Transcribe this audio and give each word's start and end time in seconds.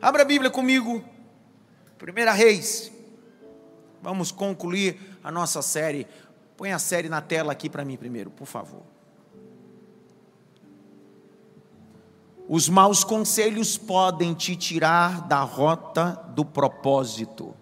Abra 0.00 0.22
a 0.22 0.24
Bíblia 0.24 0.50
comigo. 0.50 1.02
Primeira 1.98 2.32
Reis. 2.32 2.92
Vamos 4.02 4.30
concluir 4.30 5.18
a 5.22 5.30
nossa 5.30 5.62
série. 5.62 6.06
Põe 6.56 6.72
a 6.72 6.78
série 6.78 7.08
na 7.08 7.20
tela 7.20 7.52
aqui 7.52 7.68
para 7.68 7.84
mim 7.84 7.96
primeiro, 7.96 8.30
por 8.30 8.46
favor. 8.46 8.82
Os 12.48 12.68
maus 12.68 13.02
conselhos 13.02 13.76
podem 13.76 14.32
te 14.32 14.54
tirar 14.54 15.26
da 15.26 15.40
rota 15.40 16.12
do 16.28 16.44
propósito. 16.44 17.54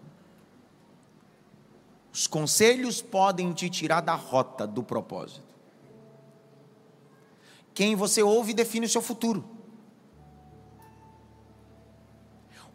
Os 2.13 2.27
conselhos 2.27 3.01
podem 3.01 3.53
te 3.53 3.71
tirar 3.71 4.01
da 4.03 4.15
rota 4.15 4.67
do 4.67 4.83
propósito. 4.83 5.43
Quem 7.73 7.97
você 7.97 8.23
ouve 8.23 8.53
define 8.53 8.87
o 8.87 8.89
seu 8.89 9.03
futuro. 9.03 9.54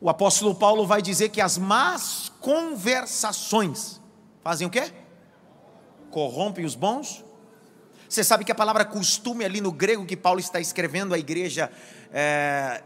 O 0.01 0.09
apóstolo 0.09 0.55
Paulo 0.55 0.87
vai 0.87 1.01
dizer 1.01 1.29
que 1.29 1.41
as 1.41 1.57
más 1.57 2.31
conversações 2.39 3.99
fazem 4.41 4.65
o 4.65 4.69
quê? 4.69 4.93
Corrompem 6.09 6.63
os 6.63 6.73
bons. 6.73 7.23
Você 8.07 8.23
sabe 8.23 8.45
que 8.45 8.51
a 8.51 8.55
palavra 8.55 8.85
costume 8.85 9.43
ali 9.43 9.59
no 9.59 9.71
grego 9.71 10.05
que 10.05 10.15
Paulo 10.15 10.39
está 10.39 10.59
escrevendo 10.59 11.13
à 11.13 11.19
igreja 11.19 11.71
é, 12.11 12.81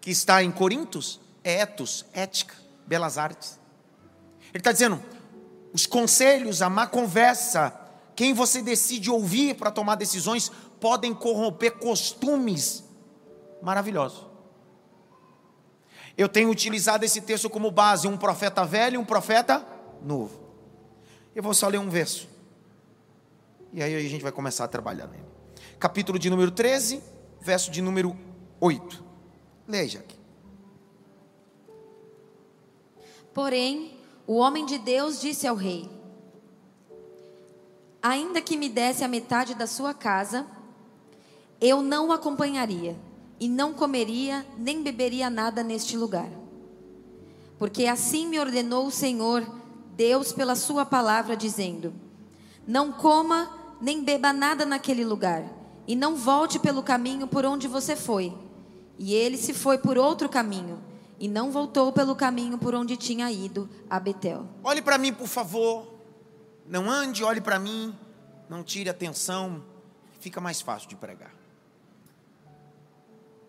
que 0.00 0.10
está 0.10 0.42
em 0.42 0.50
Corintos 0.50 1.20
é 1.44 1.60
etos, 1.60 2.06
ética, 2.12 2.54
belas 2.86 3.18
artes. 3.18 3.60
Ele 4.48 4.58
está 4.58 4.72
dizendo: 4.72 5.00
os 5.72 5.86
conselhos, 5.86 6.62
a 6.62 6.70
má 6.70 6.86
conversa, 6.86 7.72
quem 8.16 8.32
você 8.32 8.62
decide 8.62 9.10
ouvir 9.10 9.54
para 9.56 9.70
tomar 9.70 9.94
decisões, 9.94 10.50
podem 10.80 11.12
corromper 11.12 11.72
costumes 11.72 12.82
maravilhosos. 13.62 14.35
Eu 16.16 16.28
tenho 16.28 16.50
utilizado 16.50 17.04
esse 17.04 17.20
texto 17.20 17.50
como 17.50 17.70
base, 17.70 18.08
um 18.08 18.16
profeta 18.16 18.64
velho 18.64 18.94
e 18.94 18.98
um 18.98 19.04
profeta 19.04 19.66
novo. 20.02 20.40
Eu 21.34 21.42
vou 21.42 21.52
só 21.52 21.68
ler 21.68 21.78
um 21.78 21.90
verso. 21.90 22.28
E 23.72 23.82
aí 23.82 23.94
a 23.94 24.00
gente 24.08 24.22
vai 24.22 24.32
começar 24.32 24.64
a 24.64 24.68
trabalhar 24.68 25.06
nele. 25.06 25.26
Capítulo 25.78 26.18
de 26.18 26.30
número 26.30 26.50
13, 26.50 27.02
verso 27.40 27.70
de 27.70 27.82
número 27.82 28.16
8. 28.58 29.04
Leia 29.68 30.00
aqui. 30.00 30.16
Porém, 33.34 33.94
o 34.26 34.36
homem 34.36 34.64
de 34.64 34.78
Deus 34.78 35.20
disse 35.20 35.46
ao 35.46 35.54
rei: 35.54 35.90
Ainda 38.02 38.40
que 38.40 38.56
me 38.56 38.70
desse 38.70 39.04
a 39.04 39.08
metade 39.08 39.54
da 39.54 39.66
sua 39.66 39.92
casa, 39.92 40.46
eu 41.60 41.82
não 41.82 42.08
o 42.08 42.12
acompanharia, 42.12 42.96
e 43.38 43.48
não 43.48 43.72
comeria 43.72 44.46
nem 44.58 44.82
beberia 44.82 45.28
nada 45.28 45.62
neste 45.62 45.96
lugar. 45.96 46.28
Porque 47.58 47.86
assim 47.86 48.26
me 48.26 48.38
ordenou 48.38 48.86
o 48.86 48.90
Senhor, 48.90 49.46
Deus, 49.96 50.32
pela 50.32 50.54
sua 50.54 50.84
palavra, 50.84 51.36
dizendo: 51.36 51.92
Não 52.66 52.92
coma 52.92 53.50
nem 53.80 54.02
beba 54.02 54.32
nada 54.32 54.66
naquele 54.66 55.04
lugar, 55.04 55.44
e 55.86 55.94
não 55.96 56.16
volte 56.16 56.58
pelo 56.58 56.82
caminho 56.82 57.26
por 57.26 57.44
onde 57.44 57.66
você 57.68 57.94
foi 57.96 58.32
e 58.98 59.14
ele 59.14 59.36
se 59.36 59.52
foi 59.52 59.78
por 59.78 59.98
outro 59.98 60.28
caminho 60.28 60.82
e 61.18 61.28
não 61.28 61.50
voltou 61.50 61.92
pelo 61.92 62.14
caminho 62.14 62.58
por 62.58 62.74
onde 62.74 62.96
tinha 62.96 63.30
ido 63.30 63.68
a 63.88 63.98
Betel. 63.98 64.46
Olhe 64.62 64.82
para 64.82 64.98
mim, 64.98 65.12
por 65.12 65.26
favor. 65.26 65.86
Não 66.66 66.90
ande, 66.90 67.24
olhe 67.24 67.40
para 67.40 67.58
mim. 67.58 67.94
Não 68.48 68.62
tire 68.62 68.90
atenção. 68.90 69.62
Fica 70.20 70.40
mais 70.40 70.60
fácil 70.60 70.88
de 70.88 70.96
pregar. 70.96 71.32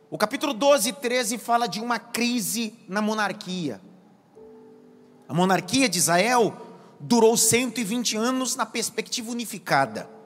O 0.09 0.17
capítulo 0.17 0.53
12 0.53 0.89
e 0.89 0.93
13 0.93 1.37
fala 1.37 1.67
de 1.67 1.79
uma 1.79 1.99
crise 1.99 2.73
na 2.87 3.01
monarquia. 3.01 3.81
A 5.27 5.33
monarquia 5.33 5.89
de 5.89 5.97
Israel 5.97 6.55
durou 6.99 7.35
120 7.35 8.15
anos 8.15 8.55
na 8.55 8.65
perspectiva 8.65 9.31
unificada 9.31 10.17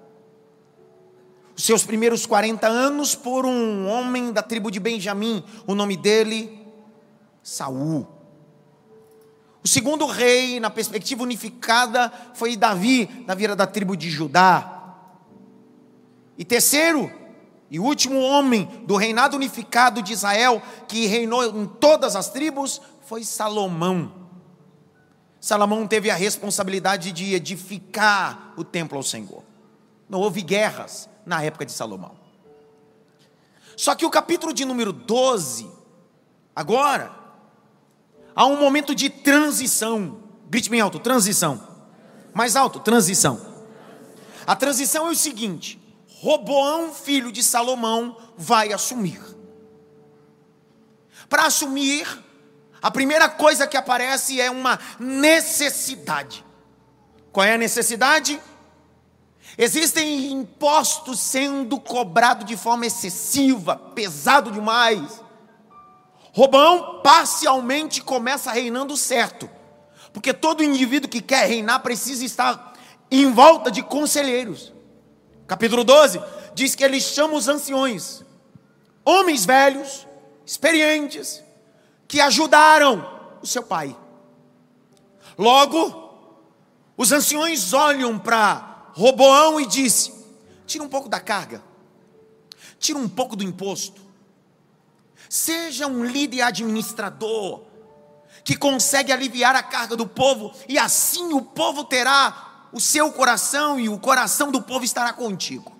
os 1.62 1.66
seus 1.66 1.84
primeiros 1.84 2.25
40 2.25 2.68
anos 2.68 3.14
por 3.14 3.46
um 3.46 3.88
homem 3.88 4.31
da 4.31 4.42
tribo 4.42 4.72
de 4.72 4.80
Benjamim, 4.80 5.44
o 5.68 5.75
nome 5.75 5.96
dele 5.96 6.59
Saul. 7.44 8.08
O 9.63 9.68
segundo 9.68 10.08
rei, 10.08 10.59
na 10.59 10.72
perspectiva 10.72 11.22
unificada, 11.22 12.12
foi 12.34 12.58
Davi, 12.58 13.06
Davi 13.28 13.44
era 13.44 13.56
da 13.56 13.68
tribo 13.68 13.96
de 13.96 14.09
Judá. 14.09 14.96
E 16.36 16.44
terceiro 16.44 17.12
e 17.72 17.80
último 17.80 18.20
homem 18.20 18.66
do 18.86 18.98
reinado 18.98 19.38
unificado 19.38 20.02
de 20.02 20.12
Israel, 20.12 20.62
que 20.90 21.06
reinou 21.06 21.42
em 21.46 21.66
todas 21.66 22.18
as 22.18 22.30
tribos, 22.30 22.82
foi 23.00 23.24
Salomão. 23.24 24.14
Salomão 25.40 25.88
teve 25.88 26.12
a 26.12 26.16
responsabilidade 26.16 27.14
de 27.14 27.34
edificar 27.34 28.54
o 28.58 28.66
templo 28.66 28.98
ao 28.98 29.04
Senhor. 29.04 29.42
Não 30.10 30.20
houve 30.20 30.42
guerras, 30.42 31.10
na 31.26 31.42
época 31.42 31.66
de 31.66 31.72
Salomão. 31.72 32.12
Só 33.78 33.96
que 33.96 34.06
o 34.06 34.10
capítulo 34.10 34.54
de 34.54 34.66
número 34.66 34.92
12, 34.92 35.72
agora, 36.54 37.10
há 38.36 38.46
um 38.46 38.60
momento 38.60 38.94
de 38.94 39.10
transição. 39.10 40.18
Grite 40.50 40.70
bem 40.70 40.81
alto: 40.81 41.00
transição. 41.00 41.66
Mais 42.34 42.58
alto: 42.58 42.81
transição. 42.81 43.40
A 44.46 44.58
transição 44.58 45.08
é 45.08 45.12
o 45.12 45.16
seguinte: 45.16 45.81
Roboão, 46.22 46.94
filho 46.94 47.32
de 47.32 47.42
Salomão, 47.42 48.16
vai 48.38 48.72
assumir. 48.72 49.20
Para 51.28 51.48
assumir, 51.48 52.08
a 52.80 52.92
primeira 52.92 53.28
coisa 53.28 53.66
que 53.66 53.76
aparece 53.76 54.40
é 54.40 54.52
uma 54.52 54.80
necessidade. 55.00 56.46
Qual 57.31 57.44
é 57.44 57.56
a 57.56 57.58
necessidade? 57.58 58.40
Existem 59.58 60.31
impostos 60.31 61.20
sendo 61.20 61.80
cobrados 61.80 62.46
de 62.46 62.56
forma 62.56 62.86
excessiva, 62.86 63.76
pesado 63.76 64.52
demais. 64.52 65.24
Robão 66.34 67.02
parcialmente 67.02 68.00
começa 68.00 68.52
reinando 68.52 68.96
certo, 68.96 69.50
porque 70.14 70.31
todo 70.31 70.64
indivíduo 70.64 71.10
que 71.10 71.20
quer 71.20 71.48
reinar 71.48 71.81
precisa 71.81 72.24
estar 72.24 72.74
em 73.10 73.31
volta 73.31 73.72
de 73.72 73.81
conselheiros. 73.81 74.72
Capítulo 75.51 75.84
12 75.84 76.22
diz 76.53 76.75
que 76.75 76.81
ele 76.81 77.01
chama 77.01 77.34
os 77.34 77.50
anciões, 77.50 78.23
homens 79.03 79.44
velhos, 79.44 80.07
experientes, 80.45 81.44
que 82.07 82.22
ajudaram 82.22 83.35
o 83.41 83.45
seu 83.45 83.62
pai. 83.62 83.94
Logo, 85.38 86.09
os 86.95 87.12
anciões 87.12 87.73
olham 87.73 88.17
para 88.17 88.91
Roboão 88.94 89.59
e 89.59 89.66
disse: 89.66 90.13
tira 90.66 90.85
um 90.85 90.88
pouco 90.88 91.09
da 91.09 91.19
carga, 91.19 91.62
tira 92.79 92.97
um 92.97 93.09
pouco 93.09 93.35
do 93.35 93.44
imposto, 93.44 94.00
seja 95.28 95.85
um 95.85 96.06
líder 96.06 96.44
administrador 96.44 97.63
que 98.45 98.56
consegue 98.56 99.12
aliviar 99.12 99.53
a 99.53 99.62
carga 99.62 99.97
do 99.97 100.07
povo, 100.07 100.53
e 100.69 100.79
assim 100.79 101.33
o 101.33 101.41
povo 101.41 101.83
terá 101.83 102.50
o 102.72 102.80
seu 102.80 103.12
coração 103.12 103.80
e 103.80 103.90
o 103.90 104.00
coração 104.00 104.52
do 104.52 104.62
povo 104.62 104.86
estará 104.86 105.14
contigo. 105.14 105.72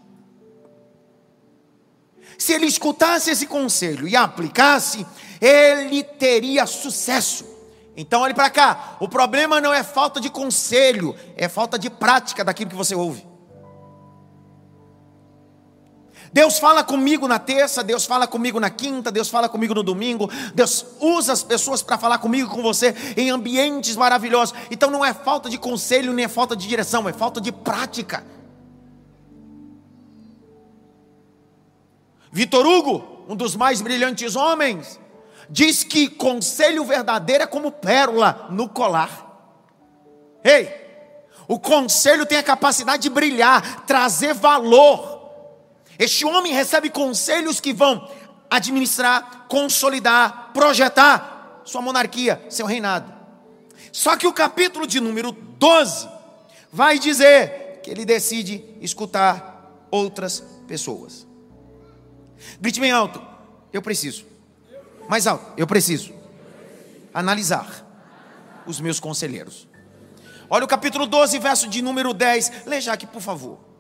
Se 2.38 2.54
ele 2.54 2.66
escutasse 2.66 3.30
esse 3.30 3.46
conselho 3.46 4.08
e 4.08 4.16
aplicasse, 4.16 5.06
ele 5.40 6.04
teria 6.04 6.66
sucesso. 6.66 7.46
Então 7.96 8.22
olhe 8.22 8.34
para 8.34 8.50
cá, 8.50 8.98
o 9.00 9.08
problema 9.08 9.62
não 9.62 9.74
é 9.74 9.84
falta 9.84 10.20
de 10.20 10.30
conselho, 10.30 11.16
é 11.36 11.48
falta 11.48 11.78
de 11.78 11.90
prática 11.90 12.44
daquilo 12.44 12.70
que 12.70 12.76
você 12.76 12.96
ouve. 12.96 13.31
Deus 16.34 16.60
fala 16.60 16.84
comigo 16.84 17.28
na 17.28 17.38
terça, 17.38 17.84
Deus 17.84 18.06
fala 18.06 18.26
comigo 18.26 18.60
na 18.60 18.70
quinta, 18.70 19.12
Deus 19.12 19.30
fala 19.30 19.50
comigo 19.50 19.74
no 19.74 19.84
domingo, 19.84 20.30
Deus 20.56 20.86
usa 21.00 21.34
as 21.34 21.44
pessoas 21.44 21.82
para 21.82 21.98
falar 21.98 22.20
comigo 22.20 22.50
com 22.50 22.62
você 22.62 22.96
em 23.18 23.30
ambientes 23.30 23.98
maravilhosos. 23.98 24.56
Então 24.70 24.90
não 24.90 25.04
é 25.04 25.14
falta 25.14 25.50
de 25.50 25.58
conselho, 25.58 26.14
nem 26.14 26.26
é 26.26 26.30
falta 26.30 26.56
de 26.56 26.68
direção, 26.68 27.10
é 27.10 27.14
falta 27.14 27.42
de 27.42 27.52
prática. 27.52 28.24
Vitor 32.32 32.66
Hugo, 32.66 33.26
um 33.28 33.36
dos 33.36 33.58
mais 33.58 33.82
brilhantes 33.82 34.38
homens, 34.38 34.98
diz 35.50 35.84
que 35.84 36.08
conselho 36.08 36.86
verdadeiro 36.86 37.44
é 37.44 37.48
como 37.48 37.74
pérola 37.74 38.48
no 38.50 38.70
colar. 38.70 39.28
Ei, 40.42 40.82
o 41.46 41.60
conselho 41.60 42.26
tem 42.26 42.38
a 42.38 42.44
capacidade 42.44 43.04
de 43.04 43.10
brilhar, 43.10 43.86
trazer 43.86 44.34
valor. 44.34 45.11
Este 46.02 46.26
homem 46.26 46.52
recebe 46.52 46.90
conselhos 46.90 47.60
que 47.60 47.72
vão 47.72 48.10
administrar, 48.50 49.46
consolidar, 49.48 50.50
projetar 50.52 51.62
sua 51.64 51.80
monarquia, 51.80 52.44
seu 52.50 52.66
reinado. 52.66 53.14
Só 53.92 54.18
que 54.18 54.26
o 54.26 54.34
capítulo 54.34 54.88
de 54.88 55.00
número 55.00 55.32
12 55.32 56.10
vai 56.74 56.98
dizer 56.98 57.82
que 57.84 57.92
ele 57.92 58.04
decide 58.04 58.66
escutar 58.82 59.86
outras 59.92 60.44
pessoas. 60.68 61.28
Grite 62.60 62.80
bem 62.80 62.92
alto, 62.92 63.22
eu 63.72 63.84
preciso. 63.84 64.26
Mais 65.08 65.28
alto, 65.28 65.54
eu 65.56 65.68
preciso. 65.68 66.16
Analisar 67.14 67.86
os 68.66 68.82
meus 68.82 69.00
conselheiros. 69.00 69.68
Olha 70.50 70.66
o 70.66 70.68
capítulo 70.68 71.06
12, 71.06 71.38
verso 71.38 71.68
de 71.68 71.80
número 71.80 72.12
10. 72.12 72.66
Leia 72.66 72.92
aqui, 72.92 73.06
por 73.06 73.22
favor. 73.22 73.71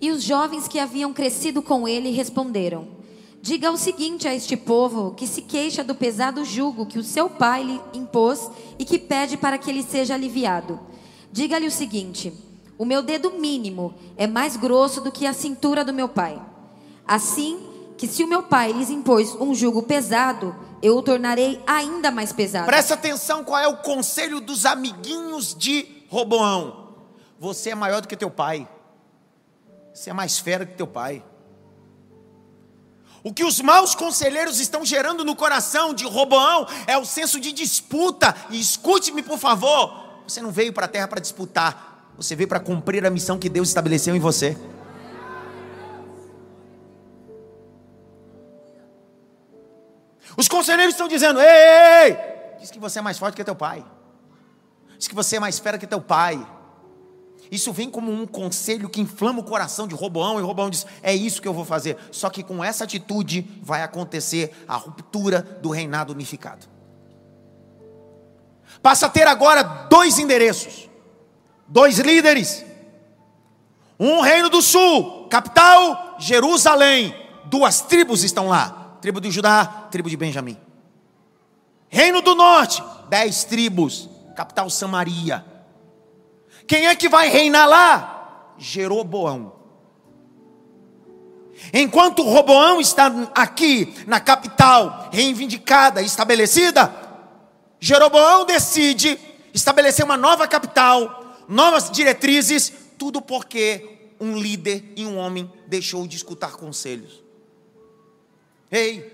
E 0.00 0.10
os 0.10 0.22
jovens 0.22 0.68
que 0.68 0.78
haviam 0.78 1.12
crescido 1.12 1.60
com 1.60 1.88
ele 1.88 2.10
responderam: 2.10 2.88
Diga 3.40 3.70
o 3.70 3.76
seguinte 3.76 4.28
a 4.28 4.34
este 4.34 4.56
povo 4.56 5.12
que 5.14 5.26
se 5.26 5.42
queixa 5.42 5.82
do 5.82 5.94
pesado 5.94 6.44
jugo 6.44 6.86
que 6.86 6.98
o 6.98 7.04
seu 7.04 7.30
pai 7.30 7.62
lhe 7.62 7.80
impôs 7.94 8.50
e 8.78 8.84
que 8.84 8.98
pede 8.98 9.36
para 9.36 9.58
que 9.58 9.70
ele 9.70 9.82
seja 9.82 10.14
aliviado. 10.14 10.78
Diga-lhe 11.32 11.66
o 11.66 11.70
seguinte: 11.70 12.32
O 12.76 12.84
meu 12.84 13.02
dedo 13.02 13.32
mínimo 13.32 13.94
é 14.16 14.26
mais 14.26 14.56
grosso 14.56 15.00
do 15.00 15.12
que 15.12 15.26
a 15.26 15.32
cintura 15.32 15.84
do 15.84 15.92
meu 15.92 16.08
pai. 16.08 16.40
Assim 17.06 17.58
que 17.96 18.06
se 18.06 18.22
o 18.22 18.28
meu 18.28 18.44
pai 18.44 18.72
lhes 18.72 18.90
impôs 18.90 19.34
um 19.40 19.54
jugo 19.54 19.82
pesado, 19.82 20.54
eu 20.80 20.96
o 20.96 21.02
tornarei 21.02 21.60
ainda 21.66 22.10
mais 22.10 22.32
pesado. 22.32 22.66
Presta 22.66 22.94
atenção 22.94 23.42
qual 23.42 23.60
é 23.60 23.66
o 23.66 23.78
conselho 23.78 24.40
dos 24.40 24.64
amiguinhos 24.64 25.54
de 25.54 26.04
Roboão. 26.08 26.94
Você 27.40 27.70
é 27.70 27.74
maior 27.74 28.00
do 28.00 28.08
que 28.08 28.16
teu 28.16 28.30
pai. 28.30 28.68
Você 29.98 30.10
é 30.10 30.12
mais 30.12 30.38
fera 30.38 30.64
que 30.64 30.76
teu 30.76 30.86
pai. 30.86 31.24
O 33.24 33.34
que 33.34 33.42
os 33.42 33.60
maus 33.60 33.96
conselheiros 33.96 34.60
estão 34.60 34.84
gerando 34.84 35.24
no 35.24 35.34
coração 35.34 35.92
de 35.92 36.04
Roboão 36.04 36.68
é 36.86 36.96
o 36.96 37.04
senso 37.04 37.40
de 37.40 37.50
disputa. 37.50 38.32
E 38.48 38.60
escute-me, 38.60 39.24
por 39.24 39.40
favor. 39.40 40.22
Você 40.22 40.40
não 40.40 40.52
veio 40.52 40.72
para 40.72 40.84
a 40.84 40.88
terra 40.88 41.08
para 41.08 41.20
disputar. 41.20 42.12
Você 42.16 42.36
veio 42.36 42.48
para 42.48 42.60
cumprir 42.60 43.04
a 43.04 43.10
missão 43.10 43.40
que 43.40 43.48
Deus 43.48 43.66
estabeleceu 43.66 44.14
em 44.14 44.20
você. 44.20 44.56
Os 50.36 50.46
conselheiros 50.46 50.94
estão 50.94 51.08
dizendo: 51.08 51.40
ei, 51.40 51.48
ei, 51.48 52.12
ei, 52.12 52.16
diz 52.60 52.70
que 52.70 52.78
você 52.78 53.00
é 53.00 53.02
mais 53.02 53.18
forte 53.18 53.34
que 53.34 53.42
teu 53.42 53.56
pai. 53.56 53.84
Diz 54.96 55.08
que 55.08 55.14
você 55.14 55.38
é 55.38 55.40
mais 55.40 55.58
fera 55.58 55.76
que 55.76 55.88
teu 55.88 56.00
pai. 56.00 56.57
Isso 57.50 57.72
vem 57.72 57.90
como 57.90 58.12
um 58.12 58.26
conselho 58.26 58.88
que 58.88 59.00
inflama 59.00 59.40
o 59.40 59.44
coração 59.44 59.86
de 59.86 59.94
Roboão, 59.94 60.38
e 60.38 60.42
Roboão 60.42 60.70
diz: 60.70 60.86
É 61.02 61.14
isso 61.14 61.40
que 61.40 61.48
eu 61.48 61.54
vou 61.54 61.64
fazer. 61.64 61.96
Só 62.10 62.28
que 62.28 62.42
com 62.42 62.62
essa 62.62 62.84
atitude 62.84 63.46
vai 63.62 63.82
acontecer 63.82 64.52
a 64.66 64.76
ruptura 64.76 65.42
do 65.62 65.70
reinado 65.70 66.12
unificado. 66.12 66.66
Passa 68.82 69.06
a 69.06 69.10
ter 69.10 69.26
agora 69.26 69.62
dois 69.62 70.18
endereços, 70.18 70.88
dois 71.66 71.98
líderes. 71.98 72.64
Um 73.98 74.20
reino 74.20 74.48
do 74.48 74.62
sul, 74.62 75.26
capital 75.28 76.16
Jerusalém. 76.18 77.14
Duas 77.46 77.80
tribos 77.80 78.22
estão 78.22 78.48
lá: 78.48 78.96
tribo 79.00 79.20
de 79.20 79.30
Judá, 79.30 79.88
tribo 79.90 80.10
de 80.10 80.16
Benjamim. 80.16 80.56
Reino 81.88 82.20
do 82.20 82.34
norte, 82.34 82.82
dez 83.08 83.44
tribos, 83.44 84.08
capital 84.36 84.68
Samaria. 84.68 85.57
Quem 86.68 86.86
é 86.86 86.94
que 86.94 87.08
vai 87.08 87.30
reinar 87.30 87.66
lá? 87.66 88.54
Jeroboão. 88.58 89.54
Enquanto 91.72 92.22
Roboão 92.22 92.78
está 92.78 93.10
aqui 93.34 93.94
na 94.06 94.20
capital, 94.20 95.08
reivindicada, 95.10 96.02
estabelecida, 96.02 96.94
Jeroboão 97.80 98.44
decide 98.44 99.18
estabelecer 99.52 100.04
uma 100.04 100.16
nova 100.16 100.46
capital, 100.46 101.36
novas 101.48 101.90
diretrizes, 101.90 102.70
tudo 102.98 103.22
porque 103.22 104.12
um 104.20 104.36
líder 104.36 104.92
e 104.94 105.06
um 105.06 105.16
homem 105.16 105.50
deixou 105.66 106.06
de 106.06 106.16
escutar 106.16 106.52
conselhos. 106.52 107.24
Ei, 108.70 109.10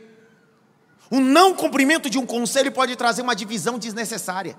o 1.08 1.20
não 1.20 1.54
cumprimento 1.54 2.10
de 2.10 2.18
um 2.18 2.26
conselho 2.26 2.72
pode 2.72 2.96
trazer 2.96 3.22
uma 3.22 3.36
divisão 3.36 3.78
desnecessária. 3.78 4.58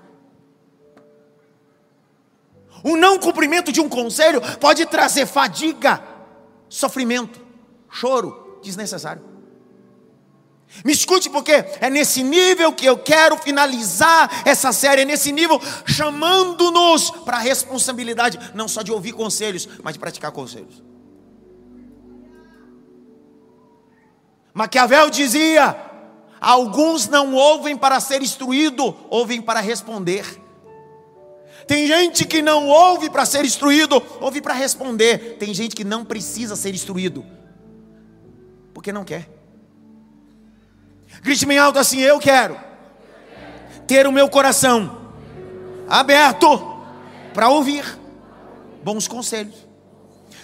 O 2.86 2.96
não 2.96 3.18
cumprimento 3.18 3.72
de 3.72 3.80
um 3.80 3.88
conselho 3.88 4.40
pode 4.60 4.86
trazer 4.86 5.26
fadiga, 5.26 6.00
sofrimento, 6.68 7.44
choro 7.90 8.60
desnecessário. 8.62 9.24
Me 10.84 10.92
escute, 10.92 11.28
porque 11.28 11.64
é 11.80 11.90
nesse 11.90 12.22
nível 12.22 12.72
que 12.72 12.86
eu 12.86 12.96
quero 12.96 13.36
finalizar 13.38 14.30
essa 14.44 14.70
série, 14.70 15.02
é 15.02 15.04
nesse 15.04 15.32
nível 15.32 15.60
chamando-nos 15.84 17.10
para 17.10 17.38
a 17.38 17.40
responsabilidade, 17.40 18.38
não 18.54 18.68
só 18.68 18.82
de 18.82 18.92
ouvir 18.92 19.14
conselhos, 19.14 19.68
mas 19.82 19.94
de 19.94 19.98
praticar 19.98 20.30
conselhos. 20.30 20.80
Maquiavel 24.54 25.10
dizia: 25.10 25.76
alguns 26.40 27.08
não 27.08 27.34
ouvem 27.34 27.76
para 27.76 27.98
ser 27.98 28.22
instruído, 28.22 28.96
ouvem 29.10 29.42
para 29.42 29.58
responder. 29.58 30.45
Tem 31.66 31.86
gente 31.86 32.24
que 32.24 32.40
não 32.40 32.68
ouve 32.68 33.10
para 33.10 33.26
ser 33.26 33.44
instruído, 33.44 34.02
ouve 34.20 34.40
para 34.40 34.54
responder. 34.54 35.36
Tem 35.38 35.52
gente 35.52 35.74
que 35.74 35.84
não 35.84 36.04
precisa 36.04 36.54
ser 36.54 36.74
instruído, 36.74 37.24
porque 38.72 38.92
não 38.92 39.04
quer. 39.04 39.28
Grite 41.22 41.44
bem 41.44 41.58
alto 41.58 41.78
assim: 41.78 42.00
Eu 42.00 42.18
quero 42.18 42.56
ter 43.86 44.06
o 44.06 44.12
meu 44.12 44.28
coração 44.28 45.12
aberto 45.88 46.76
para 47.34 47.48
ouvir 47.48 47.84
bons 48.82 49.08
conselhos. 49.08 49.66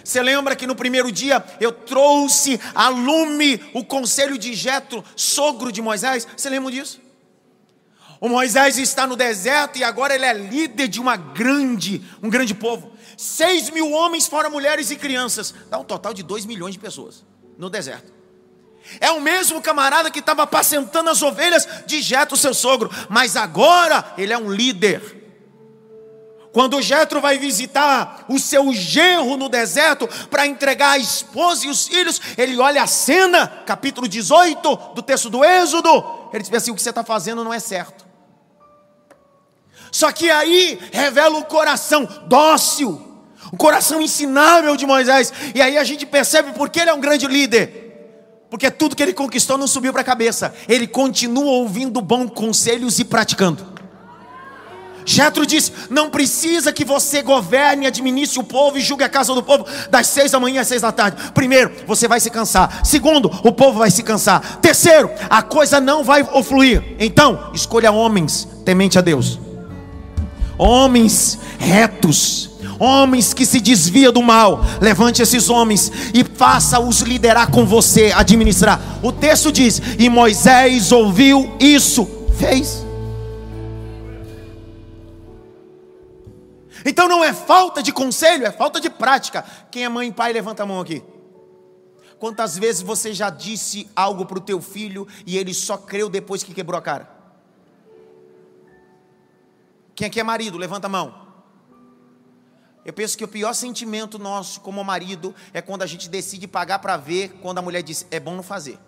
Você 0.05 0.21
lembra 0.21 0.57
que 0.57 0.67
no 0.67 0.75
primeiro 0.75 1.13
dia 1.13 1.45
eu 1.61 1.71
trouxe 1.71 2.61
a 2.75 2.89
lume 2.89 3.63
o 3.73 3.85
conselho 3.85 4.37
de 4.37 4.55
Jetro, 4.55 5.05
sogro 5.15 5.71
de 5.71 5.81
Moisés? 5.81 6.27
Você 6.37 6.51
lembra 6.51 6.73
disso? 6.73 7.01
O 8.23 8.29
Moisés 8.29 8.79
está 8.79 9.05
no 9.05 9.17
deserto 9.17 9.81
e 9.81 9.83
agora 9.83 10.15
ele 10.15 10.25
é 10.25 10.33
líder 10.33 10.87
de 10.87 11.01
uma 11.01 11.17
grande, 11.17 12.01
um 12.23 12.31
grande 12.31 12.55
povo. 12.55 12.93
Seis 13.17 13.69
mil 13.69 13.91
homens, 13.91 14.29
fora 14.29 14.49
mulheres 14.49 14.93
e 14.93 14.97
crianças. 14.97 15.53
Dá 15.69 15.77
um 15.77 15.83
total 15.83 16.15
de 16.15 16.23
dois 16.23 16.47
milhões 16.47 16.73
de 16.73 16.79
pessoas 16.79 17.27
no 17.59 17.69
deserto. 17.69 18.13
É 19.01 19.11
o 19.11 19.21
mesmo 19.21 19.61
camarada 19.61 20.09
que 20.09 20.21
estava 20.21 20.45
apacentando 20.45 21.11
as 21.11 21.21
ovelhas 21.21 21.67
de 21.85 22.01
Jetro, 22.01 22.37
seu 22.37 22.55
sogro, 22.55 22.89
mas 23.09 23.35
agora 23.35 24.15
ele 24.17 24.33
é 24.33 24.39
um 24.39 24.53
líder. 24.53 25.21
Quando 26.53 26.81
Jetro 26.81 27.21
vai 27.21 27.39
visitar 27.39 28.25
o 28.29 28.39
seu 28.39 28.73
genro 28.73 29.37
no 29.37 29.49
deserto 29.49 30.09
para 30.31 30.47
entregar 30.47 30.91
a 30.91 30.99
esposa 30.99 31.67
e 31.67 31.69
os 31.69 31.89
filhos, 31.89 32.21
ele 32.39 32.57
olha 32.61 32.85
a 32.85 32.87
cena, 32.87 33.49
capítulo 33.67 34.07
18 34.07 34.77
do 34.95 35.03
texto 35.03 35.29
do 35.29 35.45
Êxodo. 35.45 36.29
Ele 36.33 36.45
diz 36.45 36.55
assim: 36.55 36.71
o 36.71 36.77
que 36.77 36.83
você 36.83 36.91
está 36.91 37.03
fazendo 37.03 37.43
não 37.43 37.53
é 37.53 37.59
certo. 37.59 38.12
Só 39.93 40.11
que 40.11 40.31
aí 40.31 40.81
revela 40.91 41.39
o 41.39 41.45
coração 41.45 42.09
dócil, 42.27 42.99
o 43.53 43.57
coração 43.59 44.01
ensinável 44.01 44.75
de 44.75 44.87
Moisés. 44.87 45.31
E 45.55 45.61
aí 45.61 45.77
a 45.77 45.85
gente 45.85 46.07
percebe 46.07 46.53
porque 46.53 46.81
ele 46.81 46.89
é 46.89 46.95
um 46.95 47.01
grande 47.01 47.27
líder. 47.27 48.47
Porque 48.49 48.71
tudo 48.71 48.97
que 48.97 49.03
ele 49.03 49.13
conquistou 49.13 49.59
não 49.59 49.67
subiu 49.67 49.93
para 49.93 50.01
a 50.01 50.05
cabeça. 50.05 50.55
Ele 50.67 50.87
continua 50.87 51.53
ouvindo 51.53 52.01
bons 52.01 52.31
conselhos 52.31 52.99
e 52.99 53.05
praticando. 53.05 53.71
Jetro 55.05 55.45
diz: 55.45 55.71
não 55.91 56.09
precisa 56.09 56.73
que 56.73 56.87
você 56.87 57.21
governe, 57.21 57.87
administre 57.87 58.41
o 58.41 58.45
povo 58.45 58.79
e 58.79 58.81
julgue 58.81 59.05
a 59.05 59.11
casa 59.11 59.35
do 59.35 59.43
povo 59.43 59.67
das 59.91 60.07
seis 60.07 60.31
da 60.31 60.41
manhã 60.41 60.63
às 60.63 60.69
seis 60.69 60.81
da 60.81 60.93
tarde. 60.93 61.33
Primeiro, 61.33 61.71
você 61.87 62.09
vai 62.09 62.21
se 62.21 62.31
cansar. 62.31 62.83
Segundo, 62.83 63.31
o 63.45 63.53
povo 63.53 63.79
vai 63.81 63.91
se 63.91 64.03
cansar. 64.03 64.59
Terceiro, 64.61 65.11
a 65.29 65.43
coisa 65.43 65.81
não 65.81 66.03
vai 66.03 66.25
fluir. 66.43 66.97
Então, 66.99 67.51
escolha 67.53 67.93
homens 67.93 68.49
temente 68.65 68.99
a 68.99 69.03
Deus 69.03 69.52
homens 70.63 71.39
retos, 71.59 72.51
homens 72.79 73.35
que 73.35 73.45
se 73.45 73.61
desvia 73.61 74.13
do 74.13 74.23
mal. 74.23 74.61
Levante 74.81 75.21
esses 75.21 75.51
homens 75.51 75.91
e 76.15 76.23
faça-os 76.25 77.01
liderar 77.01 77.51
com 77.51 77.67
você, 77.67 78.13
administrar. 78.15 78.81
O 79.03 79.11
texto 79.11 79.51
diz: 79.51 79.81
E 79.99 80.09
Moisés 80.09 80.93
ouviu 80.93 81.57
isso, 81.59 82.09
fez. 82.39 82.85
Então 86.85 87.07
não 87.09 87.23
é 87.23 87.33
falta 87.33 87.83
de 87.83 87.93
conselho, 87.93 88.47
é 88.47 88.51
falta 88.51 88.81
de 88.81 88.91
prática. 88.91 89.45
Quem 89.71 89.85
é 89.85 89.89
mãe 89.89 90.09
e 90.09 90.13
pai, 90.13 90.33
levanta 90.33 90.63
a 90.63 90.67
mão 90.67 90.81
aqui. 90.81 91.03
Quantas 92.19 92.57
vezes 92.57 92.83
você 92.83 93.13
já 93.13 93.31
disse 93.31 93.89
algo 93.97 94.25
para 94.25 94.39
o 94.39 94.41
teu 94.41 94.61
filho 94.61 95.07
e 95.27 95.37
ele 95.37 95.53
só 95.53 95.77
creu 95.77 96.09
depois 96.09 96.43
que 96.43 96.55
quebrou 96.55 96.79
a 96.79 96.83
cara? 96.83 97.12
Quem 99.95 100.07
aqui 100.07 100.21
é 100.21 100.23
marido? 100.23 100.59
Levanta 100.59 100.87
a 100.87 100.91
mão. 100.91 101.23
Eu 102.85 102.93
penso 102.93 103.17
que 103.17 103.25
o 103.25 103.29
pior 103.29 103.53
sentimento 103.53 104.19
nosso 104.19 104.61
como 104.61 104.83
marido 104.83 105.35
é 105.53 105.63
quando 105.63 105.83
a 105.83 105.87
gente 105.87 106.09
decide 106.09 106.49
pagar 106.49 106.81
para 106.81 106.97
ver, 106.97 107.39
quando 107.41 107.59
a 107.59 107.63
mulher 107.63 107.83
diz, 107.83 108.07
é 108.11 108.19
bom 108.19 108.35
não 108.35 108.43
fazer. 108.43 108.79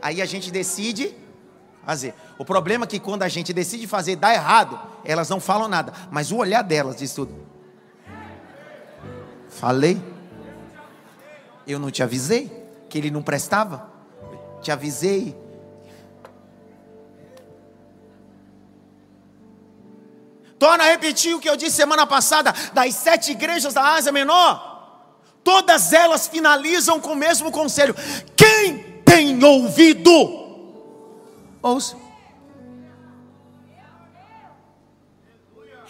Aí 0.00 0.22
a 0.22 0.26
gente 0.26 0.50
decide 0.50 1.14
fazer. 1.84 2.14
O 2.38 2.44
problema 2.44 2.84
é 2.84 2.88
que 2.88 2.98
quando 2.98 3.22
a 3.22 3.28
gente 3.28 3.52
decide 3.52 3.86
fazer, 3.86 4.16
dá 4.16 4.32
errado, 4.32 4.80
elas 5.04 5.28
não 5.28 5.38
falam 5.38 5.68
nada, 5.68 5.92
mas 6.10 6.32
o 6.32 6.36
olhar 6.36 6.62
delas 6.62 6.96
diz 6.96 7.12
tudo. 7.12 7.34
Falei? 9.50 10.00
Eu 11.66 11.78
não 11.78 11.90
te 11.90 12.02
avisei 12.02 12.50
que 12.88 12.98
ele 12.98 13.10
não 13.10 13.22
prestava? 13.22 13.90
Te 14.62 14.72
avisei. 14.72 15.36
Torna 20.64 20.84
a 20.84 20.86
repetir 20.86 21.34
o 21.34 21.38
que 21.38 21.46
eu 21.46 21.58
disse 21.58 21.76
semana 21.76 22.06
passada, 22.06 22.50
das 22.72 22.94
sete 22.94 23.32
igrejas 23.32 23.74
da 23.74 23.82
Ásia 23.82 24.10
Menor, 24.10 25.12
todas 25.44 25.92
elas 25.92 26.26
finalizam 26.26 26.98
com 26.98 27.12
o 27.12 27.14
mesmo 27.14 27.52
conselho: 27.52 27.94
quem 28.34 28.78
tem 29.04 29.44
ouvido, 29.44 30.10
ouça. 31.60 31.94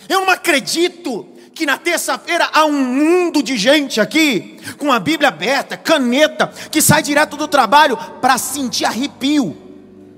Eu 0.09 0.23
não 0.23 0.31
acredito 0.31 1.25
que 1.55 1.65
na 1.65 1.79
terça-feira 1.79 2.51
há 2.53 2.65
um 2.65 2.73
mundo 2.73 3.45
de 3.45 3.57
gente 3.57 4.01
aqui, 4.01 4.59
com 4.77 4.93
a 4.93 4.99
Bíblia 4.99 5.29
aberta, 5.29 5.77
caneta, 5.77 6.49
que 6.49 6.83
sai 6.83 7.01
direto 7.01 7.37
do 7.37 7.47
trabalho 7.47 7.97
para 8.21 8.37
sentir 8.39 8.87
arrepio. 8.87 9.57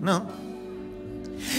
Não. 0.01 0.46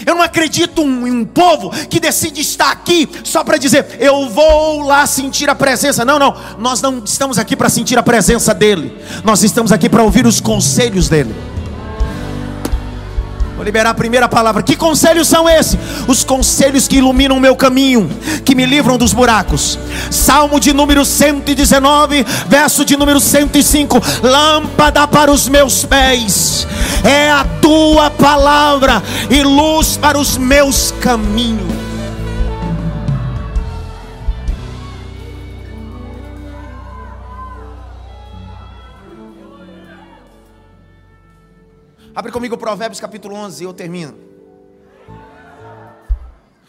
Eu 0.08 0.14
não 0.14 0.22
acredito 0.22 0.80
em 0.80 1.10
um 1.10 1.22
povo 1.22 1.68
que 1.68 2.00
decide 2.00 2.40
estar 2.40 2.70
aqui 2.70 3.06
só 3.22 3.44
para 3.44 3.58
dizer, 3.58 3.98
eu 4.00 4.30
vou 4.30 4.80
lá 4.80 5.06
sentir 5.06 5.50
a 5.50 5.54
presença. 5.54 6.02
Não, 6.02 6.18
não. 6.18 6.34
Nós 6.58 6.80
não 6.80 7.02
estamos 7.04 7.38
aqui 7.38 7.54
para 7.54 7.68
sentir 7.68 7.98
a 7.98 8.02
presença 8.02 8.54
dele. 8.54 8.96
Nós 9.22 9.42
estamos 9.42 9.70
aqui 9.70 9.86
para 9.86 10.02
ouvir 10.02 10.26
os 10.26 10.40
conselhos 10.40 11.10
dele. 11.10 11.34
Vou 13.58 13.64
liberar 13.64 13.90
a 13.90 13.94
primeira 13.94 14.28
palavra. 14.28 14.62
Que 14.62 14.76
conselhos 14.76 15.26
são 15.26 15.48
esses? 15.48 15.76
Os 16.06 16.22
conselhos 16.22 16.86
que 16.86 16.98
iluminam 16.98 17.36
o 17.36 17.40
meu 17.40 17.56
caminho, 17.56 18.08
que 18.44 18.54
me 18.54 18.64
livram 18.64 18.96
dos 18.96 19.12
buracos. 19.12 19.76
Salmo 20.12 20.60
de 20.60 20.72
número 20.72 21.04
119, 21.04 22.24
verso 22.46 22.84
de 22.84 22.96
número 22.96 23.18
105. 23.18 24.00
Lâmpada 24.22 25.08
para 25.08 25.32
os 25.32 25.48
meus 25.48 25.84
pés, 25.84 26.68
é 27.02 27.32
a 27.32 27.44
tua 27.60 28.10
palavra 28.10 29.02
e 29.28 29.42
luz 29.42 29.96
para 29.96 30.16
os 30.16 30.38
meus 30.38 30.94
caminhos. 31.00 31.77
Abre 42.18 42.32
comigo 42.32 42.58
Provérbios 42.58 42.98
capítulo 42.98 43.36
11 43.36 43.62
e 43.62 43.64
eu 43.64 43.72
termino. 43.72 44.12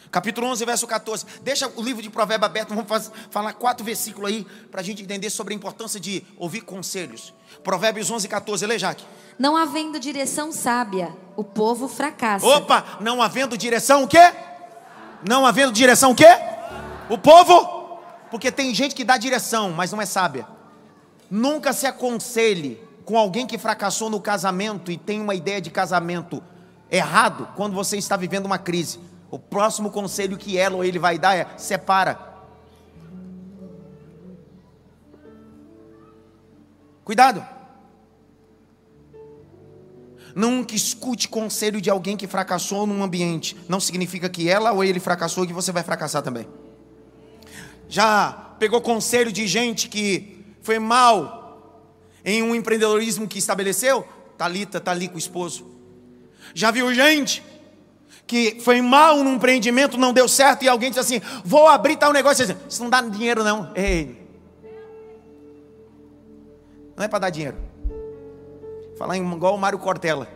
Capítulo 0.08 0.46
11, 0.46 0.64
verso 0.64 0.86
14. 0.86 1.26
Deixa 1.42 1.68
o 1.74 1.82
livro 1.82 2.00
de 2.00 2.08
Provérbios 2.08 2.48
aberto, 2.48 2.68
vamos 2.68 2.86
fazer, 2.86 3.10
falar 3.32 3.52
quatro 3.54 3.84
versículos 3.84 4.30
aí 4.30 4.46
para 4.70 4.80
a 4.80 4.84
gente 4.84 5.02
entender 5.02 5.28
sobre 5.28 5.52
a 5.52 5.56
importância 5.56 5.98
de 5.98 6.24
ouvir 6.36 6.60
conselhos. 6.60 7.34
Provérbios 7.64 8.08
11, 8.08 8.28
14. 8.28 8.64
Lê, 8.64 8.78
Jaque. 8.78 9.04
Não 9.36 9.56
havendo 9.56 9.98
direção 9.98 10.52
sábia, 10.52 11.12
o 11.34 11.42
povo 11.42 11.88
fracassa. 11.88 12.46
Opa, 12.46 12.98
não 13.00 13.20
havendo 13.20 13.58
direção 13.58 14.04
o 14.04 14.06
quê? 14.06 14.32
Não 15.28 15.44
havendo 15.44 15.72
direção 15.72 16.12
o 16.12 16.14
quê? 16.14 16.30
O 17.08 17.18
povo? 17.18 17.98
Porque 18.30 18.52
tem 18.52 18.72
gente 18.72 18.94
que 18.94 19.02
dá 19.02 19.16
direção, 19.16 19.72
mas 19.72 19.90
não 19.90 20.00
é 20.00 20.06
sábia. 20.06 20.46
Nunca 21.28 21.72
se 21.72 21.88
aconselhe 21.88 22.88
com 23.10 23.18
alguém 23.18 23.44
que 23.44 23.58
fracassou 23.58 24.08
no 24.08 24.20
casamento 24.20 24.88
e 24.92 24.96
tem 24.96 25.20
uma 25.20 25.34
ideia 25.34 25.60
de 25.60 25.68
casamento 25.68 26.40
errado, 26.88 27.48
quando 27.56 27.74
você 27.74 27.96
está 27.96 28.16
vivendo 28.16 28.46
uma 28.46 28.56
crise, 28.56 29.00
o 29.28 29.36
próximo 29.36 29.90
conselho 29.90 30.38
que 30.38 30.56
ela 30.56 30.76
ou 30.76 30.84
ele 30.84 30.96
vai 30.96 31.18
dar 31.18 31.36
é: 31.36 31.44
separa. 31.56 32.20
Cuidado. 37.02 37.44
Nunca 40.32 40.76
escute 40.76 41.28
conselho 41.28 41.80
de 41.80 41.90
alguém 41.90 42.16
que 42.16 42.28
fracassou 42.28 42.86
num 42.86 43.02
ambiente. 43.02 43.56
Não 43.68 43.80
significa 43.80 44.28
que 44.28 44.48
ela 44.48 44.70
ou 44.70 44.84
ele 44.84 45.00
fracassou 45.00 45.42
e 45.42 45.48
que 45.48 45.52
você 45.52 45.72
vai 45.72 45.82
fracassar 45.82 46.22
também. 46.22 46.46
Já 47.88 48.54
pegou 48.60 48.80
conselho 48.80 49.32
de 49.32 49.48
gente 49.48 49.88
que 49.88 50.54
foi 50.62 50.78
mal 50.78 51.39
em 52.24 52.42
um 52.42 52.54
empreendedorismo 52.54 53.26
que 53.26 53.38
estabeleceu, 53.38 54.06
Talita 54.36 54.78
está 54.78 54.90
ali 54.90 55.08
com 55.08 55.16
o 55.16 55.18
esposo. 55.18 55.66
Já 56.54 56.70
viu 56.70 56.92
gente 56.94 57.42
que 58.26 58.60
foi 58.60 58.80
mal 58.80 59.24
num 59.24 59.34
empreendimento, 59.34 59.98
não 59.98 60.12
deu 60.12 60.28
certo, 60.28 60.62
e 60.62 60.68
alguém 60.68 60.90
disse 60.90 61.00
assim: 61.00 61.20
vou 61.44 61.66
abrir 61.66 61.96
tal 61.96 62.12
negócio. 62.12 62.46
Diz, 62.46 62.56
Isso 62.68 62.82
não 62.82 62.90
dá 62.90 63.00
dinheiro, 63.00 63.42
não. 63.42 63.72
Ei. 63.74 64.20
Não 66.96 67.04
é 67.04 67.08
para 67.08 67.20
dar 67.20 67.30
dinheiro. 67.30 67.56
Falar 68.96 69.16
igual 69.16 69.54
o 69.54 69.58
Mário 69.58 69.78
Cortella. 69.78 70.28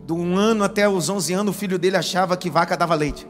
Do 0.00 0.14
um 0.14 0.36
ano 0.36 0.64
até 0.64 0.88
os 0.88 1.08
11 1.08 1.32
anos, 1.32 1.56
o 1.56 1.58
filho 1.58 1.78
dele 1.78 1.96
achava 1.96 2.36
que 2.36 2.50
vaca 2.50 2.76
dava 2.76 2.94
leite. 2.94 3.26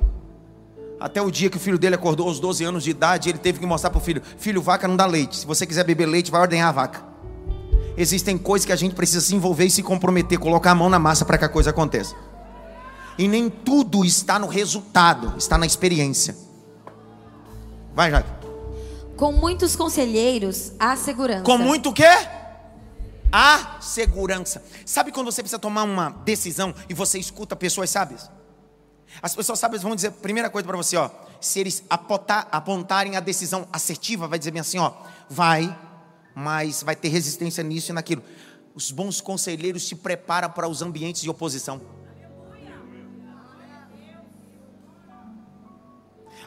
Até 0.98 1.20
o 1.20 1.30
dia 1.30 1.50
que 1.50 1.56
o 1.56 1.60
filho 1.60 1.78
dele 1.78 1.94
acordou 1.94 2.26
aos 2.26 2.40
12 2.40 2.64
anos 2.64 2.84
de 2.84 2.90
idade, 2.90 3.28
ele 3.28 3.38
teve 3.38 3.58
que 3.58 3.66
mostrar 3.66 3.90
para 3.90 3.98
o 3.98 4.00
filho: 4.00 4.22
Filho, 4.38 4.62
vaca 4.62 4.88
não 4.88 4.96
dá 4.96 5.06
leite. 5.06 5.36
Se 5.36 5.46
você 5.46 5.66
quiser 5.66 5.84
beber 5.84 6.06
leite, 6.06 6.30
vai 6.30 6.40
ordenhar 6.40 6.68
a 6.68 6.72
vaca. 6.72 7.04
Existem 7.96 8.36
coisas 8.36 8.64
que 8.66 8.72
a 8.72 8.76
gente 8.76 8.94
precisa 8.94 9.20
se 9.20 9.34
envolver 9.34 9.64
e 9.64 9.70
se 9.70 9.82
comprometer, 9.82 10.38
colocar 10.38 10.72
a 10.72 10.74
mão 10.74 10.88
na 10.88 10.98
massa 10.98 11.24
para 11.24 11.38
que 11.38 11.44
a 11.44 11.48
coisa 11.48 11.70
aconteça. 11.70 12.14
E 13.18 13.26
nem 13.26 13.48
tudo 13.48 14.04
está 14.04 14.38
no 14.38 14.46
resultado, 14.46 15.34
está 15.38 15.56
na 15.56 15.64
experiência. 15.64 16.36
Vai, 17.94 18.10
Jaque. 18.10 18.28
Com 19.16 19.32
muitos 19.32 19.74
conselheiros, 19.74 20.72
há 20.78 20.94
segurança. 20.94 21.42
Com 21.42 21.56
muito 21.56 21.88
o 21.88 21.92
quê? 21.92 22.04
Há 23.32 23.78
segurança. 23.80 24.62
Sabe 24.84 25.10
quando 25.10 25.32
você 25.32 25.42
precisa 25.42 25.58
tomar 25.58 25.84
uma 25.84 26.10
decisão 26.24 26.74
e 26.88 26.92
você 26.92 27.18
escuta 27.18 27.56
pessoas 27.56 27.88
sábias? 27.88 28.30
As 29.22 29.34
pessoas 29.34 29.58
sábias 29.58 29.82
vão 29.82 29.94
dizer, 29.94 30.10
primeira 30.12 30.50
coisa 30.50 30.66
para 30.66 30.76
você, 30.76 30.96
ó, 30.96 31.10
se 31.40 31.60
eles 31.60 31.82
apontar, 31.88 32.48
apontarem 32.50 33.16
a 33.16 33.20
decisão 33.20 33.66
assertiva, 33.72 34.28
vai 34.28 34.38
dizer 34.38 34.50
bem 34.50 34.60
assim, 34.60 34.78
ó, 34.78 34.92
vai, 35.28 35.76
mas 36.34 36.82
vai 36.82 36.94
ter 36.94 37.08
resistência 37.08 37.62
nisso 37.64 37.90
e 37.90 37.94
naquilo. 37.94 38.22
Os 38.74 38.90
bons 38.90 39.20
conselheiros 39.20 39.88
se 39.88 39.94
preparam 39.94 40.50
para 40.50 40.68
os 40.68 40.82
ambientes 40.82 41.22
de 41.22 41.30
oposição. 41.30 41.80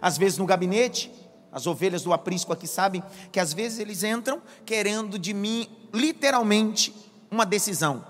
Às 0.02 0.18
vezes 0.18 0.38
no 0.38 0.46
gabinete, 0.46 1.12
as 1.52 1.66
ovelhas 1.66 2.04
do 2.04 2.14
aprisco 2.14 2.54
aqui 2.54 2.68
sabem 2.68 3.04
que 3.32 3.40
às 3.40 3.52
vezes 3.54 3.80
eles 3.80 4.04
entram 4.04 4.42
querendo 4.66 5.18
de 5.18 5.34
mim 5.34 5.68
literalmente 5.94 6.96
uma 7.30 7.46
decisão. 7.46 8.06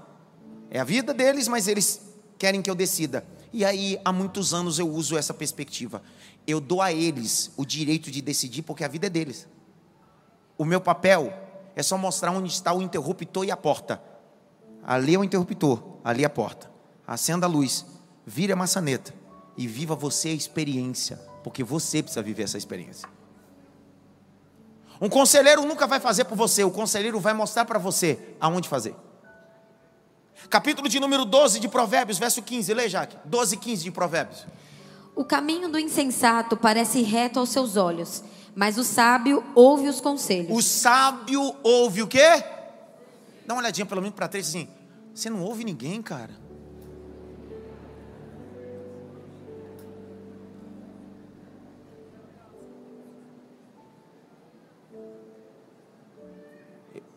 É 0.69 0.79
a 0.79 0.83
vida 0.83 1.13
deles, 1.13 1.47
mas 1.47 1.67
eles 1.67 2.01
querem 2.37 2.61
que 2.61 2.69
eu 2.69 2.75
decida. 2.75 3.25
E 3.51 3.65
aí, 3.65 3.99
há 4.05 4.13
muitos 4.13 4.53
anos 4.53 4.77
eu 4.77 4.87
uso 4.87 5.17
essa 5.17 5.33
perspectiva. 5.33 6.01
Eu 6.45 6.59
dou 6.59 6.81
a 6.81 6.91
eles 6.91 7.51
o 7.57 7.65
direito 7.65 8.11
de 8.11 8.21
decidir, 8.21 8.61
porque 8.61 8.83
a 8.83 8.87
vida 8.87 9.07
é 9.07 9.09
deles. 9.09 9.47
O 10.57 10.65
meu 10.65 10.79
papel 10.79 11.33
é 11.75 11.81
só 11.81 11.97
mostrar 11.97 12.31
onde 12.31 12.49
está 12.49 12.73
o 12.73 12.81
interruptor 12.81 13.45
e 13.45 13.51
a 13.51 13.57
porta. 13.57 14.01
Ali 14.83 15.15
é 15.15 15.19
o 15.19 15.23
interruptor, 15.23 15.81
ali 16.03 16.23
é 16.23 16.25
a 16.25 16.29
porta. 16.29 16.69
Acenda 17.07 17.45
a 17.45 17.49
luz, 17.49 17.85
vire 18.25 18.53
a 18.53 18.55
maçaneta 18.55 19.13
e 19.57 19.67
viva 19.67 19.95
você 19.95 20.29
a 20.29 20.33
experiência, 20.33 21.17
porque 21.43 21.63
você 21.63 22.03
precisa 22.03 22.21
viver 22.21 22.43
essa 22.43 22.57
experiência. 22.57 23.09
Um 25.01 25.09
conselheiro 25.09 25.63
nunca 25.65 25.87
vai 25.87 25.99
fazer 25.99 26.25
por 26.25 26.35
você, 26.35 26.63
o 26.63 26.71
conselheiro 26.71 27.19
vai 27.19 27.33
mostrar 27.33 27.65
para 27.65 27.79
você 27.79 28.35
aonde 28.39 28.67
fazer. 28.67 28.95
Capítulo 30.47 30.87
de 30.87 30.99
número 30.99 31.25
12 31.25 31.59
de 31.59 31.67
Provérbios, 31.67 32.17
verso 32.17 32.41
15. 32.41 32.73
Lê, 32.73 32.87
Jaque. 32.87 33.17
12, 33.25 33.57
15 33.57 33.83
de 33.83 33.91
Provérbios. 33.91 34.45
O 35.15 35.25
caminho 35.25 35.67
do 35.67 35.77
insensato 35.77 36.55
parece 36.55 37.01
reto 37.01 37.39
aos 37.39 37.49
seus 37.49 37.75
olhos, 37.75 38.23
mas 38.55 38.77
o 38.77 38.83
sábio 38.83 39.43
ouve 39.53 39.89
os 39.89 39.99
conselhos. 39.99 40.55
O 40.57 40.61
sábio 40.61 41.55
ouve 41.61 42.03
o 42.03 42.07
quê? 42.07 42.43
Dá 43.45 43.53
uma 43.53 43.61
olhadinha 43.61 43.85
pelo 43.85 44.01
menos 44.01 44.15
para 44.15 44.27
trás 44.27 44.47
assim. 44.47 44.67
Você 45.13 45.29
não 45.29 45.41
ouve 45.43 45.65
ninguém, 45.65 46.01
cara. 46.01 46.31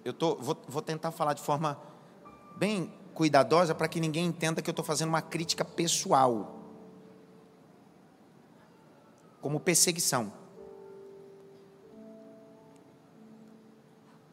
Eu 0.05 0.12
tô, 0.12 0.35
vou, 0.35 0.61
vou 0.67 0.83
tentar 0.83 1.12
falar 1.12 1.35
de 1.35 1.41
forma 1.41 1.79
bem 2.57 2.93
cuidadosa 3.14 3.75
para 3.75 3.88
que 3.88 4.00
ninguém 4.00 4.26
entenda 4.26 4.61
que 4.61 4.69
eu 4.69 4.73
estou 4.73 4.85
fazendo 4.85 5.09
uma 5.09 5.23
crítica 5.23 5.64
pessoal, 5.64 6.61
como 9.40 9.61
perseguição. 9.61 10.33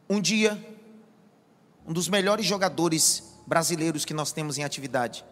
Um 0.08 0.20
dia, 0.20 0.58
um 1.86 1.92
dos 1.92 2.08
melhores 2.08 2.44
jogadores 2.44 3.38
brasileiros 3.46 4.04
que 4.04 4.14
nós 4.14 4.32
temos 4.32 4.58
em 4.58 4.64
atividade 4.64 5.24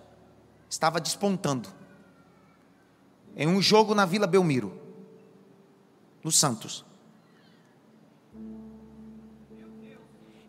estava 0.69 1.01
despontando 1.01 1.69
em 3.37 3.47
um 3.47 3.63
jogo 3.63 3.95
na 3.95 4.05
Vila 4.05 4.27
Belmiro, 4.27 4.81
no 6.23 6.31
Santos. 6.31 6.85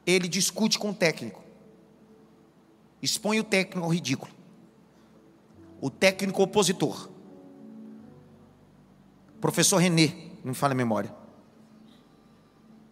Ele 0.05 0.27
discute 0.27 0.79
com 0.79 0.89
o 0.89 0.93
técnico 0.93 1.48
expõe 3.01 3.39
o 3.39 3.43
técnico 3.43 3.85
ao 3.85 3.93
ridículo. 3.93 4.31
O 5.81 5.89
técnico 5.89 6.41
opositor. 6.41 7.09
Professor 9.39 9.77
René, 9.77 10.07
não 10.43 10.49
me 10.49 10.53
fala 10.53 10.73
a 10.73 10.75
memória. 10.75 11.13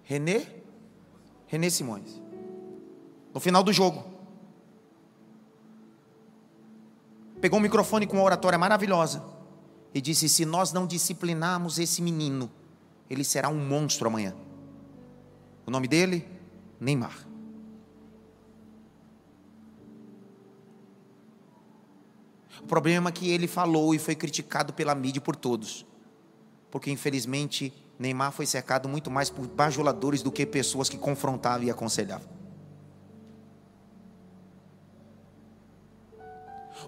René? 0.03 0.47
René 1.47 1.69
Simões. 1.69 2.21
No 3.33 3.39
final 3.39 3.61
do 3.63 3.73
jogo. 3.73 4.05
Pegou 7.41 7.59
um 7.59 7.61
microfone 7.61 8.07
com 8.07 8.17
uma 8.17 8.23
oratória 8.23 8.57
maravilhosa 8.57 9.23
e 9.93 10.01
disse: 10.01 10.29
Se 10.29 10.45
nós 10.45 10.71
não 10.71 10.87
disciplinarmos 10.87 11.77
esse 11.77 12.01
menino, 12.01 12.49
ele 13.09 13.23
será 13.23 13.49
um 13.49 13.67
monstro 13.67 14.07
amanhã. 14.07 14.33
O 15.65 15.71
nome 15.71 15.87
dele? 15.87 16.25
Neymar. 16.79 17.26
O 22.61 22.67
problema 22.67 23.09
é 23.09 23.11
que 23.11 23.29
ele 23.29 23.47
falou 23.47 23.93
e 23.93 23.99
foi 23.99 24.15
criticado 24.15 24.73
pela 24.73 24.95
mídia 24.95 25.19
e 25.19 25.21
por 25.21 25.35
todos. 25.35 25.85
Porque 26.71 26.91
infelizmente 26.91 27.73
Neymar 27.99 28.31
foi 28.31 28.45
cercado 28.45 28.87
muito 28.87 29.09
mais 29.09 29.29
por 29.29 29.47
bajuladores 29.47 30.21
do 30.21 30.31
que 30.31 30.45
pessoas 30.45 30.89
que 30.89 30.97
confrontavam 30.97 31.65
e 31.65 31.71
aconselhavam. 31.71 32.27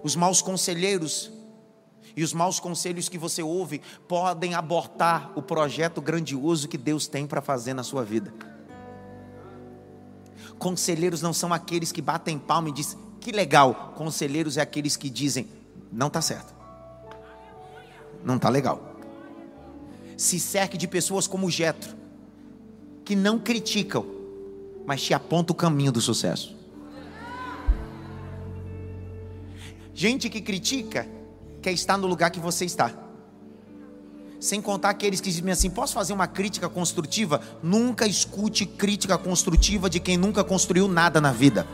Os 0.02 0.16
maus 0.16 0.40
conselheiros 0.40 1.30
e 2.16 2.22
os 2.22 2.32
maus 2.32 2.58
conselhos 2.58 3.08
que 3.08 3.18
você 3.18 3.42
ouve 3.42 3.80
podem 4.08 4.54
abortar 4.54 5.32
o 5.36 5.42
projeto 5.42 6.00
grandioso 6.00 6.68
que 6.68 6.78
Deus 6.78 7.06
tem 7.06 7.26
para 7.26 7.40
fazer 7.40 7.74
na 7.74 7.82
sua 7.82 8.04
vida. 8.04 8.32
Conselheiros 10.58 11.22
não 11.22 11.32
são 11.32 11.52
aqueles 11.52 11.90
que 11.92 12.02
batem 12.02 12.38
palma 12.38 12.68
e 12.68 12.72
dizem 12.72 12.98
que 13.20 13.32
legal. 13.32 13.94
Conselheiros 13.96 14.56
é 14.56 14.60
aqueles 14.60 14.96
que 14.96 15.10
dizem 15.10 15.48
não 15.92 16.06
está 16.06 16.20
certo, 16.20 16.54
não 18.24 18.36
está 18.36 18.48
legal. 18.48 18.96
Se 20.16 20.38
cerque 20.38 20.76
de 20.76 20.86
pessoas 20.86 21.26
como 21.26 21.50
Jetro, 21.50 21.96
que 23.04 23.16
não 23.16 23.38
criticam, 23.38 24.04
mas 24.86 25.02
te 25.02 25.14
apontam 25.14 25.54
o 25.54 25.56
caminho 25.56 25.90
do 25.90 26.00
sucesso. 26.00 26.56
Gente 29.94 30.30
que 30.30 30.40
critica 30.40 31.06
quer 31.60 31.72
estar 31.72 31.96
no 31.96 32.06
lugar 32.06 32.30
que 32.30 32.40
você 32.40 32.64
está. 32.64 32.92
Sem 34.38 34.62
contar 34.62 34.90
aqueles 34.90 35.20
que 35.20 35.30
dizem 35.30 35.50
assim: 35.50 35.68
posso 35.68 35.92
fazer 35.92 36.14
uma 36.14 36.26
crítica 36.26 36.68
construtiva? 36.68 37.40
Nunca 37.62 38.06
escute 38.06 38.64
crítica 38.64 39.18
construtiva 39.18 39.90
de 39.90 40.00
quem 40.00 40.16
nunca 40.16 40.42
construiu 40.42 40.88
nada 40.88 41.20
na 41.20 41.32
vida. 41.32 41.66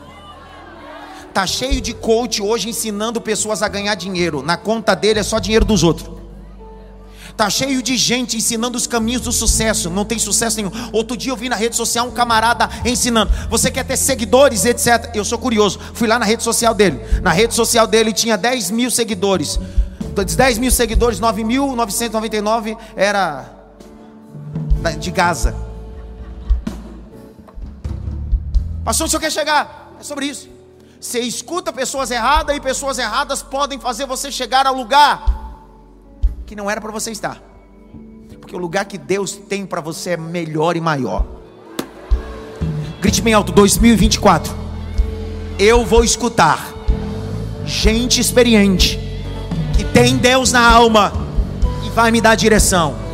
Tá 1.37 1.45
cheio 1.45 1.79
de 1.79 1.93
coach 1.93 2.41
hoje 2.41 2.67
ensinando 2.67 3.21
pessoas 3.21 3.61
a 3.61 3.67
ganhar 3.67 3.93
dinheiro. 3.93 4.41
Na 4.41 4.57
conta 4.57 4.95
dele 4.95 5.19
é 5.19 5.23
só 5.23 5.37
dinheiro 5.37 5.63
dos 5.63 5.83
outros. 5.83 6.09
Tá 7.35 7.47
cheio 7.47 7.83
de 7.83 7.95
gente 7.95 8.35
ensinando 8.35 8.75
os 8.75 8.87
caminhos 8.87 9.21
do 9.21 9.31
sucesso. 9.31 9.87
Não 9.91 10.03
tem 10.03 10.17
sucesso 10.17 10.57
nenhum. 10.57 10.71
Outro 10.91 11.15
dia 11.15 11.31
eu 11.31 11.37
vi 11.37 11.47
na 11.47 11.55
rede 11.55 11.75
social 11.75 12.07
um 12.07 12.11
camarada 12.11 12.67
ensinando. 12.83 13.31
Você 13.51 13.69
quer 13.69 13.83
ter 13.83 13.97
seguidores, 13.97 14.65
etc. 14.65 15.11
Eu 15.13 15.23
sou 15.23 15.37
curioso. 15.37 15.79
Fui 15.93 16.07
lá 16.07 16.17
na 16.17 16.25
rede 16.25 16.41
social 16.41 16.73
dele. 16.73 16.99
Na 17.21 17.31
rede 17.31 17.53
social 17.53 17.85
dele 17.85 18.13
tinha 18.13 18.35
10 18.35 18.71
mil 18.71 18.89
seguidores. 18.89 19.59
Dos 20.15 20.35
10 20.35 20.57
mil 20.57 20.71
seguidores, 20.71 21.19
9.999 21.19 22.75
era 22.95 23.45
de 24.99 25.11
Gaza. 25.11 25.55
Pastor, 28.83 29.05
o 29.05 29.09
senhor 29.11 29.19
quer 29.19 29.31
chegar? 29.31 29.93
É 29.99 30.03
sobre 30.03 30.25
isso. 30.25 30.56
Você 30.99 31.19
escuta 31.19 31.71
pessoas 31.71 32.09
erradas 32.11 32.55
e 32.55 32.59
pessoas 32.59 32.97
erradas 32.97 33.43
podem 33.43 33.79
fazer 33.79 34.05
você 34.05 34.31
chegar 34.31 34.65
ao 34.65 34.73
lugar 34.73 35.37
que 36.45 36.55
não 36.55 36.69
era 36.69 36.81
para 36.81 36.91
você 36.91 37.11
estar. 37.11 37.41
Porque 38.39 38.55
o 38.55 38.59
lugar 38.59 38.85
que 38.85 38.97
Deus 38.97 39.33
tem 39.33 39.65
para 39.65 39.81
você 39.81 40.11
é 40.11 40.17
melhor 40.17 40.77
e 40.77 40.81
maior. 40.81 41.25
Grite 43.01 43.21
bem 43.21 43.33
alto, 43.33 43.51
2024. 43.51 44.55
Eu 45.59 45.85
vou 45.85 46.03
escutar 46.03 46.73
gente 47.65 48.21
experiente 48.21 48.97
que 49.75 49.83
tem 49.83 50.15
Deus 50.15 50.53
na 50.53 50.65
alma 50.65 51.11
e 51.85 51.89
vai 51.89 52.09
me 52.09 52.21
dar 52.21 52.35
direção. 52.35 53.06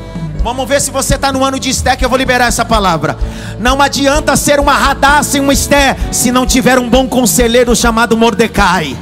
Vamos 0.43 0.67
ver 0.67 0.81
se 0.81 0.91
você 0.91 1.15
está 1.15 1.31
no 1.31 1.41
ano 1.41 1.57
de 1.57 1.69
Esté 1.69 1.95
que 1.95 2.03
eu 2.03 2.09
vou 2.09 2.17
liberar 2.17 2.47
essa 2.47 2.65
palavra. 2.65 3.17
Não 3.59 3.81
adianta 3.81 4.35
ser 4.35 4.59
uma 4.59 4.73
radar 4.73 5.23
sem 5.23 5.39
uma 5.39 5.53
Esté 5.53 5.95
se 6.11 6.33
não 6.33 6.45
tiver 6.45 6.77
um 6.77 6.89
bom 6.89 7.07
conselheiro 7.07 7.73
chamado 7.73 8.17
Mordecai. 8.17 8.93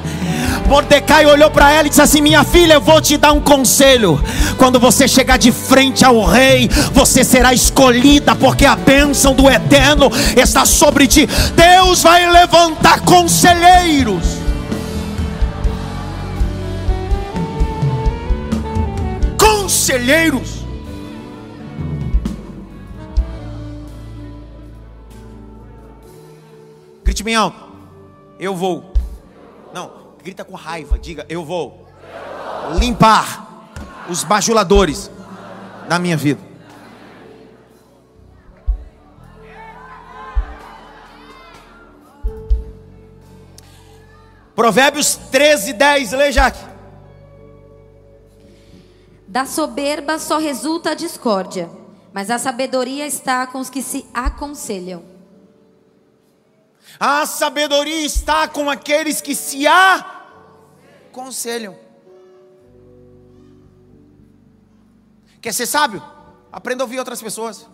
Mordecai 0.67 1.25
olhou 1.25 1.49
para 1.49 1.71
ela 1.71 1.87
e 1.87 1.89
disse 1.89 2.01
assim: 2.01 2.21
Minha 2.21 2.43
filha, 2.43 2.75
eu 2.75 2.81
vou 2.81 3.01
te 3.01 3.17
dar 3.17 3.31
um 3.31 3.41
conselho. 3.41 4.23
Quando 4.55 4.79
você 4.79 5.07
chegar 5.07 5.37
de 5.37 5.51
frente 5.51 6.05
ao 6.05 6.23
rei, 6.23 6.69
você 6.93 7.23
será 7.23 7.55
escolhida, 7.55 8.35
porque 8.35 8.63
a 8.63 8.75
bênção 8.75 9.33
do 9.33 9.49
eterno 9.49 10.11
está 10.37 10.63
sobre 10.63 11.07
ti. 11.07 11.27
Deus 11.55 12.03
vai 12.03 12.31
levantar 12.31 12.99
conselheiros. 13.01 14.23
Conselheiros. 19.39 20.60
Grite 27.11 27.23
bem 27.23 27.35
alto. 27.35 27.59
Eu 28.39 28.55
vou 28.55 28.93
grita 30.23 30.45
com 30.45 30.55
raiva, 30.55 30.97
diga: 30.97 31.25
Eu 31.27 31.43
vou 31.43 31.85
limpar 32.79 33.67
os 34.09 34.23
bajuladores 34.23 35.11
da 35.89 35.99
minha 35.99 36.15
vida. 36.15 36.39
Provérbios 44.55 45.17
13, 45.17 45.73
10, 45.73 46.11
lê 46.13 46.31
Jaque. 46.31 46.63
Da 49.27 49.45
soberba 49.45 50.17
só 50.17 50.37
resulta 50.37 50.91
a 50.91 50.95
discórdia, 50.95 51.69
mas 52.13 52.31
a 52.31 52.39
sabedoria 52.39 53.05
está 53.05 53.45
com 53.47 53.59
os 53.59 53.69
que 53.69 53.83
se 53.83 54.05
aconselham. 54.13 55.10
A 57.03 57.25
sabedoria 57.25 58.05
está 58.05 58.47
com 58.47 58.69
aqueles 58.69 59.21
que 59.21 59.33
se 59.33 59.65
aconselham. 61.09 61.75
Quer 65.41 65.51
ser 65.51 65.65
sábio? 65.65 66.03
Aprenda 66.51 66.83
a 66.83 66.85
ouvir 66.85 66.99
outras 66.99 67.19
pessoas. 67.19 67.67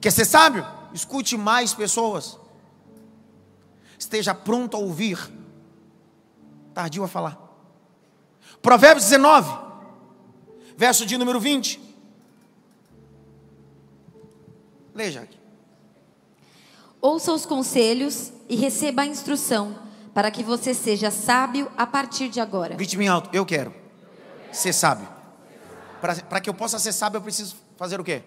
Quer 0.00 0.10
ser 0.10 0.24
sábio? 0.24 0.66
Escute 0.94 1.36
mais 1.36 1.74
pessoas. 1.74 2.40
Esteja 3.98 4.32
pronto 4.32 4.74
a 4.74 4.80
ouvir. 4.80 5.18
Tardio 6.72 7.04
a 7.04 7.08
falar. 7.08 7.38
Provérbios 8.62 9.04
19, 9.04 9.46
verso 10.74 11.04
de 11.04 11.18
número 11.18 11.38
20. 11.38 11.78
Leia 14.94 15.20
aqui. 15.20 15.37
Ouça 17.00 17.32
os 17.32 17.46
conselhos 17.46 18.32
e 18.48 18.56
receba 18.56 19.02
a 19.02 19.06
instrução, 19.06 19.78
para 20.12 20.30
que 20.30 20.42
você 20.42 20.74
seja 20.74 21.10
sábio 21.10 21.70
a 21.76 21.86
partir 21.86 22.28
de 22.28 22.40
agora. 22.40 22.74
Grite 22.74 22.96
bem 22.96 23.08
alto, 23.08 23.30
eu 23.32 23.46
quero 23.46 23.72
ser 24.52 24.72
sábio. 24.72 25.08
Para 26.00 26.40
que 26.40 26.50
eu 26.50 26.54
possa 26.54 26.78
ser 26.78 26.92
sábio, 26.92 27.18
eu 27.18 27.22
preciso 27.22 27.56
fazer 27.76 28.00
o 28.00 28.04
quê? 28.04 28.22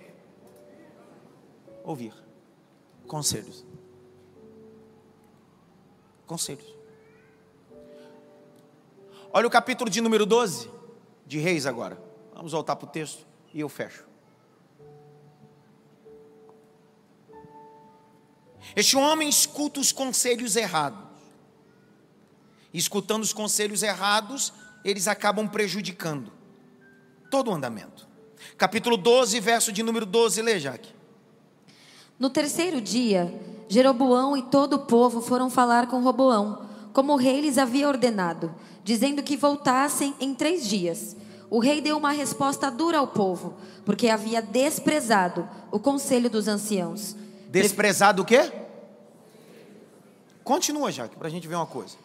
Ouvir. 1.83 2.13
Conselhos. 3.07 3.65
Conselhos. 6.25 6.75
Olha 9.33 9.47
o 9.47 9.49
capítulo 9.49 9.89
de 9.89 9.99
número 9.99 10.25
12 10.25 10.69
de 11.25 11.39
Reis 11.39 11.65
agora. 11.65 12.01
Vamos 12.33 12.51
voltar 12.51 12.75
para 12.75 12.87
o 12.87 12.89
texto 12.89 13.25
e 13.53 13.59
eu 13.59 13.69
fecho. 13.69 14.10
Este 18.75 18.95
homem 18.97 19.27
escuta 19.27 19.79
os 19.79 19.91
conselhos 19.91 20.55
errados. 20.55 20.99
Escutando 22.73 23.23
os 23.23 23.33
conselhos 23.33 23.83
errados, 23.83 24.53
eles 24.83 25.07
acabam 25.07 25.47
prejudicando 25.47 26.31
todo 27.29 27.49
o 27.49 27.53
andamento. 27.53 28.07
Capítulo 28.57 28.97
12, 28.97 29.39
verso 29.39 29.71
de 29.71 29.83
número 29.83 30.05
12, 30.05 30.41
lê, 30.41 30.59
Jaque. 30.59 30.93
No 32.19 32.29
terceiro 32.29 32.79
dia, 32.79 33.33
Jeroboão 33.67 34.37
e 34.37 34.43
todo 34.43 34.73
o 34.73 34.85
povo 34.85 35.21
foram 35.21 35.49
falar 35.49 35.87
com 35.87 36.01
Roboão, 36.01 36.67
como 36.93 37.13
o 37.13 37.17
rei 37.17 37.41
lhes 37.41 37.57
havia 37.57 37.87
ordenado, 37.87 38.53
dizendo 38.83 39.23
que 39.23 39.37
voltassem 39.37 40.13
em 40.19 40.35
três 40.35 40.67
dias. 40.67 41.15
O 41.49 41.59
rei 41.59 41.81
deu 41.81 41.97
uma 41.97 42.11
resposta 42.11 42.69
dura 42.69 42.99
ao 42.99 43.07
povo, 43.07 43.55
porque 43.85 44.07
havia 44.07 44.41
desprezado 44.41 45.47
o 45.71 45.79
conselho 45.79 46.29
dos 46.29 46.47
anciãos. 46.47 47.15
Desprezado 47.51 48.21
o 48.21 48.25
quê? 48.25 48.49
Continua, 50.41 50.89
Jaque, 50.89 51.17
para 51.17 51.27
a 51.27 51.31
gente 51.31 51.49
ver 51.49 51.55
uma 51.55 51.65
coisa. 51.65 51.95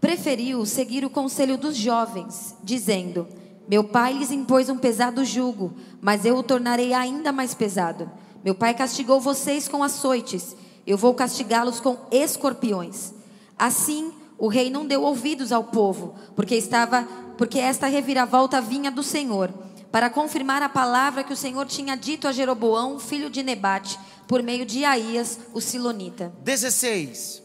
Preferiu 0.00 0.66
seguir 0.66 1.04
o 1.04 1.10
conselho 1.10 1.56
dos 1.56 1.76
jovens, 1.76 2.56
dizendo: 2.62 3.28
Meu 3.68 3.84
pai 3.84 4.12
lhes 4.12 4.32
impôs 4.32 4.68
um 4.68 4.76
pesado 4.76 5.24
jugo, 5.24 5.72
mas 6.00 6.24
eu 6.24 6.36
o 6.36 6.42
tornarei 6.42 6.92
ainda 6.92 7.30
mais 7.30 7.54
pesado. 7.54 8.10
Meu 8.44 8.54
pai 8.54 8.74
castigou 8.74 9.20
vocês 9.20 9.68
com 9.68 9.82
açoites, 9.82 10.56
eu 10.84 10.98
vou 10.98 11.14
castigá-los 11.14 11.78
com 11.78 11.96
escorpiões. 12.10 13.12
Assim, 13.56 14.12
o 14.36 14.48
rei 14.48 14.70
não 14.70 14.84
deu 14.84 15.02
ouvidos 15.02 15.52
ao 15.52 15.64
povo, 15.64 16.16
porque 16.34 16.56
estava, 16.56 17.06
porque 17.38 17.60
esta 17.60 17.86
reviravolta 17.86 18.60
vinha 18.60 18.90
do 18.90 19.04
Senhor, 19.04 19.54
para 19.90 20.10
confirmar 20.10 20.62
a 20.62 20.68
palavra 20.68 21.24
que 21.24 21.32
o 21.32 21.36
Senhor 21.36 21.66
tinha 21.66 21.96
dito 21.96 22.28
a 22.28 22.32
Jeroboão, 22.32 22.98
filho 22.98 23.30
de 23.30 23.42
Nebate, 23.42 23.98
por 24.26 24.42
meio 24.42 24.66
de 24.66 24.84
Aías, 24.84 25.38
o 25.54 25.60
silonita. 25.60 26.32
16. 26.42 27.42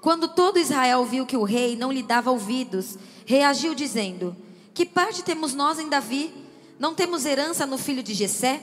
Quando 0.00 0.28
todo 0.28 0.58
Israel 0.58 1.04
viu 1.04 1.24
que 1.24 1.36
o 1.36 1.44
rei 1.44 1.76
não 1.76 1.90
lhe 1.90 2.02
dava 2.02 2.30
ouvidos, 2.30 2.98
reagiu 3.24 3.74
dizendo: 3.74 4.36
Que 4.74 4.84
parte 4.84 5.22
temos 5.22 5.54
nós 5.54 5.78
em 5.78 5.88
Davi? 5.88 6.32
Não 6.78 6.94
temos 6.94 7.24
herança 7.24 7.64
no 7.64 7.78
filho 7.78 8.02
de 8.02 8.12
Jessé? 8.12 8.60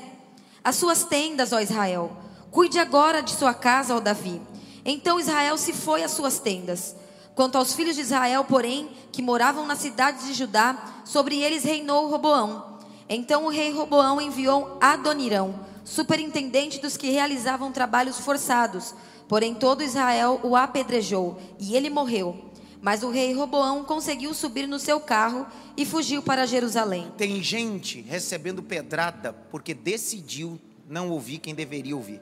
As 0.64 0.76
suas 0.76 1.04
tendas, 1.04 1.52
ó 1.52 1.60
Israel, 1.60 2.16
cuide 2.52 2.78
agora 2.78 3.22
de 3.22 3.32
sua 3.32 3.54
casa, 3.54 3.96
ó 3.96 4.00
Davi. 4.00 4.42
Então 4.86 5.20
Israel 5.20 5.58
se 5.58 5.74
foi 5.74 6.04
às 6.04 6.12
suas 6.12 6.40
tendas. 6.40 6.96
Quanto 7.34 7.58
aos 7.58 7.74
filhos 7.74 7.96
de 7.96 8.02
Israel, 8.02 8.44
porém, 8.44 8.90
que 9.12 9.22
moravam 9.22 9.66
nas 9.66 9.80
cidades 9.80 10.28
de 10.28 10.34
Judá, 10.34 11.02
sobre 11.06 11.40
eles 11.40 11.64
reinou 11.64 12.10
Roboão. 12.10 12.71
Então 13.14 13.46
o 13.46 13.50
rei 13.50 13.74
Roboão 13.74 14.22
enviou 14.22 14.78
Adonirão, 14.80 15.60
superintendente 15.84 16.80
dos 16.80 16.96
que 16.96 17.10
realizavam 17.10 17.70
trabalhos 17.70 18.18
forçados. 18.18 18.96
Porém 19.28 19.54
todo 19.54 19.84
Israel 19.84 20.40
o 20.44 20.56
apedrejou, 20.56 21.38
e 21.60 21.76
ele 21.76 21.90
morreu. 21.90 22.50
Mas 22.82 23.04
o 23.04 23.12
rei 23.12 23.34
Roboão 23.34 23.84
conseguiu 23.84 24.34
subir 24.34 24.66
no 24.66 24.80
seu 24.80 24.98
carro 25.02 25.46
e 25.76 25.86
fugiu 25.86 26.24
para 26.24 26.48
Jerusalém. 26.48 27.12
Tem 27.18 27.44
gente 27.44 28.00
recebendo 28.00 28.64
pedrada 28.64 29.34
porque 29.34 29.74
decidiu 29.74 30.58
não 30.88 31.10
ouvir 31.10 31.40
quem 31.40 31.54
deveria 31.54 31.98
ouvir. 31.98 32.22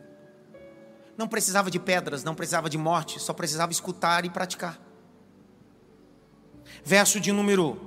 Não 1.16 1.28
precisava 1.28 1.70
de 1.70 1.78
pedras, 1.78 2.24
não 2.24 2.34
precisava 2.34 2.68
de 2.68 2.80
morte, 2.80 3.20
só 3.20 3.32
precisava 3.32 3.72
escutar 3.72 4.26
e 4.26 4.30
praticar. 4.32 4.82
Verso 6.84 7.20
de 7.20 7.32
número 7.32 7.80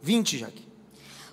20, 0.00 0.38
Jaque. 0.38 0.65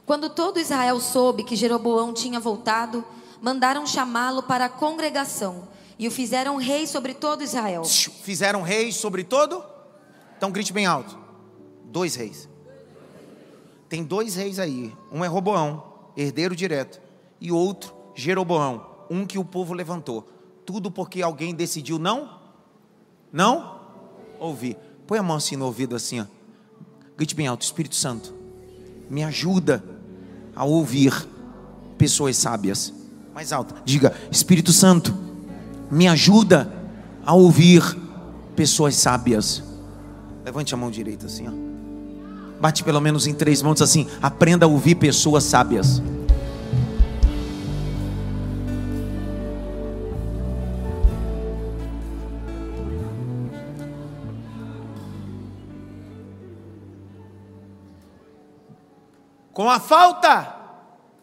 Quando 0.05 0.29
todo 0.29 0.59
Israel 0.59 0.99
soube 0.99 1.43
que 1.43 1.55
Jeroboão 1.55 2.13
tinha 2.13 2.39
voltado, 2.39 3.03
mandaram 3.41 3.85
chamá-lo 3.85 4.43
para 4.43 4.65
a 4.65 4.69
congregação 4.69 5.67
e 5.97 6.07
o 6.07 6.11
fizeram 6.11 6.57
rei 6.57 6.85
sobre 6.85 7.13
todo 7.13 7.43
Israel. 7.43 7.83
Fizeram 7.85 8.61
rei 8.61 8.91
sobre 8.91 9.23
todo? 9.23 9.63
Então 10.37 10.51
grite 10.51 10.73
bem 10.73 10.85
alto. 10.85 11.17
Dois 11.85 12.15
reis. 12.15 12.49
Tem 13.87 14.03
dois 14.03 14.35
reis 14.35 14.59
aí. 14.59 14.93
Um 15.11 15.23
é 15.23 15.27
Roboão, 15.27 15.83
herdeiro 16.17 16.55
direto, 16.55 17.01
e 17.39 17.51
outro, 17.51 17.93
Jeroboão, 18.15 18.85
um 19.09 19.25
que 19.25 19.37
o 19.37 19.45
povo 19.45 19.73
levantou. 19.73 20.27
Tudo 20.65 20.89
porque 20.89 21.21
alguém 21.21 21.53
decidiu 21.53 21.99
não? 21.99 22.39
Não? 23.31 23.79
Ouvir. 24.39 24.77
Põe 25.05 25.19
a 25.19 25.23
mão 25.23 25.37
assim 25.37 25.55
no 25.55 25.65
ouvido, 25.65 25.95
assim, 25.95 26.21
ó. 26.21 26.25
Grite 27.15 27.35
bem 27.35 27.47
alto, 27.47 27.61
Espírito 27.61 27.95
Santo, 27.95 28.33
me 29.09 29.23
ajuda 29.23 29.92
a 30.55 30.63
ouvir 30.63 31.27
pessoas 31.97 32.37
sábias. 32.37 32.93
Mais 33.33 33.51
alto, 33.51 33.73
diga, 33.83 34.13
Espírito 34.31 34.71
Santo, 34.71 35.13
me 35.89 36.07
ajuda 36.07 36.71
a 37.25 37.33
ouvir 37.33 37.81
pessoas 38.55 38.95
sábias. 38.95 39.63
Levante 40.45 40.73
a 40.73 40.77
mão 40.77 40.91
direita 40.91 41.25
assim, 41.25 41.47
ó. 41.47 41.51
Bate 42.59 42.83
pelo 42.83 43.01
menos 43.01 43.27
em 43.27 43.33
três 43.33 43.61
mãos 43.61 43.81
assim. 43.81 44.07
Aprenda 44.21 44.65
a 44.65 44.69
ouvir 44.69 44.95
pessoas 44.95 45.43
sábias. 45.43 46.01
Com 59.53 59.69
a 59.69 59.79
falta 59.79 60.55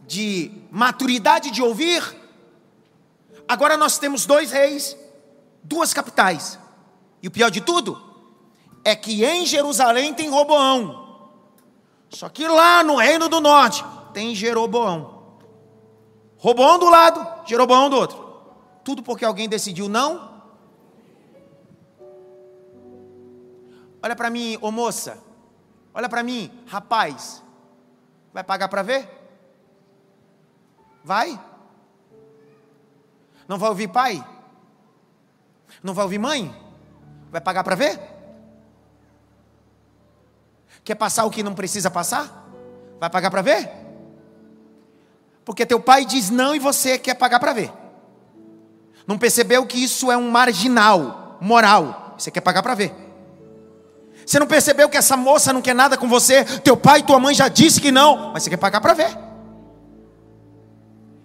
de 0.07 0.53
maturidade 0.71 1.51
de 1.51 1.63
ouvir, 1.63 2.03
agora 3.49 3.77
nós 3.77 3.99
temos 3.99 4.25
dois 4.25 4.53
reis, 4.53 4.97
duas 5.63 5.93
capitais. 5.93 6.59
E 7.21 7.29
o 7.29 7.31
pior 7.31 7.51
de 7.51 7.61
tudo 7.61 8.01
é 8.85 8.95
que 8.95 9.25
em 9.25 9.45
Jerusalém 9.45 10.15
tem 10.15 10.31
Roboão. 10.31 11.29
Só 12.09 12.29
que 12.29 12.47
lá 12.47 12.83
no 12.83 12.97
reino 12.97 13.29
do 13.29 13.41
norte 13.41 13.85
tem 14.13 14.35
Jeroboão. 14.35 15.21
Roboão 16.37 16.79
do 16.79 16.89
lado, 16.89 17.47
Jeroboão 17.47 17.91
do 17.91 17.97
outro. 17.97 18.31
Tudo 18.85 19.03
porque 19.03 19.25
alguém 19.25 19.49
decidiu 19.49 19.89
não. 19.89 20.31
Olha 24.03 24.17
para 24.17 24.31
mim, 24.31 24.57
ô 24.61 24.71
moça. 24.71 25.23
Olha 25.93 26.09
para 26.09 26.23
mim, 26.23 26.51
rapaz. 26.67 27.43
Vai 28.33 28.45
pagar 28.45 28.69
para 28.69 28.83
ver? 28.83 29.09
Vai? 31.03 31.39
Não 33.49 33.59
vai 33.59 33.69
ouvir 33.69 33.89
pai? 33.89 34.25
Não 35.83 35.95
vai 35.95 36.05
ouvir 36.05 36.19
mãe? 36.19 36.55
Vai 37.31 37.41
pagar 37.41 37.65
para 37.65 37.75
ver? 37.75 37.99
Quer 40.85 40.95
passar 40.95 41.25
o 41.25 41.31
que 41.31 41.43
não 41.43 41.55
precisa 41.55 41.91
passar? 41.91 42.49
Vai 42.99 43.11
pagar 43.11 43.31
para 43.31 43.43
ver? 43.43 43.71
Porque 45.45 45.67
teu 45.67 45.81
pai 45.81 46.05
diz 46.05 46.31
não 46.31 46.55
e 46.55 46.59
você 46.59 46.99
quer 46.99 47.15
pagar 47.15 47.41
para 47.41 47.53
ver. 47.53 47.73
Não 49.07 49.19
percebeu 49.19 49.67
que 49.67 49.83
isso 49.83 50.13
é 50.13 50.17
um 50.17 50.31
marginal, 50.31 51.39
moral. 51.41 52.15
Você 52.17 52.31
quer 52.31 52.41
pagar 52.41 52.63
para 52.63 52.75
ver. 52.75 53.10
Você 54.31 54.39
não 54.39 54.47
percebeu 54.47 54.89
que 54.89 54.97
essa 54.97 55.17
moça 55.17 55.53
não 55.53 55.61
quer 55.61 55.75
nada 55.75 55.97
com 55.97 56.09
você? 56.09 56.45
Teu 56.45 56.77
pai 56.77 57.01
e 57.01 57.03
tua 57.03 57.19
mãe 57.19 57.35
já 57.35 57.49
disse 57.49 57.81
que 57.81 57.91
não, 57.91 58.31
mas 58.33 58.45
você 58.45 58.51
quer 58.51 58.59
pagar 58.59 58.81
para 58.81 58.95
ver. 58.95 59.11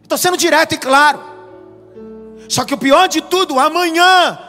Estou 0.02 0.18
sendo 0.18 0.36
direto 0.36 0.74
e 0.74 0.78
claro. 0.80 1.22
Só 2.50 2.66
que 2.66 2.74
o 2.74 2.78
pior 2.80 3.08
de 3.08 3.22
tudo, 3.22 3.60
amanhã 3.60 4.40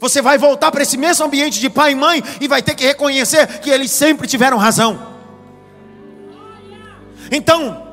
você 0.00 0.22
vai 0.22 0.38
voltar 0.38 0.72
para 0.72 0.84
esse 0.84 0.96
mesmo 0.96 1.26
ambiente 1.26 1.60
de 1.60 1.68
pai 1.68 1.92
e 1.92 1.94
mãe 1.94 2.24
e 2.40 2.48
vai 2.48 2.62
ter 2.62 2.74
que 2.74 2.86
reconhecer 2.86 3.60
que 3.60 3.68
eles 3.68 3.90
sempre 3.90 4.26
tiveram 4.26 4.56
razão. 4.56 4.98
Então, 7.30 7.92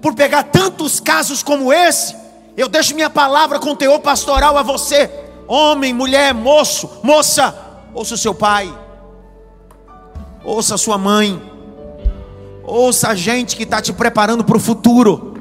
por 0.00 0.14
pegar 0.14 0.44
tantos 0.44 1.00
casos 1.00 1.42
como 1.42 1.70
esse, 1.70 2.16
eu 2.56 2.66
deixo 2.66 2.94
minha 2.94 3.10
palavra 3.10 3.58
com 3.58 3.76
teor 3.76 4.00
pastoral 4.00 4.56
a 4.56 4.62
você, 4.62 5.10
homem, 5.46 5.92
mulher, 5.92 6.32
moço, 6.32 6.98
moça, 7.02 7.54
ouça 7.92 8.14
o 8.14 8.18
seu 8.18 8.34
pai, 8.34 8.85
ouça 10.46 10.78
sua 10.78 10.96
mãe, 10.96 11.42
ouça 12.62 13.08
a 13.08 13.14
gente 13.16 13.56
que 13.56 13.64
está 13.64 13.82
te 13.82 13.92
preparando 13.92 14.44
para 14.44 14.56
o 14.56 14.60
futuro. 14.60 15.34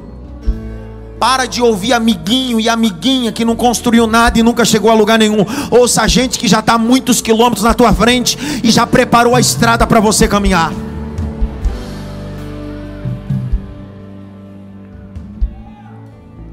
Para 1.19 1.45
de 1.45 1.61
ouvir 1.61 1.93
amiguinho 1.93 2.59
e 2.59 2.67
amiguinha 2.67 3.31
que 3.31 3.45
não 3.45 3.55
construiu 3.55 4.05
nada 4.05 4.37
e 4.37 4.43
nunca 4.43 4.65
chegou 4.65 4.91
a 4.91 4.93
lugar 4.93 5.17
nenhum. 5.17 5.45
Ouça 5.71 6.01
a 6.01 6.07
gente 6.07 6.37
que 6.37 6.47
já 6.47 6.59
está 6.59 6.77
muitos 6.77 7.21
quilômetros 7.21 7.63
na 7.63 7.73
tua 7.73 7.93
frente 7.93 8.37
e 8.63 8.69
já 8.69 8.85
preparou 8.85 9.35
a 9.35 9.39
estrada 9.39 9.87
para 9.87 9.99
você 9.99 10.27
caminhar. 10.27 10.73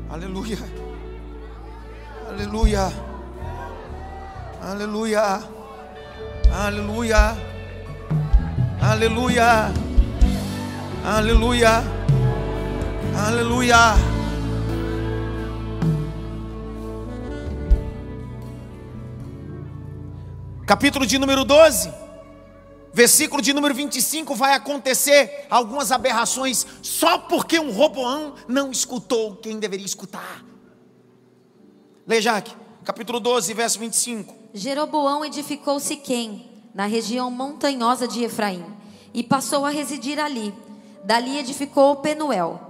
Aleluia. 0.08 0.58
Aleluia. 2.28 2.92
Aleluia. 4.62 5.42
Aleluia. 6.52 7.51
Aleluia. 8.82 9.72
Aleluia. 11.04 11.82
Aleluia. 13.16 14.12
capítulo 20.72 21.04
de 21.04 21.18
número 21.18 21.44
12, 21.44 21.92
versículo 22.94 23.42
de 23.42 23.52
número 23.52 23.74
25, 23.74 24.34
vai 24.34 24.54
acontecer 24.54 25.46
algumas 25.50 25.92
aberrações 25.92 26.66
só 26.80 27.18
porque 27.18 27.60
um 27.60 27.70
Roboão 27.72 28.34
não 28.48 28.70
escutou 28.70 29.36
quem 29.36 29.58
deveria 29.58 29.84
escutar. 29.84 30.42
Leia, 32.06 32.22
Jaque, 32.22 32.56
capítulo 32.86 33.20
12, 33.20 33.52
verso 33.52 33.78
25. 33.78 34.34
Jeroboão 34.54 35.22
edificou 35.26 35.78
Siquém, 35.78 36.50
na 36.74 36.86
região 36.86 37.30
montanhosa 37.30 38.08
de 38.08 38.24
Efraim, 38.24 38.64
e 39.14 39.22
passou 39.22 39.64
a 39.64 39.70
residir 39.70 40.18
ali. 40.18 40.54
Dali 41.04 41.38
edificou 41.38 41.96
Penuel. 41.96 42.60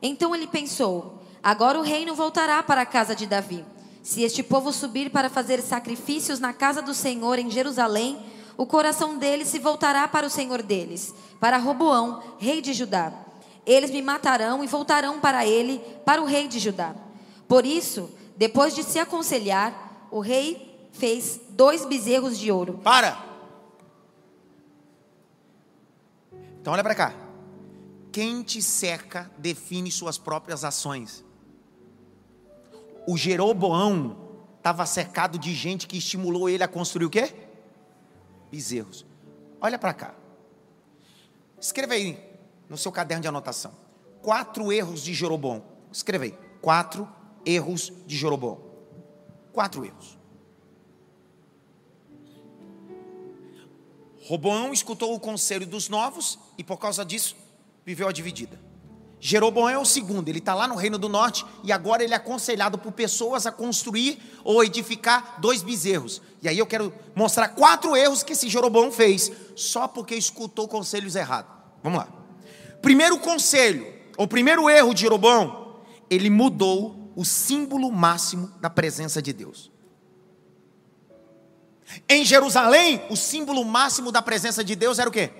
Então 0.00 0.34
ele 0.34 0.46
pensou: 0.46 1.18
agora 1.42 1.78
o 1.78 1.82
reino 1.82 2.14
voltará 2.14 2.62
para 2.62 2.82
a 2.82 2.86
casa 2.86 3.14
de 3.14 3.26
Davi. 3.26 3.64
Se 4.02 4.22
este 4.22 4.42
povo 4.42 4.72
subir 4.72 5.10
para 5.10 5.30
fazer 5.30 5.60
sacrifícios 5.60 6.40
na 6.40 6.52
casa 6.52 6.82
do 6.82 6.92
Senhor 6.92 7.38
em 7.38 7.50
Jerusalém, 7.50 8.18
o 8.56 8.66
coração 8.66 9.16
deles 9.16 9.48
se 9.48 9.58
voltará 9.58 10.08
para 10.08 10.26
o 10.26 10.30
Senhor 10.30 10.60
deles, 10.62 11.14
para 11.38 11.56
Roboão, 11.56 12.20
rei 12.38 12.60
de 12.60 12.72
Judá. 12.72 13.12
Eles 13.64 13.90
me 13.90 14.02
matarão 14.02 14.64
e 14.64 14.66
voltarão 14.66 15.20
para 15.20 15.46
ele, 15.46 15.78
para 16.04 16.20
o 16.20 16.24
rei 16.24 16.48
de 16.48 16.58
Judá. 16.58 16.94
Por 17.46 17.64
isso, 17.64 18.10
depois 18.36 18.74
de 18.74 18.82
se 18.82 18.98
aconselhar, 18.98 20.08
o 20.10 20.18
rei 20.18 20.88
fez 20.92 21.40
dois 21.50 21.84
bezerros 21.84 22.36
de 22.36 22.50
ouro. 22.50 22.80
Para! 22.82 23.31
Então 26.62 26.72
olha 26.72 26.84
para 26.84 26.94
cá. 26.94 27.12
Quem 28.12 28.40
te 28.44 28.62
cerca 28.62 29.28
define 29.36 29.90
suas 29.90 30.16
próprias 30.16 30.62
ações. 30.62 31.24
O 33.04 33.16
Jeroboão 33.16 34.16
estava 34.58 34.86
cercado 34.86 35.40
de 35.40 35.52
gente 35.54 35.88
que 35.88 35.98
estimulou 35.98 36.48
ele 36.48 36.62
a 36.62 36.68
construir 36.68 37.06
o 37.06 37.10
quê? 37.10 37.34
Bezerros. 38.48 39.04
Olha 39.60 39.76
para 39.76 39.92
cá. 39.92 40.14
Escreva 41.60 41.94
aí 41.94 42.16
no 42.68 42.78
seu 42.78 42.92
caderno 42.92 43.22
de 43.22 43.28
anotação. 43.28 43.72
Quatro 44.22 44.72
erros 44.72 45.02
de 45.02 45.12
Jeroboão. 45.12 45.64
Escreva 45.90 46.22
aí. 46.22 46.38
Quatro 46.60 47.08
erros 47.44 47.92
de 48.06 48.16
Jeroboão. 48.16 48.60
Quatro 49.52 49.84
erros. 49.84 50.16
Roboão 54.32 54.72
escutou 54.72 55.14
o 55.14 55.20
conselho 55.20 55.66
dos 55.66 55.90
novos 55.90 56.38
e 56.56 56.64
por 56.64 56.78
causa 56.78 57.04
disso 57.04 57.36
viveu 57.84 58.08
a 58.08 58.12
dividida. 58.12 58.58
Jeroboão 59.20 59.68
é 59.68 59.76
o 59.76 59.84
segundo, 59.84 60.26
ele 60.26 60.38
está 60.38 60.54
lá 60.54 60.66
no 60.66 60.74
Reino 60.74 60.96
do 60.96 61.06
Norte 61.06 61.44
e 61.62 61.70
agora 61.70 62.02
ele 62.02 62.14
é 62.14 62.16
aconselhado 62.16 62.78
por 62.78 62.92
pessoas 62.92 63.44
a 63.44 63.52
construir 63.52 64.18
ou 64.42 64.64
edificar 64.64 65.38
dois 65.38 65.62
bezerros. 65.62 66.22
E 66.40 66.48
aí 66.48 66.56
eu 66.56 66.66
quero 66.66 66.94
mostrar 67.14 67.48
quatro 67.48 67.94
erros 67.94 68.22
que 68.22 68.32
esse 68.32 68.48
Jeroboão 68.48 68.90
fez, 68.90 69.30
só 69.54 69.86
porque 69.86 70.14
escutou 70.14 70.66
conselhos 70.66 71.14
errados. 71.14 71.52
Vamos 71.82 71.98
lá. 71.98 72.08
Primeiro 72.80 73.18
conselho, 73.18 73.86
ou 74.16 74.26
primeiro 74.26 74.70
erro 74.70 74.94
de 74.94 75.02
Jeroboão, 75.02 75.76
ele 76.08 76.30
mudou 76.30 77.12
o 77.14 77.22
símbolo 77.22 77.92
máximo 77.92 78.50
da 78.62 78.70
presença 78.70 79.20
de 79.20 79.34
Deus. 79.34 79.71
Em 82.08 82.24
Jerusalém, 82.24 83.02
o 83.10 83.16
símbolo 83.16 83.64
máximo 83.64 84.12
da 84.12 84.22
presença 84.22 84.62
de 84.62 84.74
Deus 84.74 84.98
era 84.98 85.08
o 85.08 85.12
quê? 85.12 85.30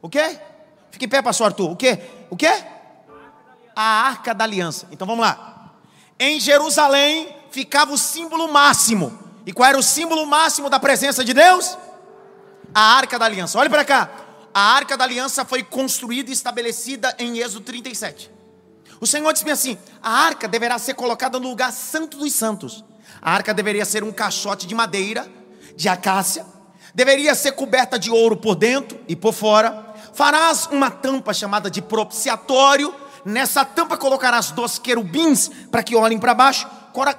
O 0.00 0.08
quê? 0.08 0.38
Fique 0.90 1.06
em 1.06 1.08
pé, 1.08 1.22
pastor 1.22 1.46
Arthur. 1.46 1.70
O 1.70 1.76
quê? 1.76 1.98
O 2.30 2.36
quê? 2.36 2.52
A 3.74 3.82
arca 3.82 4.34
da 4.34 4.44
aliança. 4.44 4.86
Então 4.92 5.06
vamos 5.06 5.24
lá. 5.24 5.72
Em 6.18 6.38
Jerusalém 6.38 7.34
ficava 7.50 7.92
o 7.92 7.98
símbolo 7.98 8.52
máximo. 8.52 9.18
E 9.46 9.52
qual 9.52 9.68
era 9.68 9.78
o 9.78 9.82
símbolo 9.82 10.26
máximo 10.26 10.70
da 10.70 10.78
presença 10.78 11.24
de 11.24 11.34
Deus? 11.34 11.76
A 12.74 12.96
arca 12.96 13.18
da 13.18 13.24
aliança. 13.24 13.58
Olhe 13.58 13.68
para 13.68 13.84
cá. 13.84 14.10
A 14.52 14.60
arca 14.60 14.96
da 14.96 15.04
aliança 15.04 15.44
foi 15.44 15.64
construída 15.64 16.30
e 16.30 16.32
estabelecida 16.32 17.14
em 17.18 17.38
Êxodo 17.38 17.64
37. 17.64 18.30
O 19.00 19.06
Senhor 19.06 19.32
disse 19.32 19.50
assim: 19.50 19.78
a 20.00 20.10
arca 20.10 20.46
deverá 20.46 20.78
ser 20.78 20.94
colocada 20.94 21.40
no 21.40 21.48
lugar 21.48 21.72
santo 21.72 22.18
dos 22.18 22.32
santos. 22.32 22.84
A 23.24 23.32
arca 23.32 23.54
deveria 23.54 23.86
ser 23.86 24.04
um 24.04 24.12
caixote 24.12 24.66
de 24.66 24.74
madeira, 24.74 25.26
de 25.74 25.88
acácia, 25.88 26.44
deveria 26.94 27.34
ser 27.34 27.52
coberta 27.52 27.98
de 27.98 28.10
ouro 28.10 28.36
por 28.36 28.54
dentro 28.54 29.00
e 29.08 29.16
por 29.16 29.32
fora 29.32 29.94
farás 30.12 30.68
uma 30.70 30.90
tampa 30.90 31.32
chamada 31.32 31.70
de 31.70 31.82
propiciatório. 31.82 32.94
Nessa 33.24 33.64
tampa 33.64 33.96
colocarás 33.96 34.50
dois 34.50 34.78
querubins 34.78 35.50
para 35.70 35.82
que 35.82 35.96
olhem 35.96 36.18
para 36.18 36.34
baixo. 36.34 36.68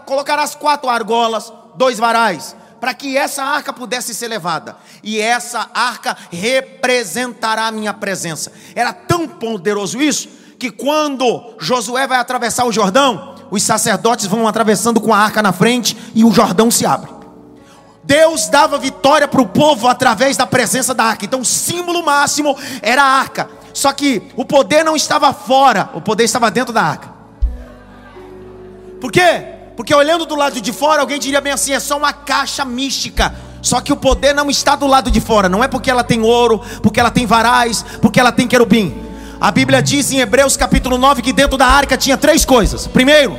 Colocarás 0.05 0.55
quatro 0.55 0.89
argolas, 0.89 1.51
dois 1.75 1.97
varais, 1.97 2.55
para 2.79 2.93
que 2.93 3.17
essa 3.17 3.43
arca 3.43 3.73
pudesse 3.73 4.13
ser 4.13 4.27
levada. 4.27 4.77
E 5.03 5.19
essa 5.19 5.69
arca 5.73 6.15
representará 6.31 7.67
a 7.67 7.71
minha 7.71 7.93
presença. 7.93 8.53
Era 8.75 8.93
tão 8.93 9.27
poderoso 9.27 9.99
isso 9.99 10.29
que 10.57 10.71
quando 10.71 11.55
Josué 11.59 12.07
vai 12.07 12.19
atravessar 12.19 12.65
o 12.65 12.71
Jordão, 12.71 13.34
os 13.51 13.63
sacerdotes 13.63 14.25
vão 14.25 14.47
atravessando 14.47 14.99
com 14.99 15.13
a 15.13 15.17
arca 15.17 15.41
na 15.41 15.51
frente 15.51 15.97
e 16.13 16.23
o 16.23 16.31
Jordão 16.31 16.69
se 16.71 16.85
abre. 16.85 17.15
Deus 18.03 18.47
dava 18.47 18.77
vitória 18.77 19.27
para 19.27 19.41
o 19.41 19.47
povo 19.47 19.87
através 19.87 20.37
da 20.37 20.45
presença 20.45 20.93
da 20.93 21.03
arca. 21.03 21.25
Então, 21.25 21.41
o 21.41 21.45
símbolo 21.45 22.05
máximo 22.05 22.55
era 22.81 23.01
a 23.01 23.19
arca. 23.19 23.49
Só 23.73 23.91
que 23.91 24.21
o 24.35 24.45
poder 24.45 24.83
não 24.83 24.95
estava 24.95 25.33
fora, 25.33 25.89
o 25.93 25.99
poder 25.99 26.23
estava 26.23 26.51
dentro 26.51 26.71
da 26.71 26.83
arca. 26.83 27.09
Por 29.01 29.11
quê? 29.11 29.45
Porque 29.75 29.93
olhando 29.93 30.25
do 30.25 30.35
lado 30.35 30.61
de 30.61 30.71
fora, 30.71 31.01
alguém 31.01 31.19
diria 31.19 31.41
bem 31.41 31.51
assim: 31.51 31.73
é 31.73 31.79
só 31.79 31.97
uma 31.97 32.13
caixa 32.13 32.63
mística. 32.63 33.35
Só 33.61 33.81
que 33.81 33.91
o 33.91 33.97
poder 33.97 34.33
não 34.33 34.49
está 34.49 34.75
do 34.75 34.85
lado 34.85 35.09
de 35.09 35.19
fora. 35.19 35.49
Não 35.49 35.63
é 35.63 35.67
porque 35.67 35.89
ela 35.89 36.03
tem 36.03 36.21
ouro, 36.21 36.61
porque 36.83 36.99
ela 36.99 37.09
tem 37.09 37.25
varais, 37.25 37.83
porque 37.99 38.19
ela 38.19 38.31
tem 38.31 38.47
querubim. 38.47 38.95
A 39.45 39.51
Bíblia 39.51 39.79
diz 39.79 40.11
em 40.11 40.17
Hebreus 40.17 40.57
capítulo 40.57 40.97
9 40.97 41.21
que 41.21 41.31
dentro 41.31 41.55
da 41.55 41.67
arca 41.67 41.95
tinha 41.95 42.17
três 42.17 42.43
coisas. 42.43 42.87
Primeiro, 42.87 43.37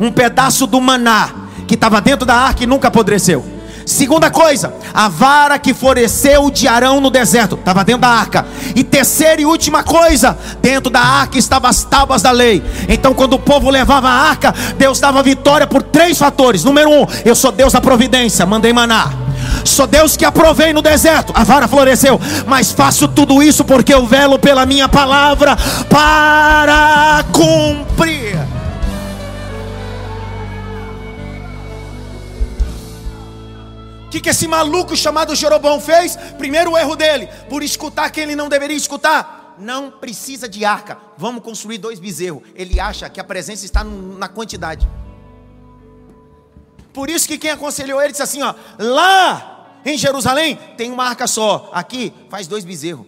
um 0.00 0.10
pedaço 0.10 0.66
do 0.66 0.80
maná 0.80 1.30
que 1.68 1.74
estava 1.74 2.00
dentro 2.00 2.26
da 2.26 2.34
arca 2.34 2.64
e 2.64 2.66
nunca 2.66 2.88
apodreceu. 2.88 3.46
Segunda 3.86 4.32
coisa, 4.32 4.74
a 4.92 5.08
vara 5.08 5.56
que 5.56 5.72
floresceu 5.72 6.50
de 6.50 6.66
Arão 6.66 7.00
no 7.00 7.08
deserto, 7.08 7.54
estava 7.54 7.84
dentro 7.84 8.00
da 8.00 8.08
arca. 8.08 8.44
E 8.74 8.82
terceira 8.82 9.42
e 9.42 9.46
última 9.46 9.84
coisa, 9.84 10.36
dentro 10.60 10.90
da 10.90 10.98
arca 10.98 11.38
estavam 11.38 11.70
as 11.70 11.84
tábuas 11.84 12.20
da 12.20 12.32
lei. 12.32 12.60
Então, 12.88 13.14
quando 13.14 13.34
o 13.34 13.38
povo 13.38 13.70
levava 13.70 14.08
a 14.08 14.28
arca, 14.28 14.52
Deus 14.76 14.98
dava 14.98 15.22
vitória 15.22 15.68
por 15.68 15.84
três 15.84 16.18
fatores. 16.18 16.64
Número 16.64 16.90
um, 16.90 17.06
eu 17.24 17.36
sou 17.36 17.52
Deus 17.52 17.72
da 17.72 17.80
providência, 17.80 18.44
mandei 18.44 18.72
maná. 18.72 19.08
Sou 19.64 19.86
Deus 19.86 20.16
que 20.16 20.24
aprovei 20.24 20.72
no 20.72 20.82
deserto, 20.82 21.32
a 21.34 21.42
vara 21.42 21.66
floresceu, 21.66 22.20
mas 22.46 22.70
faço 22.70 23.08
tudo 23.08 23.42
isso 23.42 23.64
porque 23.64 23.94
eu 23.94 24.06
velo 24.06 24.38
pela 24.38 24.66
minha 24.66 24.88
palavra 24.88 25.56
para 25.88 27.24
cumprir. 27.32 28.54
que, 34.14 34.20
que 34.20 34.28
esse 34.28 34.46
maluco 34.46 34.96
chamado 34.96 35.34
Jeroboão 35.34 35.80
fez? 35.80 36.16
Primeiro 36.38 36.76
erro 36.76 36.94
dele, 36.94 37.28
por 37.48 37.62
escutar 37.62 38.10
quem 38.10 38.24
ele 38.24 38.36
não 38.36 38.48
deveria 38.48 38.76
escutar. 38.76 39.54
Não 39.58 39.90
precisa 39.90 40.48
de 40.48 40.64
arca, 40.64 40.98
vamos 41.16 41.42
construir 41.42 41.78
dois 41.78 41.98
bezerros. 41.98 42.42
Ele 42.54 42.78
acha 42.78 43.08
que 43.08 43.20
a 43.20 43.24
presença 43.24 43.64
está 43.64 43.82
na 43.82 44.28
quantidade. 44.28 44.88
Por 46.92 47.10
isso 47.10 47.26
que 47.26 47.38
quem 47.38 47.50
aconselhou 47.50 48.00
ele 48.00 48.12
disse 48.12 48.22
assim: 48.22 48.42
ó, 48.42 48.54
lá 48.78 49.53
em 49.84 49.98
Jerusalém 49.98 50.56
tem 50.76 50.90
uma 50.90 51.04
arca 51.04 51.26
só, 51.26 51.70
aqui 51.72 52.12
faz 52.28 52.46
dois 52.46 52.64
bezerros. 52.64 53.06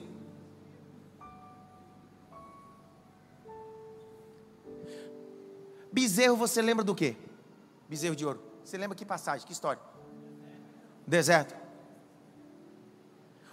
Bezerro, 5.93 6.37
você 6.37 6.61
lembra 6.61 6.85
do 6.85 6.95
quê? 6.95 7.17
Bezerro 7.89 8.15
de 8.15 8.27
ouro. 8.27 8.43
Você 8.63 8.77
lembra 8.77 8.97
que 8.97 9.05
passagem, 9.05 9.47
que 9.47 9.53
história? 9.53 9.81
deserto. 11.07 11.55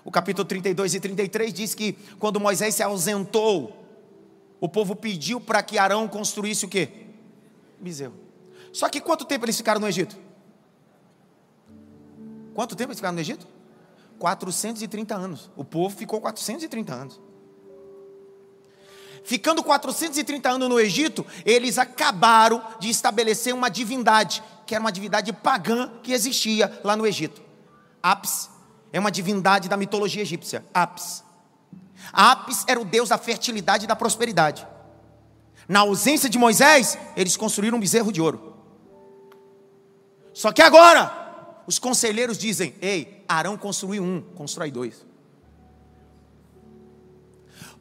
O 0.03 0.11
capítulo 0.11 0.45
32 0.45 0.95
e 0.95 0.99
33 0.99 1.53
diz 1.53 1.75
que 1.75 1.93
quando 2.19 2.39
Moisés 2.39 2.75
se 2.75 2.83
ausentou, 2.83 3.85
o 4.59 4.67
povo 4.67 4.95
pediu 4.95 5.39
para 5.39 5.61
que 5.61 5.77
Arão 5.77 6.07
construísse 6.07 6.65
o 6.65 6.69
quê? 6.69 7.07
Bezerro. 7.79 8.15
Só 8.71 8.89
que 8.89 8.99
quanto 8.99 9.23
tempo 9.23 9.45
eles 9.45 9.55
ficaram 9.55 9.79
no 9.79 9.87
Egito? 9.87 10.17
Quanto 12.53 12.75
tempo 12.75 12.89
eles 12.89 12.99
ficaram 12.99 13.15
no 13.15 13.21
Egito? 13.21 13.47
430 14.19 15.15
anos. 15.15 15.51
O 15.55 15.63
povo 15.63 15.95
ficou 15.95 16.21
430 16.21 16.93
anos. 16.93 17.21
Ficando 19.23 19.63
430 19.63 20.49
anos 20.49 20.69
no 20.69 20.79
Egito, 20.79 21.25
eles 21.45 21.77
acabaram 21.77 22.61
de 22.79 22.89
estabelecer 22.89 23.53
uma 23.53 23.69
divindade, 23.69 24.43
que 24.65 24.75
era 24.75 24.81
uma 24.81 24.91
divindade 24.91 25.31
pagã 25.31 25.91
que 26.03 26.11
existia 26.11 26.79
lá 26.83 26.95
no 26.95 27.07
Egito. 27.07 27.41
Apis 28.01 28.49
é 28.91 28.99
uma 28.99 29.09
divindade 29.09 29.69
da 29.69 29.77
mitologia 29.77 30.21
egípcia. 30.21 30.65
Apis. 30.73 31.23
Apis 32.11 32.65
era 32.67 32.79
o 32.79 32.85
deus 32.85 33.09
da 33.09 33.17
fertilidade 33.17 33.85
e 33.85 33.87
da 33.87 33.95
prosperidade. 33.95 34.67
Na 35.69 35.79
ausência 35.79 36.29
de 36.29 36.37
Moisés, 36.37 36.97
eles 37.15 37.37
construíram 37.37 37.77
um 37.77 37.81
bezerro 37.81 38.11
de 38.11 38.21
ouro. 38.21 38.53
Só 40.33 40.51
que 40.51 40.61
agora, 40.61 41.22
os 41.65 41.79
conselheiros 41.79 42.37
dizem: 42.37 42.73
Ei, 42.81 43.23
Arão 43.27 43.57
construiu 43.57 44.03
um, 44.03 44.21
constrói 44.35 44.71
dois. 44.71 45.05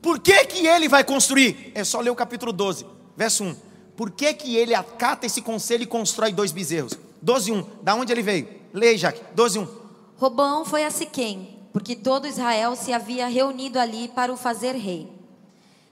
Por 0.01 0.19
que, 0.19 0.45
que 0.47 0.67
ele 0.67 0.89
vai 0.89 1.05
construir? 1.05 1.71
É 1.75 1.85
só 1.85 2.01
ler 2.01 2.11
o 2.11 2.15
capítulo 2.17 2.53
12, 2.53 2.85
verso 3.17 3.45
1. 3.45 3.57
Por 3.97 4.11
que, 4.11 4.35
que 4.35 4.57
ele 4.57 4.75
acata 4.75 5.27
esse 5.27 5.41
conselho 5.41 5.85
e 5.85 5.87
constrói 5.87 6.33
dois 6.33 6.51
bezerros? 6.51 6.99
12, 7.21 7.53
1. 7.53 7.67
Da 7.83 7.95
onde 7.95 8.13
ele 8.13 8.23
veio? 8.23 8.49
Leia, 8.73 8.99
Jaque. 8.99 9.23
12, 9.35 9.61
1. 9.61 9.69
Robão 10.17 10.65
foi 10.65 10.85
a 10.85 10.91
Siquém, 10.91 11.59
porque 11.73 11.95
todo 11.95 12.27
Israel 12.27 12.75
se 12.75 12.93
havia 12.93 13.29
reunido 13.29 13.79
ali 13.79 14.09
para 14.09 14.33
o 14.33 14.37
fazer 14.37 14.75
rei. 14.75 15.09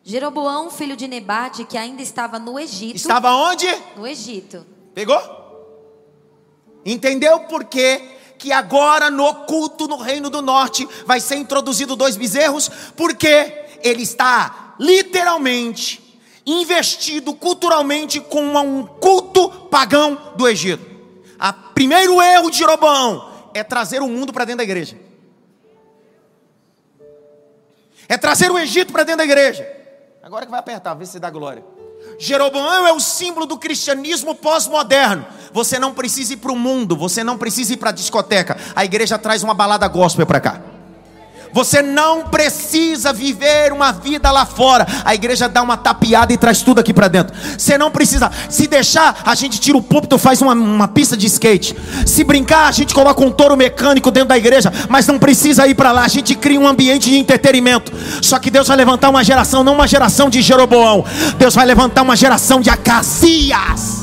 Jeroboão, 0.02 0.70
filho 0.70 0.96
de 0.96 1.06
Nebate, 1.06 1.64
que 1.64 1.76
ainda 1.76 2.02
estava 2.02 2.38
no 2.38 2.58
Egito. 2.58 2.96
Estava 2.96 3.32
onde? 3.32 3.66
No 3.96 4.06
Egito. 4.06 4.66
Pegou? 4.94 5.39
Entendeu 6.84 7.40
por 7.40 7.64
que 7.64 8.00
que 8.38 8.52
agora 8.52 9.10
no 9.10 9.34
culto 9.44 9.86
no 9.86 9.98
Reino 9.98 10.30
do 10.30 10.40
Norte 10.40 10.88
vai 11.04 11.20
ser 11.20 11.36
introduzido 11.36 11.94
dois 11.94 12.16
bezerros? 12.16 12.70
Porque 12.96 13.66
ele 13.82 14.02
está 14.02 14.74
literalmente 14.78 16.10
investido 16.46 17.34
culturalmente 17.34 18.18
com 18.18 18.42
um 18.42 18.86
culto 18.86 19.50
pagão 19.70 20.32
do 20.36 20.48
Egito. 20.48 20.84
O 21.38 21.72
primeiro 21.74 22.20
erro 22.20 22.50
de 22.50 22.58
Jeroboão 22.58 23.50
é 23.54 23.62
trazer 23.62 24.00
o 24.00 24.08
mundo 24.08 24.32
para 24.32 24.44
dentro 24.44 24.58
da 24.58 24.64
igreja. 24.64 24.98
É 28.08 28.16
trazer 28.16 28.50
o 28.50 28.58
Egito 28.58 28.92
para 28.92 29.04
dentro 29.04 29.18
da 29.18 29.24
igreja. 29.24 29.66
Agora 30.22 30.44
que 30.44 30.50
vai 30.50 30.60
apertar, 30.60 30.94
vê 30.94 31.06
se 31.06 31.18
dá 31.18 31.30
glória. 31.30 31.64
Jeroboão 32.18 32.86
é 32.86 32.92
o 32.92 33.00
símbolo 33.00 33.46
do 33.46 33.58
cristianismo 33.58 34.34
pós-moderno. 34.34 35.26
Você 35.52 35.78
não 35.78 35.92
precisa 35.92 36.32
ir 36.34 36.36
para 36.36 36.52
o 36.52 36.56
mundo, 36.56 36.96
você 36.96 37.24
não 37.24 37.36
precisa 37.36 37.72
ir 37.72 37.76
para 37.76 37.90
a 37.90 37.92
discoteca. 37.92 38.56
A 38.74 38.84
igreja 38.84 39.18
traz 39.18 39.42
uma 39.42 39.54
balada 39.54 39.86
gospel 39.88 40.26
para 40.26 40.40
cá. 40.40 40.60
Você 41.52 41.82
não 41.82 42.22
precisa 42.24 43.12
viver 43.12 43.72
uma 43.72 43.92
vida 43.92 44.30
lá 44.30 44.46
fora. 44.46 44.86
A 45.04 45.14
igreja 45.14 45.48
dá 45.48 45.62
uma 45.62 45.76
tapeada 45.76 46.32
e 46.32 46.36
traz 46.36 46.62
tudo 46.62 46.80
aqui 46.80 46.94
para 46.94 47.08
dentro. 47.08 47.34
Você 47.58 47.76
não 47.76 47.90
precisa. 47.90 48.30
Se 48.48 48.66
deixar, 48.66 49.20
a 49.24 49.34
gente 49.34 49.60
tira 49.60 49.76
o 49.76 49.82
púlpito, 49.82 50.16
faz 50.16 50.40
uma, 50.40 50.52
uma 50.52 50.88
pista 50.88 51.16
de 51.16 51.26
skate. 51.26 51.76
Se 52.06 52.22
brincar, 52.22 52.68
a 52.68 52.72
gente 52.72 52.94
coloca 52.94 53.22
um 53.24 53.30
touro 53.30 53.56
mecânico 53.56 54.10
dentro 54.10 54.28
da 54.28 54.38
igreja. 54.38 54.72
Mas 54.88 55.06
não 55.06 55.18
precisa 55.18 55.66
ir 55.66 55.74
para 55.74 55.92
lá. 55.92 56.04
A 56.04 56.08
gente 56.08 56.34
cria 56.34 56.60
um 56.60 56.68
ambiente 56.68 57.10
de 57.10 57.18
entretenimento. 57.18 57.92
Só 58.22 58.38
que 58.38 58.50
Deus 58.50 58.68
vai 58.68 58.76
levantar 58.76 59.10
uma 59.10 59.24
geração, 59.24 59.64
não 59.64 59.74
uma 59.74 59.88
geração 59.88 60.30
de 60.30 60.40
Jeroboão. 60.40 61.04
Deus 61.36 61.54
vai 61.54 61.66
levantar 61.66 62.02
uma 62.02 62.14
geração 62.14 62.60
de 62.60 62.70
Acasias. 62.70 63.99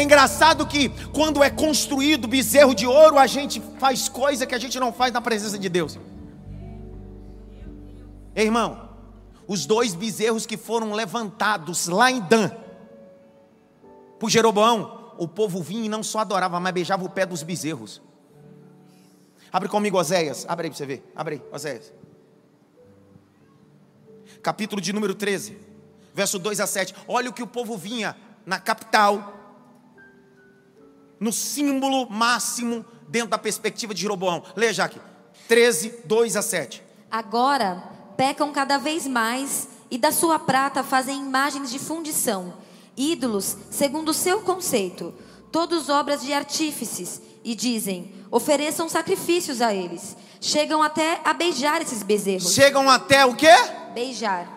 É 0.00 0.02
engraçado 0.02 0.66
que 0.66 0.88
quando 1.12 1.44
é 1.44 1.50
construído 1.50 2.26
bezerro 2.26 2.74
de 2.74 2.86
ouro, 2.86 3.18
a 3.18 3.26
gente 3.26 3.60
faz 3.78 4.08
coisa 4.08 4.46
que 4.46 4.54
a 4.54 4.58
gente 4.58 4.80
não 4.80 4.94
faz 4.94 5.12
na 5.12 5.20
presença 5.20 5.58
de 5.58 5.68
Deus. 5.68 5.98
Ei, 8.34 8.46
irmão, 8.46 8.88
os 9.46 9.66
dois 9.66 9.94
bezerros 9.94 10.46
que 10.46 10.56
foram 10.56 10.94
levantados 10.94 11.86
lá 11.86 12.10
em 12.10 12.18
Dan, 12.18 12.50
por 14.18 14.30
Jeroboão, 14.30 15.12
o 15.18 15.28
povo 15.28 15.62
vinha 15.62 15.84
e 15.84 15.88
não 15.90 16.02
só 16.02 16.20
adorava, 16.20 16.58
mas 16.58 16.72
beijava 16.72 17.04
o 17.04 17.10
pé 17.10 17.26
dos 17.26 17.42
bezerros. 17.42 18.00
Abre 19.52 19.68
comigo 19.68 19.98
Oséias, 19.98 20.46
abre 20.48 20.68
aí 20.68 20.70
para 20.70 20.78
você 20.78 20.86
ver, 20.86 21.12
abre 21.14 21.34
aí, 21.34 21.42
Oséias. 21.52 21.92
Capítulo 24.42 24.80
de 24.80 24.94
número 24.94 25.14
13, 25.14 25.58
verso 26.14 26.38
2 26.38 26.58
a 26.58 26.66
7. 26.66 26.94
Olha 27.06 27.28
o 27.28 27.34
que 27.34 27.42
o 27.42 27.46
povo 27.46 27.76
vinha 27.76 28.16
na 28.46 28.58
capital 28.58 29.39
no 31.20 31.32
símbolo 31.32 32.08
máximo 32.08 32.84
dentro 33.06 33.28
da 33.28 33.38
perspectiva 33.38 33.92
de 33.92 34.00
Jeroboão. 34.00 34.42
Leia, 34.56 34.72
Jaque. 34.72 34.98
13, 35.46 36.00
2 36.06 36.36
a 36.36 36.42
7. 36.42 36.82
Agora 37.10 37.82
pecam 38.16 38.52
cada 38.52 38.78
vez 38.78 39.06
mais 39.06 39.68
e 39.90 39.98
da 39.98 40.10
sua 40.10 40.38
prata 40.38 40.82
fazem 40.82 41.20
imagens 41.20 41.70
de 41.70 41.78
fundição, 41.78 42.54
ídolos 42.96 43.56
segundo 43.70 44.10
o 44.10 44.14
seu 44.14 44.40
conceito, 44.42 45.12
todos 45.50 45.88
obras 45.88 46.22
de 46.22 46.32
artífices, 46.32 47.20
e 47.42 47.54
dizem: 47.54 48.14
ofereçam 48.30 48.88
sacrifícios 48.88 49.60
a 49.60 49.74
eles. 49.74 50.16
Chegam 50.40 50.82
até 50.82 51.20
a 51.24 51.34
beijar 51.34 51.82
esses 51.82 52.02
bezerros. 52.02 52.54
Chegam 52.54 52.88
até 52.88 53.26
o 53.26 53.34
quê? 53.34 53.52
Beijar. 53.92 54.48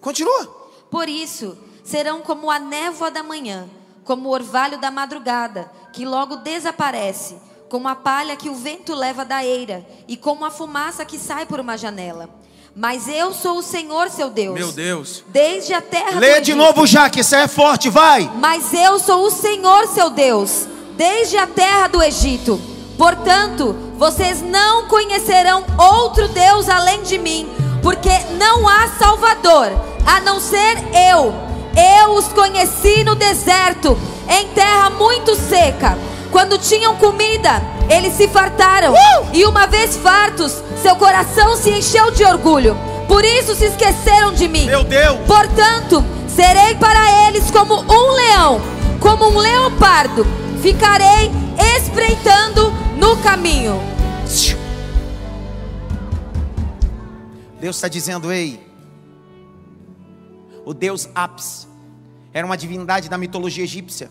Continua. 0.00 0.46
Por 0.90 1.08
isso, 1.08 1.58
serão 1.84 2.22
como 2.22 2.50
a 2.50 2.58
névoa 2.58 3.10
da 3.10 3.22
manhã 3.22 3.68
como 4.06 4.28
o 4.28 4.32
orvalho 4.32 4.78
da 4.78 4.90
madrugada, 4.90 5.70
que 5.92 6.06
logo 6.06 6.36
desaparece, 6.36 7.36
como 7.68 7.88
a 7.88 7.96
palha 7.96 8.36
que 8.36 8.48
o 8.48 8.54
vento 8.54 8.94
leva 8.94 9.24
da 9.24 9.44
eira, 9.44 9.84
e 10.06 10.16
como 10.16 10.44
a 10.44 10.50
fumaça 10.50 11.04
que 11.04 11.18
sai 11.18 11.44
por 11.44 11.58
uma 11.58 11.76
janela. 11.76 12.30
Mas 12.74 13.08
eu 13.08 13.34
sou 13.34 13.58
o 13.58 13.62
Senhor 13.62 14.08
seu 14.10 14.30
Deus. 14.30 14.54
Meu 14.54 14.70
Deus. 14.70 15.24
Desde 15.28 15.74
a 15.74 15.80
terra 15.80 16.20
Lê 16.20 16.40
de 16.40 16.54
novo, 16.54 16.86
já 16.86 17.10
que 17.10 17.20
isso 17.20 17.34
é 17.34 17.48
forte, 17.48 17.90
vai. 17.90 18.30
Mas 18.36 18.72
eu 18.72 18.98
sou 19.00 19.26
o 19.26 19.30
Senhor 19.30 19.88
seu 19.88 20.08
Deus, 20.08 20.68
desde 20.96 21.36
a 21.36 21.46
terra 21.46 21.88
do 21.88 22.00
Egito. 22.00 22.60
Portanto, 22.96 23.74
vocês 23.96 24.40
não 24.40 24.86
conhecerão 24.86 25.64
outro 25.78 26.28
Deus 26.28 26.68
além 26.68 27.02
de 27.02 27.18
mim, 27.18 27.48
porque 27.82 28.10
não 28.38 28.68
há 28.68 28.88
Salvador 28.98 29.68
a 30.06 30.20
não 30.20 30.38
ser 30.38 30.76
eu. 31.10 31.55
Eu 31.76 32.14
os 32.14 32.28
conheci 32.28 33.04
no 33.04 33.14
deserto, 33.14 33.98
em 34.28 34.48
terra 34.48 34.90
muito 34.90 35.34
seca. 35.34 35.96
Quando 36.32 36.58
tinham 36.58 36.96
comida, 36.96 37.62
eles 37.88 38.14
se 38.14 38.26
fartaram. 38.28 38.92
Uh! 38.92 39.26
E 39.32 39.44
uma 39.44 39.66
vez 39.66 39.96
fartos, 39.96 40.62
seu 40.82 40.96
coração 40.96 41.54
se 41.56 41.70
encheu 41.70 42.10
de 42.10 42.24
orgulho. 42.24 42.76
Por 43.06 43.24
isso 43.24 43.54
se 43.54 43.66
esqueceram 43.66 44.32
de 44.32 44.48
mim. 44.48 44.66
Meu 44.66 44.82
Deus! 44.82 45.18
Portanto, 45.26 46.04
serei 46.28 46.74
para 46.74 47.28
eles 47.28 47.50
como 47.50 47.74
um 47.80 48.12
leão, 48.12 48.60
como 49.00 49.28
um 49.28 49.38
leopardo. 49.38 50.26
Ficarei 50.60 51.30
espreitando 51.76 52.72
no 52.96 53.16
caminho. 53.18 53.80
Deus 57.60 57.76
está 57.76 57.88
dizendo: 57.88 58.32
Ei, 58.32 58.65
o 60.66 60.74
Deus 60.74 61.08
Apis 61.14 61.68
era 62.34 62.44
uma 62.44 62.56
divindade 62.56 63.08
da 63.08 63.16
mitologia 63.16 63.62
egípcia 63.62 64.10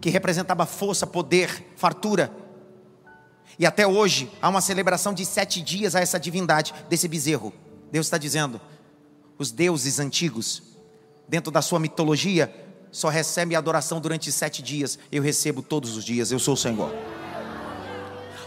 que 0.00 0.08
representava 0.08 0.64
força, 0.64 1.04
poder, 1.04 1.72
fartura. 1.76 2.32
E 3.58 3.66
até 3.66 3.84
hoje 3.86 4.30
há 4.40 4.48
uma 4.48 4.60
celebração 4.60 5.12
de 5.12 5.26
sete 5.26 5.60
dias 5.60 5.96
a 5.96 6.00
essa 6.00 6.18
divindade, 6.18 6.72
desse 6.88 7.08
bezerro. 7.08 7.52
Deus 7.90 8.06
está 8.06 8.16
dizendo: 8.16 8.60
os 9.36 9.50
deuses 9.50 9.98
antigos, 9.98 10.62
dentro 11.28 11.50
da 11.50 11.60
sua 11.60 11.80
mitologia, 11.80 12.54
só 12.92 13.08
recebem 13.08 13.56
adoração 13.56 14.00
durante 14.00 14.30
sete 14.30 14.62
dias. 14.62 14.96
Eu 15.10 15.22
recebo 15.22 15.60
todos 15.60 15.96
os 15.96 16.04
dias, 16.04 16.30
eu 16.30 16.38
sou 16.38 16.54
o 16.54 16.56
Senhor. 16.56 16.92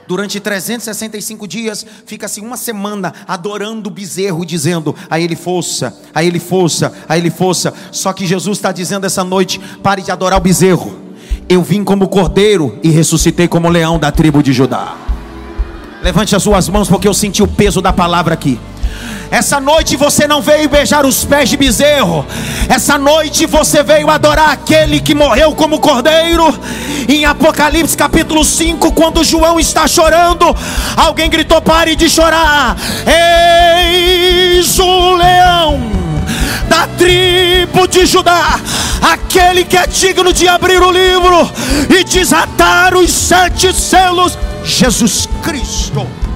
Durante 0.08 0.40
365 0.40 1.46
dias, 1.48 1.86
fica-se 2.06 2.40
uma 2.40 2.56
semana 2.56 3.14
adorando 3.28 3.90
o 3.90 3.92
bezerro, 3.92 4.46
dizendo 4.46 4.96
a 5.10 5.20
ele 5.20 5.36
força, 5.36 5.98
a 6.16 6.24
ele 6.24 6.40
força, 6.40 6.94
a 7.10 7.18
ele 7.18 7.30
força. 7.30 7.74
Só 7.92 8.14
que 8.14 8.26
Jesus 8.26 8.58
está 8.58 8.72
dizendo 8.72 9.06
essa 9.06 9.24
noite: 9.24 9.60
pare 9.84 10.02
de 10.02 10.10
adorar 10.10 10.40
o 10.40 10.42
bezerro. 10.42 10.98
Eu 11.50 11.62
vim 11.62 11.84
como 11.84 12.08
cordeiro 12.08 12.80
e 12.82 12.90
ressuscitei 12.90 13.48
como 13.48 13.70
leão 13.70 14.00
da 14.00 14.12
tribo 14.12 14.42
de 14.42 14.54
Judá. 14.54 14.96
Levante 16.02 16.36
as 16.36 16.44
suas 16.44 16.70
mãos, 16.70 16.88
porque 16.88 17.08
eu 17.08 17.14
senti 17.14 17.44
o 17.44 17.48
peso 17.48 17.82
da 17.82 17.92
palavra 17.92 18.34
aqui. 18.34 18.58
Essa 19.30 19.60
noite 19.60 19.96
você 19.96 20.28
não 20.28 20.42
veio 20.42 20.70
beijar 20.70 21.06
os 21.06 21.26
pés 21.26 21.50
de 21.50 21.58
bezerro. 21.58 22.26
Essa 22.70 22.98
noite 22.98 23.46
você 23.46 23.84
veio 23.84 24.10
adorar 24.10 24.52
aquele 24.52 25.02
que 25.02 25.14
morreu 25.14 25.54
como 25.54 25.80
cordeiro. 25.80 26.58
Em 27.10 27.26
Apocalipse 27.26 27.96
capítulo 27.96 28.44
5, 28.44 28.92
quando 28.94 29.24
João 29.24 29.60
está 29.60 29.88
chorando, 29.88 30.56
alguém 30.96 31.30
gritou: 31.30 31.62
Pare 31.62 31.96
de 31.96 32.10
chorar. 32.10 32.78
Eis 33.06 34.80
o 34.80 35.16
leão 35.16 35.80
da 36.70 36.88
tribo 36.98 37.88
de 37.88 38.06
Judá, 38.06 38.60
aquele 39.02 39.64
que 39.64 39.78
é 39.78 39.88
digno 39.88 40.32
de 40.32 40.48
abrir 40.48 40.82
o 40.82 40.92
livro 40.92 41.50
e 41.90 42.04
desatar 42.04 42.96
os 42.96 43.10
sete 43.12 43.74
selos, 43.74 44.38
Jesus 44.64 45.28
Cristo. 45.42 46.27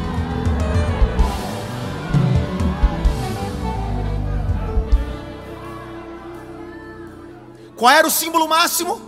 Qual 7.82 7.92
era 7.92 8.06
o 8.08 8.12
símbolo 8.12 8.48
máximo 8.48 9.02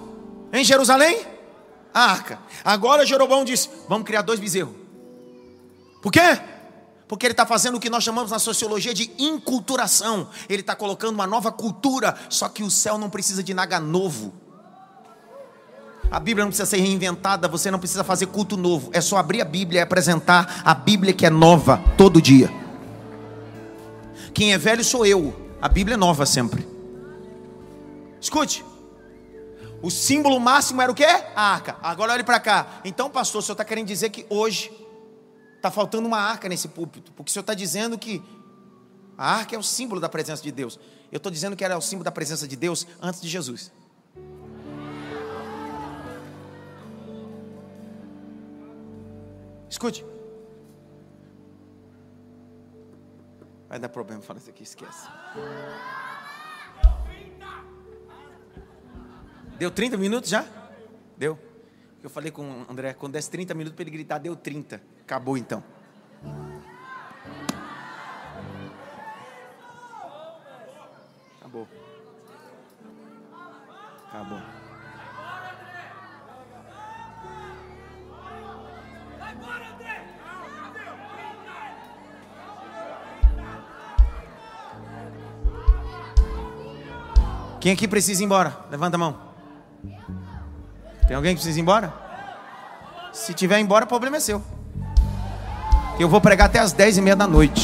em 0.52 0.64
Jerusalém? 0.64 1.28
A 1.94 2.06
arca. 2.10 2.40
Agora 2.66 3.06
Jeroboão 3.06 3.46
disse: 3.46 3.70
vamos 3.88 4.04
criar 4.04 4.24
dois 4.24 4.40
bezerros. 4.40 4.74
Por 6.02 6.12
quê? 6.12 6.42
Porque 7.08 7.24
ele 7.24 7.34
está 7.34 7.46
fazendo 7.46 7.76
o 7.76 7.80
que 7.80 7.88
nós 7.88 8.04
chamamos 8.04 8.32
na 8.32 8.40
sociologia 8.40 8.92
de 8.92 9.12
inculturação. 9.20 10.28
Ele 10.50 10.62
está 10.62 10.76
colocando 10.76 11.14
uma 11.14 11.28
nova 11.28 11.52
cultura, 11.52 12.18
só 12.30 12.50
que 12.50 12.64
o 12.64 12.72
céu 12.72 12.98
não 12.98 13.12
precisa 13.12 13.44
de 13.44 13.54
nada 13.54 13.80
novo. 13.80 14.34
A 16.10 16.20
Bíblia 16.20 16.44
não 16.44 16.50
precisa 16.50 16.68
ser 16.68 16.78
reinventada, 16.78 17.48
você 17.48 17.70
não 17.70 17.78
precisa 17.78 18.04
fazer 18.04 18.26
culto 18.26 18.58
novo. 18.58 18.90
É 18.92 19.02
só 19.02 19.18
abrir 19.18 19.42
a 19.42 19.46
Bíblia 19.46 19.82
e 19.82 19.84
apresentar 19.84 20.64
a 20.66 20.74
Bíblia 20.74 21.14
que 21.14 21.28
é 21.28 21.30
nova 21.30 21.80
todo 21.96 22.20
dia. 22.20 22.52
Quem 24.34 24.52
é 24.52 24.58
velho 24.58 24.84
sou 24.84 25.06
eu. 25.06 25.32
A 25.62 25.70
Bíblia 25.70 25.94
é 25.94 25.98
nova 25.98 26.26
sempre. 26.26 26.73
Escute. 28.24 28.64
O 29.82 29.92
símbolo 29.92 30.40
máximo 30.40 30.82
era 30.82 30.90
o 30.90 30.96
quê? 30.96 31.04
A 31.04 31.42
arca. 31.56 31.76
Agora 31.84 32.14
olhe 32.14 32.24
para 32.24 32.40
cá. 32.40 32.80
Então, 32.86 33.10
pastor, 33.10 33.40
o 33.40 33.42
senhor 33.42 33.54
está 33.54 33.66
querendo 33.66 33.88
dizer 33.88 34.12
que 34.12 34.26
hoje 34.30 34.72
está 35.58 35.70
faltando 35.70 36.08
uma 36.08 36.20
arca 36.20 36.48
nesse 36.48 36.70
púlpito. 36.70 37.12
Porque 37.12 37.30
o 37.30 37.34
senhor 37.34 37.42
está 37.42 37.54
dizendo 37.54 37.98
que 37.98 38.24
A 39.18 39.30
arca 39.36 39.56
é 39.56 39.60
o 39.60 39.64
símbolo 39.64 40.00
da 40.00 40.08
presença 40.08 40.42
de 40.42 40.52
Deus. 40.54 40.80
Eu 41.12 41.18
estou 41.18 41.30
dizendo 41.32 41.56
que 41.56 41.66
era 41.66 41.78
o 41.78 41.82
símbolo 41.82 42.06
da 42.06 42.12
presença 42.12 42.48
de 42.48 42.56
Deus 42.56 42.88
antes 43.02 43.22
de 43.22 43.28
Jesus. 43.28 43.72
Escute. 49.70 50.06
Vai 53.68 53.80
dar 53.80 53.90
problema 53.90 54.22
falar 54.22 54.40
isso 54.40 54.50
aqui, 54.50 54.64
esquece. 54.64 55.08
Deu 59.64 59.72
30 59.72 59.96
minutos 59.96 60.30
já? 60.30 60.46
Deu? 61.18 61.40
Eu 62.04 62.10
falei 62.10 62.32
com 62.32 62.44
o 62.46 62.66
André, 62.70 62.92
quando 62.96 63.14
desse 63.14 63.32
30 63.32 63.54
minutos 63.54 63.78
para 63.78 63.84
ele 63.84 63.92
gritar, 63.92 64.18
deu 64.18 64.36
30. 64.36 64.82
Acabou 65.06 65.38
então. 65.38 65.64
Acabou. 71.40 71.66
Acabou. 74.10 74.42
Quem 87.62 87.72
aqui 87.72 87.88
precisa 87.88 88.22
ir 88.22 88.26
embora? 88.26 88.68
Levanta 88.70 88.98
a 88.98 89.00
mão. 89.00 89.33
Tem 91.08 91.16
alguém 91.16 91.36
que 91.36 91.42
precisa 91.42 91.60
ir 91.60 91.62
embora? 91.62 91.94
Se 93.12 93.34
tiver 93.34 93.60
embora, 93.60 93.86
o 93.86 93.88
problema 93.88 94.18
é 94.18 94.20
seu. 94.20 94.42
Eu 96.00 96.10
vou 96.10 96.20
pregar 96.20 96.48
até 96.48 96.60
as 96.60 96.72
dez 96.72 96.98
e 96.98 97.02
meia 97.02 97.16
da 97.16 97.28
noite. 97.28 97.62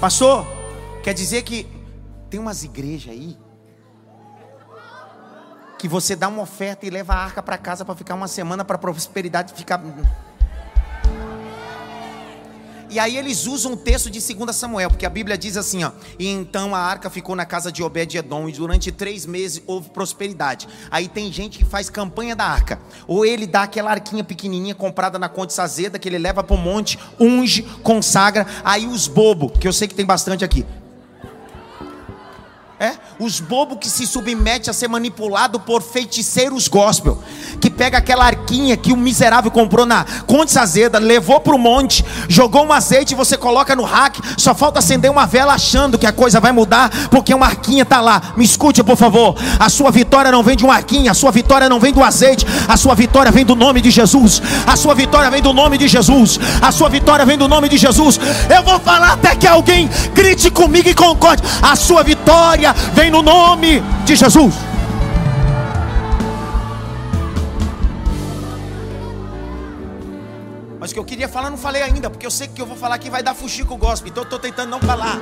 Pastor, 0.00 0.46
quer 1.02 1.14
dizer 1.14 1.42
que 1.42 1.66
tem 2.28 2.40
umas 2.40 2.64
igrejas 2.64 3.12
aí 3.12 3.38
que 5.78 5.88
você 5.88 6.16
dá 6.16 6.28
uma 6.28 6.42
oferta 6.42 6.86
e 6.86 6.90
leva 6.90 7.12
a 7.12 7.22
arca 7.22 7.42
para 7.42 7.56
casa 7.58 7.84
para 7.84 7.94
ficar 7.94 8.14
uma 8.14 8.26
semana 8.26 8.64
para 8.64 8.76
prosperidade 8.78 9.52
ficar 9.52 9.78
e 12.94 12.98
aí 13.00 13.16
eles 13.16 13.48
usam 13.48 13.72
o 13.72 13.76
texto 13.76 14.08
de 14.08 14.20
2 14.20 14.54
Samuel, 14.54 14.88
porque 14.88 15.04
a 15.04 15.10
Bíblia 15.10 15.36
diz 15.36 15.56
assim: 15.56 15.82
ó, 15.82 15.90
e 16.16 16.28
então 16.28 16.76
a 16.76 16.78
arca 16.78 17.10
ficou 17.10 17.34
na 17.34 17.44
casa 17.44 17.72
de 17.72 17.82
Obed-Edom, 17.82 18.48
e 18.48 18.52
durante 18.52 18.92
três 18.92 19.26
meses 19.26 19.60
houve 19.66 19.90
prosperidade. 19.90 20.68
Aí 20.92 21.08
tem 21.08 21.32
gente 21.32 21.58
que 21.58 21.64
faz 21.64 21.90
campanha 21.90 22.36
da 22.36 22.44
arca, 22.44 22.78
ou 23.08 23.26
ele 23.26 23.48
dá 23.48 23.64
aquela 23.64 23.90
arquinha 23.90 24.22
pequenininha 24.22 24.76
comprada 24.76 25.18
na 25.18 25.28
Conte 25.28 25.52
Sazeda, 25.52 25.98
que 25.98 26.08
ele 26.08 26.18
leva 26.18 26.44
para 26.44 26.54
o 26.54 26.56
monte, 26.56 26.96
unge, 27.18 27.62
consagra. 27.82 28.46
Aí 28.62 28.86
os 28.86 29.08
bobos, 29.08 29.58
que 29.58 29.66
eu 29.66 29.72
sei 29.72 29.88
que 29.88 29.94
tem 29.96 30.06
bastante 30.06 30.44
aqui, 30.44 30.64
é? 32.78 32.96
Os 33.18 33.40
bobos 33.40 33.78
que 33.78 33.88
se 33.88 34.06
submetem 34.06 34.68
a 34.68 34.74
ser 34.74 34.88
manipulado 34.88 35.60
por 35.60 35.80
feiticeiros 35.80 36.68
gospel, 36.68 37.22
que 37.60 37.70
pega 37.70 37.98
aquela 37.98 38.24
arquinha 38.24 38.76
que 38.76 38.92
o 38.92 38.96
miserável 38.96 39.50
comprou 39.50 39.86
na 39.86 40.04
Conte 40.26 40.58
Azeda, 40.58 40.98
levou 40.98 41.40
para 41.40 41.54
o 41.54 41.58
monte, 41.58 42.04
jogou 42.28 42.64
um 42.64 42.72
azeite 42.72 43.14
e 43.14 43.16
você 43.16 43.36
coloca 43.36 43.74
no 43.74 43.82
rack, 43.82 44.20
só 44.36 44.54
falta 44.54 44.78
acender 44.78 45.10
uma 45.10 45.26
vela 45.26 45.54
achando 45.54 45.98
que 45.98 46.06
a 46.06 46.12
coisa 46.12 46.40
vai 46.40 46.52
mudar, 46.52 46.90
porque 47.10 47.34
uma 47.34 47.46
arquinha 47.46 47.82
está 47.82 48.00
lá. 48.00 48.20
Me 48.36 48.44
escute, 48.44 48.82
por 48.82 48.96
favor. 48.96 49.36
A 49.58 49.68
sua 49.68 49.90
vitória 49.90 50.30
não 50.30 50.42
vem 50.42 50.56
de 50.56 50.64
uma 50.64 50.74
arquinha, 50.74 51.10
a 51.10 51.14
sua 51.14 51.30
vitória 51.30 51.68
não 51.68 51.80
vem 51.80 51.92
do 51.92 52.02
azeite, 52.02 52.46
a 52.68 52.76
sua 52.76 52.94
vitória 52.94 53.30
vem 53.30 53.44
do 53.44 53.54
nome 53.54 53.80
de 53.80 53.90
Jesus. 53.90 54.42
A 54.66 54.76
sua 54.76 54.94
vitória 54.94 55.30
vem 55.30 55.42
do 55.42 55.52
nome 55.52 55.78
de 55.78 55.88
Jesus. 55.88 56.38
A 56.60 56.72
sua 56.72 56.88
vitória 56.88 57.24
vem 57.24 57.36
do 57.36 57.48
nome 57.48 57.68
de 57.68 57.76
Jesus. 57.76 58.18
Eu 58.54 58.62
vou 58.62 58.78
falar 58.80 59.12
até 59.12 59.34
que 59.34 59.46
alguém 59.46 59.88
grite 60.14 60.50
comigo 60.50 60.88
e 60.88 60.94
concorde. 60.94 61.42
A 61.62 61.76
sua 61.76 62.02
vitória 62.02 62.74
vem 62.94 63.10
no 63.10 63.22
nome 63.22 63.82
de 64.04 64.16
Jesus. 64.16 64.54
Que 70.94 70.98
eu 70.98 71.04
queria 71.04 71.28
falar, 71.28 71.50
não 71.50 71.58
falei 71.58 71.82
ainda, 71.82 72.08
porque 72.08 72.24
eu 72.24 72.30
sei 72.30 72.46
que 72.46 72.62
eu 72.62 72.66
vou 72.66 72.76
falar 72.76 72.94
aqui 72.94 73.10
vai 73.10 73.20
dar 73.20 73.34
fuxico 73.34 73.76
gospel, 73.76 74.10
então 74.10 74.22
eu 74.22 74.26
estou 74.26 74.38
tentando 74.38 74.70
não 74.70 74.80
falar. 74.80 75.18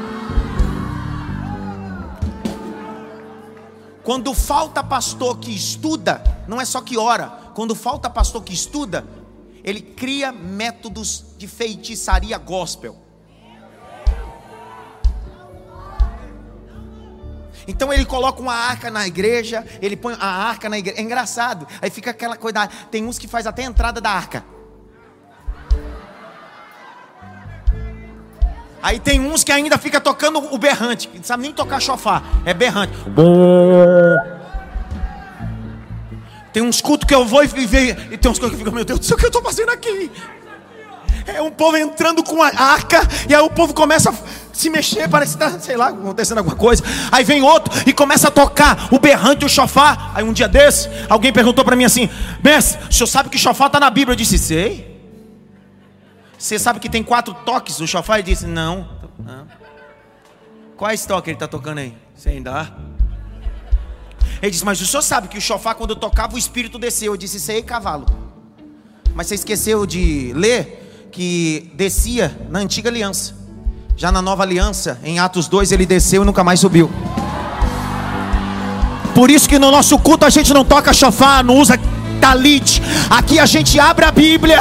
Quando 4.03 4.35
falta 4.35 4.85
pastor 4.85 5.39
que 5.39 5.51
estuda, 5.51 6.23
não 6.47 6.61
é 6.61 6.67
só 6.67 6.83
que 6.83 6.99
ora, 6.99 7.31
quando 7.55 7.75
falta 7.75 8.11
pastor 8.11 8.43
que 8.43 8.53
estuda, 8.53 9.07
ele 9.65 9.81
cria 9.81 10.31
métodos 10.31 11.25
de 11.39 11.49
feitiçaria 11.49 12.37
gospel. 12.37 12.99
Então 17.67 17.91
ele 17.91 18.05
coloca 18.05 18.43
uma 18.43 18.55
arca 18.55 18.91
na 18.91 19.07
igreja, 19.07 19.65
ele 19.81 19.97
põe 19.97 20.15
a 20.21 20.27
arca 20.27 20.69
na 20.69 20.79
igreja. 20.79 21.01
É 21.01 21.03
engraçado. 21.03 21.67
Aí 21.81 21.89
fica 21.89 22.11
aquela 22.11 22.37
coisa. 22.37 22.67
Tem 22.91 23.07
uns 23.07 23.19
que 23.19 23.29
faz 23.29 23.47
até 23.47 23.63
a 23.63 23.67
entrada 23.67 24.01
da 24.01 24.11
arca. 24.11 24.45
Aí 28.83 28.99
tem 28.99 29.21
uns 29.21 29.45
que 29.45 29.53
ainda 29.53 29.79
fica 29.79 30.01
tocando 30.01 30.39
o 30.53 30.59
berrante, 30.59 31.09
não 31.15 31.23
sabe 31.23 31.45
nem 31.45 31.53
tocar 31.53 31.81
chofar, 31.81 32.23
é 32.45 32.53
berrante. 32.53 32.93
Tem 36.53 36.63
uns 36.63 36.81
cultos 36.81 37.07
que 37.07 37.15
eu 37.15 37.25
vou 37.25 37.45
e 37.45 37.47
ver, 37.47 38.09
e 38.11 38.19
tem 38.19 38.31
uns 38.31 38.41
cultos 38.41 38.51
que 38.51 38.59
ficam, 38.59 38.73
meu 38.73 38.85
Deus 38.85 38.99
do 38.99 39.07
céu, 39.07 39.17
o 39.17 39.19
que 39.19 39.25
eu 39.25 39.29
estou 39.29 39.43
fazendo 39.43 39.71
aqui? 39.71 40.11
É 41.25 41.41
um 41.41 41.51
povo 41.53 41.77
entrando 41.77 42.25
com 42.25 42.43
a 42.43 42.49
arca, 42.49 43.01
e 43.29 43.35
aí 43.35 43.41
o 43.41 43.49
povo 43.49 43.73
começa 43.73 44.11
a 44.11 44.15
se 44.53 44.69
mexer, 44.69 45.09
parece 45.09 45.37
que 45.37 45.45
está, 45.45 45.59
sei 45.61 45.77
lá, 45.77 45.89
acontecendo 45.89 46.39
alguma 46.39 46.57
coisa. 46.57 46.83
Aí 47.13 47.23
vem 47.23 47.41
outro 47.41 47.73
e 47.87 47.93
começa 47.93 48.29
a 48.29 48.31
tocar 48.31 48.89
o 48.91 48.99
berrante 48.99 49.45
e 49.45 49.47
o 49.47 49.49
chofar. 49.49 50.11
Aí 50.15 50.25
um 50.25 50.33
dia 50.33 50.49
desse, 50.49 50.89
alguém 51.09 51.33
perguntou 51.33 51.65
para 51.65 51.77
mim 51.77 51.85
assim: 51.85 52.11
Mestre, 52.43 52.89
o 52.91 52.93
senhor 52.93 53.07
sabe 53.07 53.29
que 53.29 53.39
chofar 53.39 53.69
está 53.69 53.79
na 53.79 53.89
Bíblia? 53.89 54.13
Eu 54.13 54.17
disse: 54.17 54.37
Sei. 54.37 54.92
Você 56.43 56.59
sabe 56.59 56.81
que 56.81 56.89
tem 56.89 57.05
quatro 57.05 57.33
toques 57.33 57.79
o 57.79 57.87
chofar? 57.87 58.21
Disse: 58.21 58.47
Não. 58.47 58.89
não. 59.17 59.47
Quais 60.77 61.07
toques 61.07 61.29
ele 61.29 61.37
está 61.37 61.47
tocando 61.47 61.79
aí? 61.79 61.95
Sem 62.17 62.43
dar. 62.43 62.77
Ele 64.43 64.51
disse: 64.51 64.65
Mas 64.65 64.81
o 64.81 64.87
senhor 64.87 65.03
sabe 65.03 65.29
que 65.29 65.39
o 65.39 65.41
chofar, 65.41 65.77
quando 65.77 65.91
eu 65.91 65.97
tocava, 65.97 66.35
o 66.35 66.39
espírito 66.39 66.81
desceu. 66.81 67.13
Eu 67.13 67.17
disse: 67.17 67.39
Sei, 67.39 67.63
cavalo. 67.63 68.07
Mas 69.15 69.29
você 69.29 69.37
esqueceu 69.37 69.87
de 69.87 70.33
ler 70.35 71.09
que 71.13 71.71
descia 71.75 72.37
na 72.51 72.59
antiga 72.59 72.91
aliança. 72.91 73.37
Já 73.97 74.11
na 74.11 74.21
nova 74.21 74.43
aliança, 74.43 74.99
em 75.05 75.21
Atos 75.21 75.47
2, 75.47 75.71
ele 75.71 75.87
desceu 75.87 76.25
e 76.25 76.27
nunca 76.27 76.43
mais 76.43 76.59
subiu. 76.59 76.91
Por 79.15 79.31
isso 79.31 79.49
que 79.49 79.61
no 79.61 79.71
nosso 79.71 79.97
culto 79.97 80.25
a 80.25 80.31
gente 80.31 80.53
não 80.53 80.65
toca 80.65 80.93
chofar, 80.93 81.45
não 81.45 81.57
usa 81.59 81.79
talit. 82.23 82.81
Aqui 83.11 83.41
a 83.41 83.47
gente 83.47 83.81
abre 83.81 84.05
a 84.05 84.13
Bíblia 84.13 84.61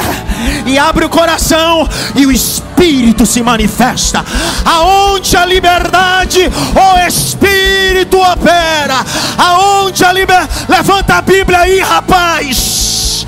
e 0.66 0.76
abre 0.76 1.04
o 1.04 1.08
coração 1.08 1.88
e 2.16 2.26
o 2.26 2.32
Espírito 2.32 3.24
se 3.24 3.40
manifesta. 3.40 4.24
Aonde 4.64 5.36
a 5.36 5.46
liberdade, 5.46 6.40
o 6.74 7.06
Espírito 7.06 8.18
opera. 8.18 9.04
Aonde 9.38 10.04
a 10.04 10.12
liberdade, 10.12 10.66
levanta 10.68 11.14
a 11.14 11.22
Bíblia 11.22 11.60
aí, 11.60 11.78
rapaz. 11.78 13.24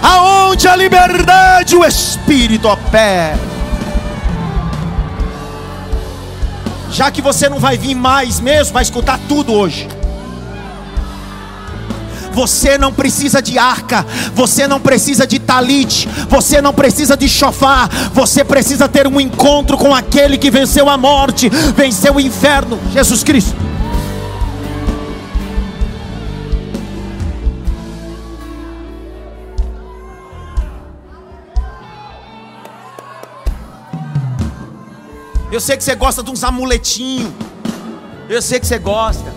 Aonde 0.00 0.68
a 0.68 0.76
liberdade, 0.76 1.74
o 1.74 1.84
Espírito 1.84 2.68
opera. 2.68 3.54
já 6.94 7.10
que 7.10 7.20
você 7.20 7.48
não 7.48 7.58
vai 7.58 7.76
vir 7.76 7.96
mais 7.96 8.38
mesmo, 8.38 8.72
vai 8.72 8.84
escutar 8.84 9.18
tudo 9.26 9.52
hoje. 9.52 9.88
Você 12.34 12.76
não 12.76 12.92
precisa 12.92 13.40
de 13.40 13.58
arca, 13.58 14.04
você 14.34 14.66
não 14.66 14.80
precisa 14.80 15.26
de 15.26 15.38
talite, 15.38 16.08
você 16.28 16.60
não 16.60 16.74
precisa 16.74 17.16
de 17.16 17.28
chofar, 17.28 17.88
você 18.12 18.44
precisa 18.44 18.88
ter 18.88 19.06
um 19.06 19.20
encontro 19.20 19.78
com 19.78 19.94
aquele 19.94 20.36
que 20.36 20.50
venceu 20.50 20.88
a 20.88 20.98
morte, 20.98 21.48
venceu 21.48 22.16
o 22.16 22.20
inferno, 22.20 22.78
Jesus 22.92 23.22
Cristo. 23.22 23.54
Eu 35.52 35.60
sei 35.60 35.76
que 35.76 35.84
você 35.84 35.94
gosta 35.94 36.20
de 36.20 36.32
uns 36.32 36.42
amuletinhos. 36.42 37.32
Eu 38.28 38.42
sei 38.42 38.58
que 38.58 38.66
você 38.66 38.76
gosta. 38.76 39.33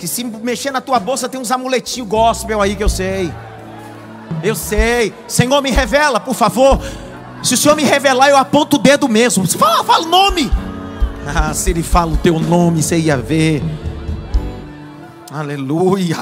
Que 0.00 0.08
se 0.08 0.24
mexer 0.24 0.70
na 0.70 0.80
tua 0.80 0.98
bolsa 0.98 1.28
tem 1.28 1.38
uns 1.38 1.50
amuletinhos 1.50 2.08
gospel 2.08 2.62
aí 2.62 2.74
que 2.74 2.82
eu 2.82 2.88
sei. 2.88 3.30
Eu 4.42 4.54
sei. 4.54 5.12
Senhor, 5.28 5.60
me 5.60 5.70
revela, 5.70 6.18
por 6.18 6.34
favor. 6.34 6.80
Se 7.42 7.52
o 7.52 7.56
Senhor 7.56 7.76
me 7.76 7.84
revelar, 7.84 8.30
eu 8.30 8.38
aponto 8.38 8.76
o 8.76 8.78
dedo 8.78 9.06
mesmo. 9.10 9.46
Fala, 9.46 9.84
fala 9.84 10.06
o 10.06 10.08
nome. 10.08 10.50
Ah, 11.32 11.52
se 11.52 11.68
ele 11.68 11.82
fala 11.82 12.12
o 12.12 12.16
teu 12.16 12.40
nome, 12.40 12.82
você 12.82 12.98
ia 12.98 13.16
ver. 13.16 13.62
Aleluia. 15.30 16.16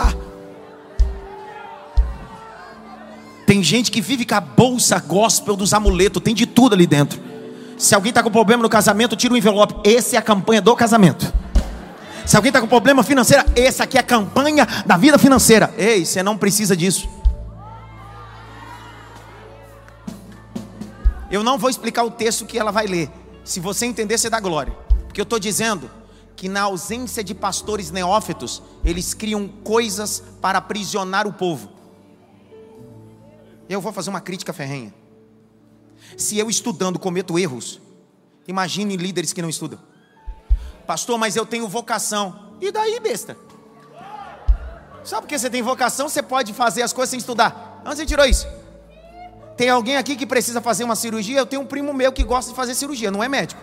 Tem 3.46 3.62
gente 3.62 3.92
que 3.92 4.00
vive 4.00 4.26
com 4.26 4.34
a 4.34 4.40
bolsa 4.40 4.98
gospel 4.98 5.54
dos 5.54 5.72
amuletos, 5.72 6.20
tem 6.20 6.34
de 6.34 6.46
tudo 6.46 6.74
ali 6.74 6.84
dentro. 6.84 7.20
Se 7.78 7.94
alguém 7.94 8.10
está 8.10 8.24
com 8.24 8.30
problema 8.30 8.60
no 8.60 8.68
casamento, 8.68 9.14
tira 9.14 9.32
o 9.32 9.36
envelope. 9.36 9.88
Essa 9.88 10.16
é 10.16 10.18
a 10.18 10.22
campanha 10.22 10.60
do 10.60 10.74
casamento. 10.74 11.32
Se 12.28 12.36
alguém 12.36 12.50
está 12.50 12.60
com 12.60 12.68
problema 12.68 13.02
financeiro, 13.02 13.42
essa 13.56 13.84
aqui 13.84 13.96
é 13.96 14.00
a 14.00 14.02
campanha 14.02 14.66
da 14.84 14.98
vida 14.98 15.16
financeira. 15.16 15.74
Ei, 15.78 16.04
você 16.04 16.22
não 16.22 16.36
precisa 16.36 16.76
disso. 16.76 17.08
Eu 21.30 21.42
não 21.42 21.56
vou 21.56 21.70
explicar 21.70 22.04
o 22.04 22.10
texto 22.10 22.44
que 22.44 22.58
ela 22.58 22.70
vai 22.70 22.86
ler. 22.86 23.10
Se 23.42 23.60
você 23.60 23.86
entender, 23.86 24.18
você 24.18 24.28
dá 24.28 24.38
glória. 24.40 24.74
Porque 25.06 25.18
eu 25.18 25.22
estou 25.22 25.38
dizendo 25.38 25.90
que 26.36 26.50
na 26.50 26.60
ausência 26.64 27.24
de 27.24 27.34
pastores 27.34 27.90
neófitos, 27.90 28.62
eles 28.84 29.14
criam 29.14 29.48
coisas 29.48 30.22
para 30.38 30.58
aprisionar 30.58 31.26
o 31.26 31.32
povo. 31.32 31.70
Eu 33.70 33.80
vou 33.80 33.90
fazer 33.90 34.10
uma 34.10 34.20
crítica 34.20 34.52
ferrenha. 34.52 34.92
Se 36.14 36.36
eu 36.36 36.50
estudando 36.50 36.98
cometo 36.98 37.38
erros, 37.38 37.80
imagine 38.46 38.98
líderes 38.98 39.32
que 39.32 39.40
não 39.40 39.48
estudam. 39.48 39.78
Pastor, 40.88 41.18
mas 41.18 41.36
eu 41.36 41.44
tenho 41.44 41.68
vocação. 41.68 42.34
E 42.62 42.72
daí, 42.72 42.98
besta? 42.98 43.36
Só 45.04 45.20
porque 45.20 45.38
você 45.38 45.50
tem 45.50 45.60
vocação, 45.60 46.08
você 46.08 46.22
pode 46.22 46.54
fazer 46.54 46.80
as 46.80 46.94
coisas 46.94 47.10
sem 47.10 47.18
estudar. 47.18 47.82
Onde 47.84 47.96
você 47.96 48.06
tirou 48.06 48.24
isso? 48.24 48.48
Tem 49.54 49.68
alguém 49.68 49.98
aqui 49.98 50.16
que 50.16 50.24
precisa 50.24 50.62
fazer 50.62 50.84
uma 50.84 50.96
cirurgia? 50.96 51.36
Eu 51.36 51.44
tenho 51.44 51.60
um 51.60 51.66
primo 51.66 51.92
meu 51.92 52.10
que 52.10 52.24
gosta 52.24 52.52
de 52.52 52.56
fazer 52.56 52.74
cirurgia, 52.74 53.10
não 53.10 53.22
é 53.22 53.28
médico. 53.28 53.60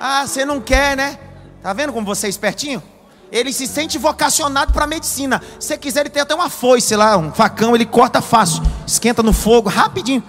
Ah, 0.00 0.26
você 0.26 0.44
não 0.44 0.60
quer, 0.60 0.96
né? 0.96 1.20
Tá 1.62 1.72
vendo 1.72 1.92
como 1.92 2.04
você 2.04 2.26
é 2.26 2.30
espertinho? 2.30 2.82
Ele 3.30 3.52
se 3.52 3.68
sente 3.68 3.96
vocacionado 3.96 4.72
para 4.72 4.88
medicina. 4.88 5.40
Se 5.60 5.78
quiser, 5.78 6.00
ele 6.00 6.10
tem 6.10 6.22
até 6.22 6.34
uma 6.34 6.50
foice 6.50 6.96
lá, 6.96 7.16
um 7.16 7.32
facão, 7.32 7.76
ele 7.76 7.86
corta 7.86 8.20
fácil, 8.20 8.60
esquenta 8.84 9.22
no 9.22 9.32
fogo, 9.32 9.68
rapidinho. 9.68 10.20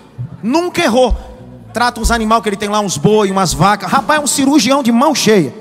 Nunca 0.43 0.83
errou. 0.83 1.34
Trata 1.75 1.99
os 1.99 2.09
animais 2.09 2.41
que 2.41 2.47
ele 2.47 2.55
tem 2.55 2.69
lá, 2.69 2.79
uns 2.79 2.95
boi, 2.95 3.29
umas 3.29 3.51
vacas. 3.53 3.91
Rapaz, 3.91 4.17
é 4.17 4.23
um 4.23 4.27
cirurgião 4.27 4.81
de 4.81 4.93
mão 4.93 5.13
cheia. 5.13 5.53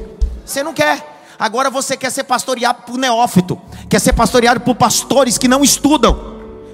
Você 0.46 0.62
não 0.62 0.72
quer. 0.72 1.04
Agora 1.36 1.70
você 1.70 1.96
quer 1.96 2.08
ser 2.12 2.22
pastoreado 2.22 2.84
por 2.86 2.96
neófito. 2.96 3.60
Quer 3.90 4.00
ser 4.00 4.12
pastoreado 4.12 4.60
por 4.60 4.76
pastores 4.76 5.36
que 5.36 5.48
não 5.48 5.64
estudam. 5.64 6.16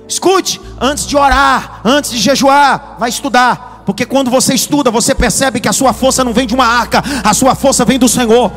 Escute, 0.07 0.61
antes 0.79 1.07
de 1.07 1.17
orar, 1.17 1.81
antes 1.83 2.11
de 2.11 2.19
jejuar, 2.19 2.97
vai 2.99 3.09
estudar. 3.09 3.83
Porque 3.87 4.05
quando 4.05 4.31
você 4.31 4.53
estuda, 4.53 4.91
você 4.91 5.15
percebe 5.15 5.59
que 5.59 5.71
a 5.71 5.73
sua 5.73 5.95
força 5.95 6.23
não 6.23 6.35
vem 6.35 6.47
de 6.47 6.55
uma 6.55 6.67
arca, 6.67 7.03
a 7.25 7.33
sua 7.33 7.55
força 7.55 7.83
vem 7.83 7.99
do 7.99 8.11
Senhor. 8.11 8.53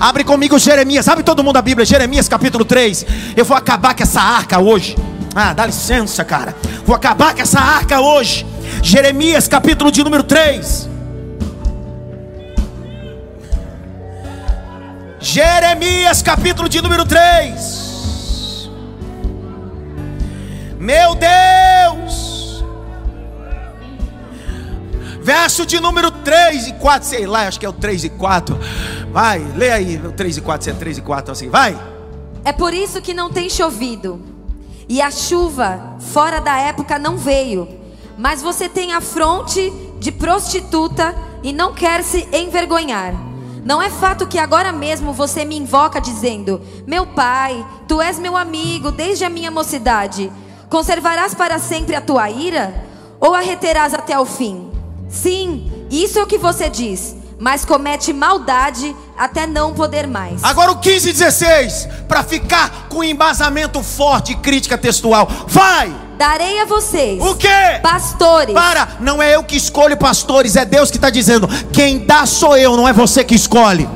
Abre 0.00 0.24
comigo 0.24 0.58
Jeremias, 0.58 1.06
abre 1.06 1.22
todo 1.22 1.44
mundo 1.44 1.58
a 1.58 1.62
Bíblia, 1.62 1.86
Jeremias 1.86 2.28
capítulo 2.28 2.64
3. 2.64 3.06
Eu 3.36 3.44
vou 3.44 3.56
acabar 3.56 3.94
com 3.94 4.02
essa 4.02 4.20
arca 4.20 4.58
hoje. 4.58 4.96
Ah, 5.32 5.52
dá 5.52 5.64
licença, 5.64 6.24
cara. 6.24 6.56
Vou 6.84 6.96
acabar 6.96 7.36
com 7.36 7.42
essa 7.42 7.60
arca 7.60 8.00
hoje. 8.00 8.44
Jeremias 8.84 9.48
capítulo 9.48 9.90
de 9.90 10.04
número 10.04 10.22
3. 10.22 10.90
Jeremias 15.18 16.20
capítulo 16.20 16.68
de 16.68 16.82
número 16.82 17.06
3. 17.06 18.68
Meu 20.78 21.14
Deus. 21.14 22.62
Verso 25.22 25.64
de 25.64 25.80
número 25.80 26.10
3 26.10 26.66
e 26.66 26.72
4, 26.74 27.08
sei 27.08 27.26
lá, 27.26 27.48
acho 27.48 27.58
que 27.58 27.64
é 27.64 27.68
o 27.70 27.72
3 27.72 28.04
e 28.04 28.10
4. 28.10 28.60
Vai, 29.10 29.38
lê 29.56 29.70
aí, 29.70 29.96
o 29.96 30.12
3 30.12 30.36
e 30.36 30.40
4, 30.42 30.62
se 30.62 30.70
é 30.70 30.74
3 30.74 30.98
e 30.98 31.00
4, 31.00 31.32
assim, 31.32 31.48
vai. 31.48 31.74
É 32.44 32.52
por 32.52 32.74
isso 32.74 33.00
que 33.00 33.14
não 33.14 33.30
tem 33.30 33.48
chovido, 33.48 34.20
e 34.86 35.00
a 35.00 35.10
chuva 35.10 35.96
fora 35.98 36.38
da 36.38 36.58
época 36.58 36.98
não 36.98 37.16
veio. 37.16 37.82
Mas 38.16 38.42
você 38.42 38.68
tem 38.68 38.92
a 38.92 39.00
fronte 39.00 39.72
de 39.98 40.12
prostituta 40.12 41.14
e 41.42 41.52
não 41.52 41.72
quer 41.72 42.02
se 42.02 42.28
envergonhar. 42.32 43.14
Não 43.64 43.80
é 43.80 43.90
fato 43.90 44.26
que 44.26 44.38
agora 44.38 44.72
mesmo 44.72 45.12
você 45.12 45.44
me 45.44 45.56
invoca 45.56 46.00
dizendo: 46.00 46.60
Meu 46.86 47.06
pai, 47.06 47.66
tu 47.88 48.00
és 48.00 48.18
meu 48.18 48.36
amigo 48.36 48.92
desde 48.92 49.24
a 49.24 49.30
minha 49.30 49.50
mocidade. 49.50 50.30
Conservarás 50.68 51.34
para 51.34 51.58
sempre 51.58 51.96
a 51.96 52.00
tua 52.00 52.30
ira? 52.30 52.74
Ou 53.20 53.34
a 53.34 53.40
reterás 53.40 53.94
até 53.94 54.18
o 54.18 54.24
fim? 54.24 54.70
Sim, 55.08 55.86
isso 55.90 56.18
é 56.18 56.22
o 56.22 56.26
que 56.26 56.38
você 56.38 56.68
diz 56.68 57.16
mas 57.38 57.64
comete 57.64 58.12
maldade 58.12 58.94
até 59.16 59.46
não 59.46 59.72
poder 59.72 60.06
mais. 60.06 60.42
Agora 60.42 60.72
o 60.72 60.78
15 60.78 61.10
e 61.10 61.12
16, 61.12 61.88
para 62.08 62.22
ficar 62.22 62.88
com 62.88 63.02
embasamento 63.02 63.82
forte 63.82 64.32
e 64.32 64.36
crítica 64.36 64.76
textual. 64.76 65.28
Vai! 65.46 65.94
Darei 66.16 66.60
a 66.60 66.64
vocês. 66.64 67.20
O 67.20 67.34
quê? 67.34 67.48
Pastores. 67.82 68.54
Para, 68.54 68.88
não 69.00 69.20
é 69.20 69.34
eu 69.34 69.42
que 69.42 69.56
escolho 69.56 69.96
pastores, 69.96 70.54
é 70.54 70.64
Deus 70.64 70.90
que 70.90 70.96
está 70.96 71.10
dizendo. 71.10 71.48
Quem 71.72 71.98
dá 71.98 72.24
sou 72.24 72.56
eu, 72.56 72.76
não 72.76 72.88
é 72.88 72.92
você 72.92 73.24
que 73.24 73.34
escolhe. 73.34 73.88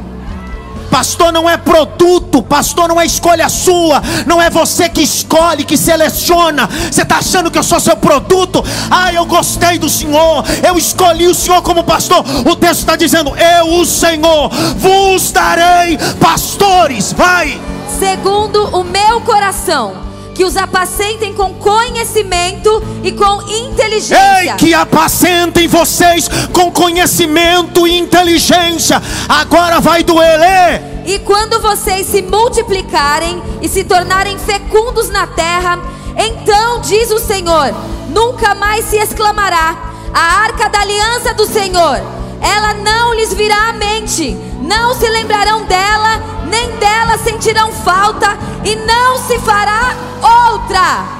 Pastor 0.90 1.32
não 1.32 1.48
é 1.48 1.56
produto, 1.56 2.42
pastor 2.42 2.88
não 2.88 3.00
é 3.00 3.06
escolha 3.06 3.48
sua, 3.48 4.02
não 4.26 4.40
é 4.40 4.50
você 4.50 4.88
que 4.88 5.02
escolhe, 5.02 5.64
que 5.64 5.76
seleciona. 5.76 6.68
Você 6.90 7.02
está 7.02 7.18
achando 7.18 7.50
que 7.50 7.58
eu 7.58 7.62
sou 7.62 7.78
seu 7.78 7.96
produto? 7.96 8.64
Ah, 8.90 9.12
eu 9.12 9.24
gostei 9.26 9.78
do 9.78 9.88
Senhor, 9.88 10.44
eu 10.66 10.76
escolhi 10.76 11.26
o 11.26 11.34
Senhor 11.34 11.62
como 11.62 11.84
pastor. 11.84 12.24
O 12.46 12.56
texto 12.56 12.80
está 12.80 12.96
dizendo: 12.96 13.32
Eu, 13.36 13.80
o 13.80 13.86
Senhor, 13.86 14.48
vos 14.76 15.30
darei 15.30 15.98
pastores. 16.20 17.12
Vai. 17.12 17.60
Segundo 17.98 18.76
o 18.76 18.84
meu 18.84 19.20
coração 19.22 20.07
que 20.38 20.44
os 20.44 20.56
apacentem 20.56 21.34
com 21.34 21.52
conhecimento 21.54 22.80
e 23.02 23.10
com 23.10 23.42
inteligência. 23.42 24.40
Ei, 24.40 24.52
que 24.52 24.72
apacentem 24.72 25.66
vocês 25.66 26.28
com 26.52 26.70
conhecimento 26.70 27.88
e 27.88 27.98
inteligência. 27.98 29.02
Agora 29.28 29.80
vai 29.80 30.04
doer. 30.04 30.38
Lê. 30.38 31.12
E 31.12 31.18
quando 31.18 31.60
vocês 31.60 32.06
se 32.06 32.22
multiplicarem 32.22 33.42
e 33.60 33.68
se 33.68 33.82
tornarem 33.82 34.38
fecundos 34.38 35.08
na 35.10 35.26
terra, 35.26 35.80
então 36.16 36.82
diz 36.82 37.10
o 37.10 37.18
Senhor: 37.18 37.74
nunca 38.10 38.54
mais 38.54 38.84
se 38.84 38.96
exclamará 38.96 39.76
a 40.14 40.42
arca 40.44 40.68
da 40.68 40.82
aliança 40.82 41.34
do 41.34 41.46
Senhor. 41.46 42.00
Ela 42.40 42.74
não 42.74 43.12
lhes 43.12 43.34
virá 43.34 43.70
à 43.70 43.72
mente, 43.72 44.38
não 44.62 44.94
se 44.94 45.08
lembrarão 45.08 45.64
dela, 45.64 46.37
nem 46.48 46.76
dela 46.76 47.18
sentirão 47.18 47.72
falta, 47.72 48.36
e 48.64 48.74
não 48.76 49.18
se 49.18 49.38
fará 49.38 49.94
outra. 50.22 51.18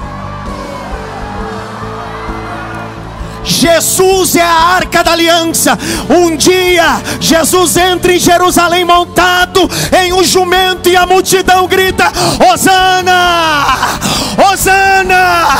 Jesus 3.43 4.35
é 4.35 4.41
a 4.41 4.75
arca 4.75 5.03
da 5.03 5.13
aliança. 5.13 5.77
Um 6.09 6.35
dia, 6.35 7.01
Jesus 7.19 7.75
entra 7.77 8.13
em 8.13 8.19
Jerusalém 8.19 8.85
montado 8.85 9.69
em 10.03 10.13
um 10.13 10.23
jumento 10.23 10.87
e 10.87 10.95
a 10.95 11.05
multidão 11.05 11.67
grita: 11.67 12.11
Hosana! 12.39 13.75
Hosana! 14.37 15.57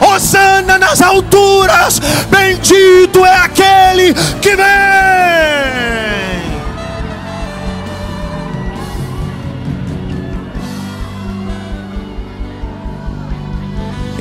Hosana 0.00 0.78
nas 0.78 1.00
alturas! 1.00 1.98
Bendito 2.28 3.24
é 3.24 3.34
aquele 3.34 4.14
que 4.40 4.54
vem! 4.54 6.11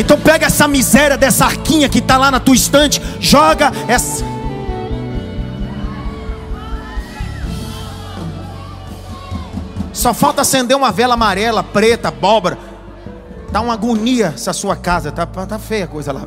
Então 0.02 0.20
pega 0.20 0.47
essa 0.47 0.68
miséria 0.68 1.16
dessa 1.16 1.45
arquinha 1.45 1.88
que 1.88 1.99
está 1.99 2.18
lá 2.18 2.32
na 2.32 2.39
tua 2.39 2.56
estante, 2.56 2.99
joga 3.20 3.72
essa. 3.88 4.26
Só 9.93 10.12
falta 10.12 10.41
acender 10.41 10.76
uma 10.76 10.91
vela 10.91 11.14
amarela, 11.14 11.64
preta, 11.64 12.08
abóbora. 12.08 12.58
Dá 13.52 13.62
uma 13.62 13.74
agonia 13.74 14.34
essa 14.34 14.52
sua 14.54 14.76
casa, 14.76 15.12
tá, 15.12 15.24
tá 15.28 15.60
feia 15.60 15.86
a 15.86 15.88
coisa 15.88 16.12
lá. 16.12 16.24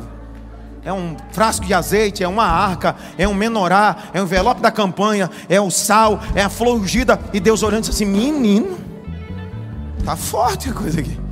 É 0.81 0.93
um 0.93 1.17
frasco 1.33 1.65
de 1.65 1.73
azeite, 1.73 2.23
é 2.23 2.27
uma 2.29 2.45
arca, 2.45 2.95
é 3.17 3.27
um 3.27 3.33
menorá, 3.33 3.97
é 4.13 4.21
um 4.21 4.23
envelope 4.23 4.61
da 4.61 4.71
campanha, 4.71 5.29
é 5.49 5.59
o 5.59 5.69
sal, 5.69 6.21
é 6.33 6.41
a 6.41 6.49
flor 6.49 6.77
ungida. 6.77 7.19
E 7.33 7.41
Deus 7.41 7.61
olhando 7.61 7.89
assim, 7.89 8.05
menino, 8.05 8.77
tá 10.05 10.15
forte 10.15 10.69
a 10.69 10.73
coisa 10.73 11.01
aqui. 11.01 11.24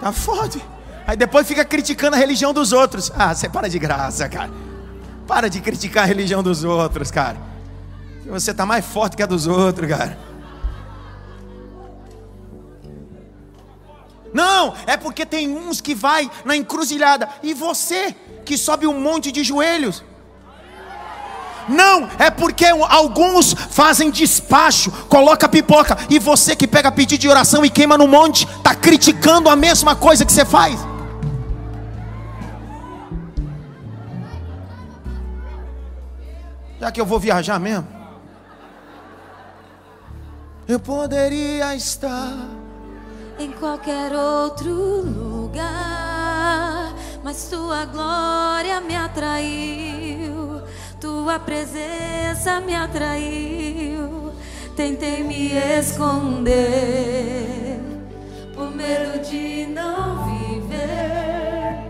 Tá 0.00 0.12
forte. 0.12 0.62
Aí 1.06 1.16
depois 1.16 1.46
fica 1.46 1.64
criticando 1.64 2.16
a 2.16 2.18
religião 2.18 2.52
dos 2.52 2.72
outros. 2.72 3.12
Ah, 3.16 3.34
você 3.34 3.48
para 3.48 3.68
de 3.68 3.78
graça, 3.78 4.28
cara. 4.28 4.50
Para 5.26 5.48
de 5.48 5.60
criticar 5.60 6.04
a 6.04 6.06
religião 6.06 6.42
dos 6.42 6.64
outros, 6.64 7.10
cara. 7.10 7.36
Você 8.26 8.54
tá 8.54 8.64
mais 8.64 8.84
forte 8.84 9.16
que 9.16 9.22
a 9.22 9.26
dos 9.26 9.46
outros, 9.46 9.88
cara. 9.88 10.18
Não, 14.32 14.74
é 14.86 14.96
porque 14.96 15.26
tem 15.26 15.48
uns 15.48 15.80
que 15.80 15.94
vai 15.94 16.30
na 16.44 16.56
encruzilhada 16.56 17.28
e 17.42 17.52
você 17.52 18.14
que 18.44 18.56
sobe 18.56 18.86
um 18.86 19.00
monte 19.00 19.32
de 19.32 19.42
joelhos. 19.42 20.04
Não, 21.70 22.08
é 22.18 22.30
porque 22.30 22.66
alguns 22.66 23.54
fazem 23.54 24.10
despacho, 24.10 24.90
coloca 25.08 25.48
pipoca, 25.48 25.96
e 26.10 26.18
você 26.18 26.54
que 26.56 26.66
pega 26.66 26.90
pedido 26.90 27.20
de 27.20 27.28
oração 27.28 27.64
e 27.64 27.70
queima 27.70 27.96
no 27.96 28.08
monte, 28.08 28.44
está 28.44 28.74
criticando 28.74 29.48
a 29.48 29.56
mesma 29.56 29.94
coisa 29.94 30.24
que 30.24 30.32
você 30.32 30.44
faz. 30.44 30.78
Já 36.80 36.90
que 36.90 37.00
eu 37.00 37.06
vou 37.06 37.20
viajar 37.20 37.60
mesmo, 37.60 37.86
eu 40.66 40.80
poderia 40.80 41.74
estar 41.76 42.32
em 43.38 43.50
qualquer 43.52 44.12
outro 44.12 44.72
lugar, 45.02 46.92
mas 47.24 47.48
tua 47.48 47.84
glória 47.84 48.80
me 48.80 48.94
atraiu, 48.94 49.89
tua 51.30 51.38
presença 51.38 52.60
me 52.60 52.74
atraiu. 52.74 54.32
Tentei 54.74 55.22
me 55.22 55.52
esconder 55.78 57.78
por 58.52 58.74
medo 58.74 59.20
de 59.20 59.66
não 59.66 60.24
viver, 60.24 61.84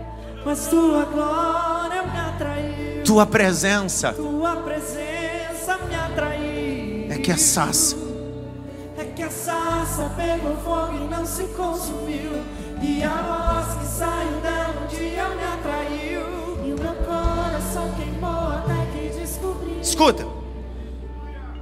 mas 0.45 0.67
tua 0.67 1.05
glória 1.05 2.03
me 2.03 2.19
atraiu. 2.19 3.03
Tua 3.03 3.25
presença, 3.25 4.13
tua 4.13 4.57
presença 4.57 5.79
me 5.89 5.95
atraiu. 5.95 7.11
É 7.11 7.17
que 7.17 7.31
é 7.31 7.37
saça 7.37 7.95
que 9.15 9.23
a 9.23 9.29
sarça 9.29 10.11
pegou 10.15 10.55
fogo 10.57 10.93
e 10.93 11.07
não 11.09 11.25
se 11.25 11.45
consumiu. 11.45 12.43
E 12.81 13.03
a 13.03 13.09
voz 13.09 13.79
que 13.79 13.85
saiu 13.85 14.39
dela 14.41 14.83
um 14.83 14.87
dia 14.87 15.27
me 15.29 15.43
atraiu. 15.43 16.00
Escuta. 19.91 20.25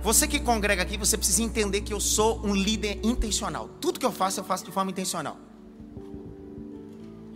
Você 0.04 0.28
que 0.28 0.40
congrega 0.40 0.84
aqui, 0.84 0.98
você 0.98 1.18
precisa 1.18 1.42
entender 1.42 1.82
que 1.82 1.92
eu 1.92 2.00
sou 2.00 2.40
um 2.46 2.54
líder 2.54 3.00
intencional. 3.02 3.68
Tudo 3.82 4.00
que 4.00 4.06
eu 4.06 4.12
faço, 4.12 4.40
eu 4.40 4.44
faço 4.44 4.64
de 4.64 4.72
forma 4.72 4.92
intencional. 4.92 5.36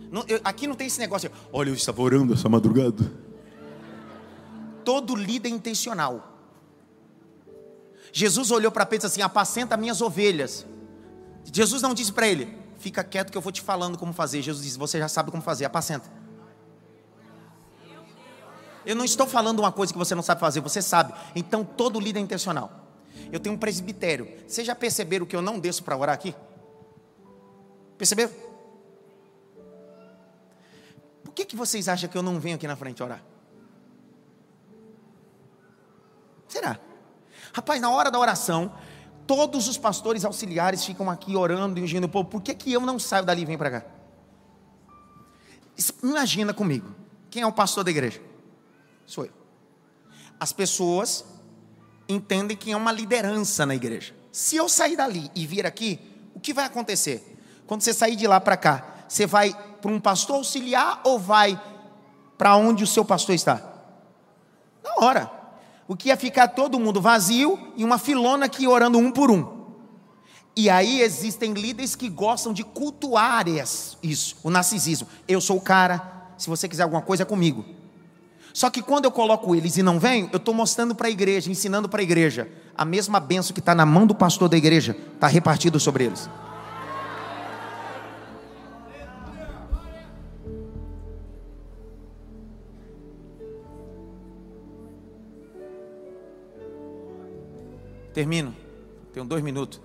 Não, 0.08 0.24
eu, 0.28 0.40
aqui 0.44 0.68
não 0.68 0.76
tem 0.76 0.86
esse 0.86 1.00
negócio. 1.00 1.28
Olha, 1.52 1.70
eu 1.70 1.74
estava 1.74 2.00
orando 2.00 2.32
essa 2.32 2.48
madrugada. 2.48 3.12
Todo 4.84 5.16
líder 5.16 5.48
é 5.48 5.52
intencional. 5.52 6.32
Jesus 8.12 8.52
olhou 8.52 8.70
para 8.70 8.86
Pedro 8.86 9.06
e 9.06 9.08
disse 9.08 9.20
assim: 9.20 9.22
Apacenta 9.22 9.76
minhas 9.76 10.00
ovelhas. 10.00 10.64
Jesus 11.52 11.82
não 11.82 11.92
disse 11.92 12.12
para 12.12 12.28
ele: 12.28 12.56
Fica 12.78 13.02
quieto 13.02 13.32
que 13.32 13.36
eu 13.36 13.42
vou 13.42 13.50
te 13.50 13.60
falando 13.60 13.98
como 13.98 14.12
fazer. 14.12 14.42
Jesus 14.42 14.64
disse: 14.64 14.78
Você 14.78 15.00
já 15.00 15.08
sabe 15.08 15.32
como 15.32 15.42
fazer, 15.42 15.64
apacenta. 15.64 16.08
Eu 18.86 18.94
não 18.94 19.04
estou 19.04 19.26
falando 19.26 19.60
uma 19.60 19.72
coisa 19.72 19.92
que 19.92 19.98
você 19.98 20.14
não 20.14 20.22
sabe 20.22 20.40
fazer, 20.40 20.60
você 20.60 20.82
sabe. 20.82 21.12
Então 21.34 21.64
todo 21.64 22.00
líder 22.00 22.20
é 22.20 22.22
intencional. 22.22 22.70
Eu 23.32 23.40
tenho 23.40 23.54
um 23.54 23.58
presbitério. 23.58 24.28
Vocês 24.46 24.66
já 24.66 24.74
perceberam 24.74 25.26
que 25.26 25.34
eu 25.34 25.42
não 25.42 25.58
desço 25.58 25.82
para 25.82 25.96
orar 25.96 26.14
aqui? 26.14 26.34
Perceberam? 27.96 28.30
Por 31.22 31.32
que, 31.32 31.44
que 31.44 31.56
vocês 31.56 31.88
acham 31.88 32.08
que 32.08 32.16
eu 32.16 32.22
não 32.22 32.38
venho 32.38 32.56
aqui 32.56 32.66
na 32.66 32.76
frente 32.76 33.02
orar? 33.02 33.22
Será? 36.46 36.78
Rapaz, 37.52 37.80
na 37.80 37.90
hora 37.90 38.10
da 38.10 38.18
oração, 38.18 38.72
todos 39.26 39.66
os 39.68 39.78
pastores 39.78 40.24
auxiliares 40.24 40.84
ficam 40.84 41.10
aqui 41.10 41.34
orando 41.34 41.80
e 41.80 41.82
ungindo 41.82 42.04
o 42.04 42.08
povo. 42.08 42.28
Por 42.28 42.42
que, 42.42 42.54
que 42.54 42.72
eu 42.72 42.80
não 42.80 42.98
saio 42.98 43.24
dali 43.24 43.42
e 43.42 43.44
venho 43.44 43.58
para 43.58 43.80
cá? 43.80 43.86
Imagina 46.02 46.54
comigo. 46.54 46.94
Quem 47.30 47.42
é 47.42 47.46
o 47.46 47.52
pastor 47.52 47.82
da 47.82 47.90
igreja? 47.90 48.20
Sou 49.06 49.24
eu. 49.24 49.32
As 50.38 50.52
pessoas 50.52 51.24
entendem 52.08 52.56
que 52.56 52.70
é 52.72 52.76
uma 52.76 52.92
liderança 52.92 53.64
na 53.64 53.74
igreja. 53.74 54.14
Se 54.32 54.56
eu 54.56 54.68
sair 54.68 54.96
dali 54.96 55.30
e 55.34 55.46
vir 55.46 55.66
aqui, 55.66 56.00
o 56.34 56.40
que 56.40 56.52
vai 56.52 56.64
acontecer? 56.64 57.36
Quando 57.66 57.82
você 57.82 57.94
sair 57.94 58.16
de 58.16 58.26
lá 58.26 58.40
para 58.40 58.56
cá, 58.56 59.04
você 59.08 59.26
vai 59.26 59.54
para 59.80 59.90
um 59.90 60.00
pastor 60.00 60.36
auxiliar 60.36 61.00
ou 61.04 61.18
vai 61.18 61.60
para 62.36 62.56
onde 62.56 62.84
o 62.84 62.86
seu 62.86 63.04
pastor 63.04 63.34
está? 63.34 63.62
Na 64.82 65.06
hora 65.06 65.44
o 65.86 65.96
que 65.96 66.08
ia 66.08 66.16
ficar 66.16 66.48
todo 66.48 66.80
mundo 66.80 67.00
vazio 67.00 67.72
e 67.76 67.84
uma 67.84 67.98
filona 67.98 68.46
aqui 68.46 68.66
orando 68.66 68.98
um 68.98 69.10
por 69.10 69.30
um. 69.30 69.64
E 70.56 70.70
aí 70.70 71.00
existem 71.00 71.52
líderes 71.52 71.96
que 71.96 72.08
gostam 72.08 72.52
de 72.52 72.62
cultuar 72.62 73.44
isso, 74.02 74.36
o 74.42 74.50
narcisismo. 74.50 75.08
Eu 75.26 75.40
sou 75.40 75.56
o 75.56 75.60
cara, 75.60 76.30
se 76.38 76.48
você 76.48 76.68
quiser 76.68 76.84
alguma 76.84 77.02
coisa 77.02 77.24
é 77.24 77.26
comigo. 77.26 77.64
Só 78.54 78.70
que 78.70 78.80
quando 78.80 79.04
eu 79.04 79.10
coloco 79.10 79.52
eles 79.52 79.76
e 79.76 79.82
não 79.82 79.98
venho, 79.98 80.30
eu 80.32 80.36
estou 80.36 80.54
mostrando 80.54 80.94
para 80.94 81.08
a 81.08 81.10
igreja, 81.10 81.50
ensinando 81.50 81.88
para 81.88 82.00
a 82.00 82.04
igreja. 82.04 82.48
A 82.76 82.84
mesma 82.84 83.18
benção 83.18 83.52
que 83.52 83.58
está 83.58 83.74
na 83.74 83.84
mão 83.84 84.06
do 84.06 84.14
pastor 84.14 84.48
da 84.48 84.56
igreja 84.56 84.96
está 85.12 85.26
repartido 85.26 85.80
sobre 85.80 86.04
eles. 86.04 86.30
Termino. 98.12 98.54
Tenho 99.12 99.26
dois 99.26 99.42
minutos. 99.42 99.80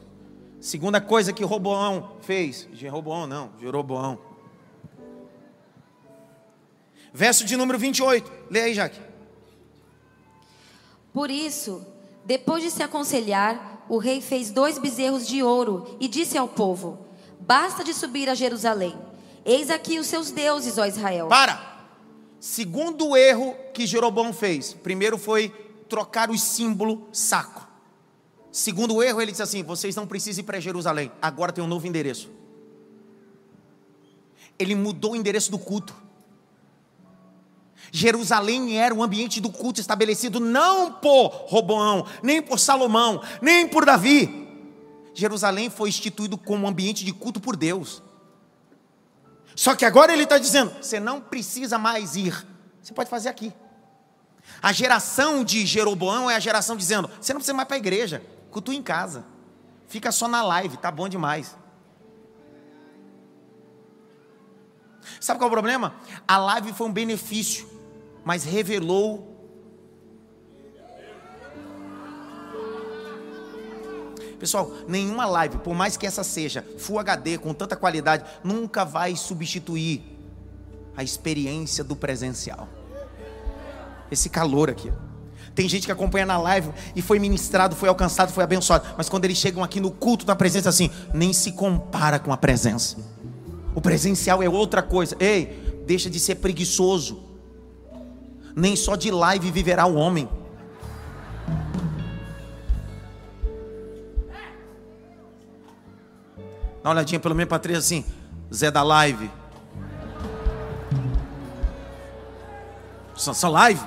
Segunda 0.62 1.02
coisa 1.02 1.34
que 1.34 1.44
Roboão 1.44 2.18
fez. 2.22 2.70
Jeroboão 2.72 3.26
não, 3.26 3.50
Jeroboão. 3.60 4.29
Verso 7.14 7.46
de 7.46 7.58
número 7.58 7.78
28. 7.78 8.32
Leia 8.50 8.66
aí, 8.66 8.74
Jaque. 8.74 9.00
Por 11.14 11.32
isso, 11.32 11.86
depois 12.26 12.64
de 12.64 12.70
se 12.70 12.84
aconselhar, 12.84 13.86
o 13.90 13.98
rei 13.98 14.22
fez 14.22 14.52
dois 14.52 14.78
bezerros 14.78 15.28
de 15.28 15.42
ouro 15.42 15.98
e 16.00 16.08
disse 16.08 16.38
ao 16.38 16.48
povo: 16.48 17.06
Basta 17.40 17.84
de 17.84 17.94
subir 17.94 18.30
a 18.30 18.36
Jerusalém. 18.36 18.96
Eis 19.44 19.70
aqui 19.70 19.98
os 19.98 20.08
seus 20.08 20.32
deuses, 20.32 20.78
ó 20.78 20.86
Israel. 20.86 21.28
Para! 21.28 21.68
Segundo 22.40 23.18
erro 23.18 23.56
que 23.74 23.88
Jeroboão 23.88 24.32
fez. 24.32 24.74
Primeiro 24.74 25.18
foi 25.18 25.50
trocar 25.90 26.30
o 26.30 26.38
símbolo 26.38 27.10
saco. 27.12 27.68
Segundo 28.52 29.02
erro, 29.04 29.22
ele 29.22 29.32
disse 29.32 29.44
assim: 29.44 29.64
vocês 29.64 29.96
não 29.96 30.08
precisam 30.08 30.44
ir 30.44 30.46
para 30.46 30.60
Jerusalém, 30.60 31.12
agora 31.22 31.52
tem 31.52 31.64
um 31.64 31.68
novo 31.68 31.88
endereço. 31.88 32.30
Ele 34.58 34.76
mudou 34.76 35.14
o 35.14 35.16
endereço 35.16 35.50
do 35.52 35.58
culto. 35.58 35.96
Jerusalém 37.92 38.78
era 38.78 38.94
o 38.94 39.04
ambiente 39.04 39.42
do 39.42 39.50
culto 39.50 39.80
estabelecido 39.80 40.40
não 40.40 40.92
por 40.92 41.28
Roboão, 41.48 42.06
nem 42.22 42.42
por 42.42 42.60
Salomão, 42.60 43.22
nem 43.42 43.68
por 43.68 43.86
Davi. 43.86 44.48
Jerusalém 45.14 45.70
foi 45.70 45.90
instituído 45.90 46.38
como 46.38 46.68
ambiente 46.68 47.04
de 47.04 47.12
culto 47.12 47.40
por 47.40 47.56
Deus. 47.56 48.02
Só 49.56 49.76
que 49.76 49.86
agora 49.86 50.14
ele 50.14 50.24
está 50.24 50.38
dizendo: 50.38 50.72
você 50.82 51.00
não 51.00 51.20
precisa 51.20 51.78
mais 51.78 52.16
ir, 52.16 52.46
você 52.82 52.94
pode 52.94 53.10
fazer 53.10 53.30
aqui. 53.30 53.52
A 54.62 54.72
geração 54.72 55.44
de 55.44 55.66
Jeroboão 55.66 56.30
é 56.30 56.36
a 56.36 56.40
geração 56.40 56.76
dizendo: 56.76 57.10
você 57.20 57.34
não 57.34 57.40
precisa 57.40 57.54
mais 57.54 57.68
para 57.68 57.78
a 57.78 57.80
igreja, 57.80 58.22
Cultua 58.52 58.74
em 58.74 58.82
casa. 58.82 59.24
Fica 59.88 60.12
só 60.12 60.28
na 60.28 60.42
live, 60.42 60.78
tá 60.78 60.92
bom 60.92 61.08
demais. 61.08 61.56
Sabe 65.20 65.40
qual 65.40 65.48
é 65.48 65.52
o 65.52 65.54
problema? 65.54 65.96
A 66.28 66.38
live 66.38 66.74
foi 66.74 66.88
um 66.88 66.94
benefício, 66.94 67.69
mas 68.24 68.44
revelou. 68.44 69.28
Pessoal, 74.40 74.72
nenhuma 74.88 75.26
live, 75.26 75.58
por 75.58 75.76
mais 75.76 75.98
que 75.98 76.08
essa 76.08 76.24
seja 76.24 76.66
Full 76.78 76.98
HD 77.00 77.38
com 77.38 77.54
tanta 77.54 77.76
qualidade, 77.76 78.24
nunca 78.42 78.86
vai 78.86 79.16
substituir 79.16 80.02
a 80.96 81.04
experiência 81.04 81.84
do 81.84 81.96
presencial. 81.96 82.68
Esse 84.12 84.30
calor 84.30 84.70
aqui. 84.70 84.92
Tem 85.54 85.68
gente 85.68 85.86
que 85.86 85.92
acompanha 85.92 86.26
na 86.26 86.38
live 86.38 86.72
e 86.96 87.02
foi 87.02 87.20
ministrado, 87.20 87.76
foi 87.76 87.90
alcançado, 87.90 88.32
foi 88.32 88.44
abençoado. 88.44 88.86
Mas 88.98 89.10
quando 89.10 89.26
eles 89.26 89.38
chegam 89.38 89.64
aqui 89.64 89.80
no 89.80 89.92
culto 89.92 90.26
da 90.26 90.36
presença, 90.36 90.70
assim, 90.70 90.90
nem 91.14 91.34
se 91.34 91.52
compara 91.52 92.18
com 92.18 92.32
a 92.32 92.38
presença. 92.38 92.96
O 93.76 93.82
presencial 93.82 94.42
é 94.42 94.50
outra 94.50 94.82
coisa. 94.82 95.16
Ei, 95.20 95.84
deixa 95.86 96.10
de 96.10 96.20
ser 96.20 96.36
preguiçoso. 96.36 97.29
Nem 98.56 98.76
só 98.76 98.96
de 98.96 99.12
live 99.12 99.52
viverá 99.52 99.86
o 99.86 99.96
homem. 99.96 100.28
Dá 106.82 106.90
uma 106.90 106.96
olhadinha 106.96 107.20
pelo 107.20 107.36
menos 107.36 107.50
para 107.50 107.60
três 107.60 107.78
assim. 107.80 108.06
Zé 108.54 108.72
da 108.72 108.82
live. 108.82 109.30
Só, 113.16 113.34
só 113.34 113.50
live. 113.50 113.86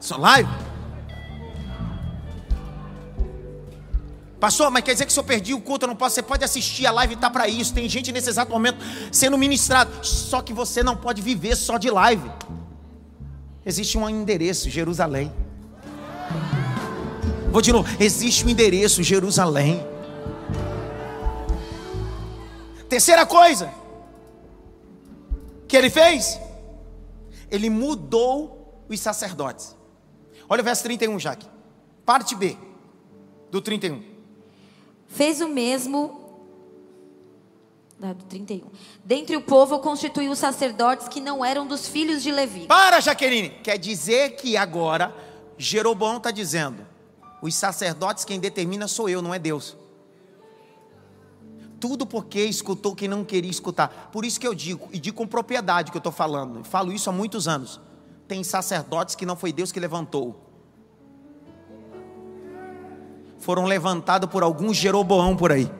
Só 0.00 0.16
live? 0.16 0.50
Pastor, 4.40 4.70
mas 4.70 4.84
quer 4.84 4.92
dizer 4.92 5.04
que 5.04 5.12
se 5.12 5.18
eu 5.18 5.24
perdi 5.24 5.52
o 5.52 5.60
culto, 5.60 5.84
eu 5.84 5.88
não 5.88 5.96
posso. 5.96 6.14
Você 6.14 6.22
pode 6.22 6.44
assistir 6.44 6.86
a 6.86 6.92
live, 6.92 7.14
está 7.14 7.28
para 7.28 7.48
isso. 7.48 7.74
Tem 7.74 7.88
gente 7.88 8.12
nesse 8.12 8.30
exato 8.30 8.50
momento 8.50 8.78
sendo 9.10 9.36
ministrado. 9.36 9.90
Só 10.06 10.40
que 10.40 10.52
você 10.52 10.82
não 10.82 10.96
pode 10.96 11.20
viver 11.20 11.56
só 11.56 11.76
de 11.76 11.90
live. 11.90 12.30
Existe 13.68 13.98
um 13.98 14.08
endereço, 14.08 14.70
Jerusalém. 14.70 15.30
Vou 17.52 17.60
de 17.60 17.70
novo, 17.70 17.86
existe 18.02 18.46
um 18.46 18.48
endereço, 18.48 19.02
Jerusalém. 19.02 19.86
Terceira 22.88 23.26
coisa 23.26 23.70
que 25.68 25.76
ele 25.76 25.90
fez, 25.90 26.40
ele 27.50 27.68
mudou 27.68 28.86
os 28.88 28.98
sacerdotes. 29.00 29.76
Olha 30.48 30.62
o 30.62 30.64
verso 30.64 30.84
31, 30.84 31.18
Jaque. 31.18 31.46
Parte 32.06 32.34
B 32.34 32.56
do 33.50 33.60
31. 33.60 34.02
Fez 35.08 35.42
o 35.42 35.48
mesmo. 35.48 36.17
Ah, 38.00 38.12
do 38.12 38.24
31. 38.24 38.68
Dentre 39.04 39.36
o 39.36 39.40
povo 39.40 39.80
constituiu 39.80 40.34
sacerdotes 40.36 41.08
que 41.08 41.20
não 41.20 41.44
eram 41.44 41.66
dos 41.66 41.88
filhos 41.88 42.22
de 42.22 42.30
Levi. 42.30 42.66
Para, 42.66 43.00
Jaqueline. 43.00 43.50
Quer 43.62 43.76
dizer 43.76 44.36
que 44.36 44.56
agora 44.56 45.14
Jeroboão 45.56 46.18
está 46.18 46.30
dizendo: 46.30 46.86
os 47.42 47.54
sacerdotes 47.54 48.24
quem 48.24 48.38
determina 48.38 48.86
sou 48.86 49.08
eu, 49.08 49.20
não 49.20 49.34
é 49.34 49.38
Deus. 49.38 49.76
Tudo 51.80 52.06
porque 52.06 52.40
escutou 52.44 52.94
quem 52.94 53.08
não 53.08 53.24
queria 53.24 53.50
escutar. 53.50 54.10
Por 54.12 54.24
isso 54.24 54.38
que 54.38 54.46
eu 54.46 54.54
digo, 54.54 54.88
e 54.92 54.98
digo 54.98 55.16
com 55.16 55.26
propriedade 55.26 55.90
que 55.90 55.96
eu 55.96 56.00
estou 56.00 56.12
falando, 56.12 56.64
falo 56.64 56.92
isso 56.92 57.10
há 57.10 57.12
muitos 57.12 57.46
anos. 57.46 57.80
Tem 58.26 58.42
sacerdotes 58.44 59.14
que 59.14 59.24
não 59.24 59.36
foi 59.36 59.52
Deus 59.52 59.72
que 59.72 59.80
levantou. 59.80 60.44
Foram 63.38 63.64
levantados 63.64 64.28
por 64.28 64.42
algum 64.42 64.74
Jeroboão 64.74 65.36
por 65.36 65.52
aí. 65.52 65.70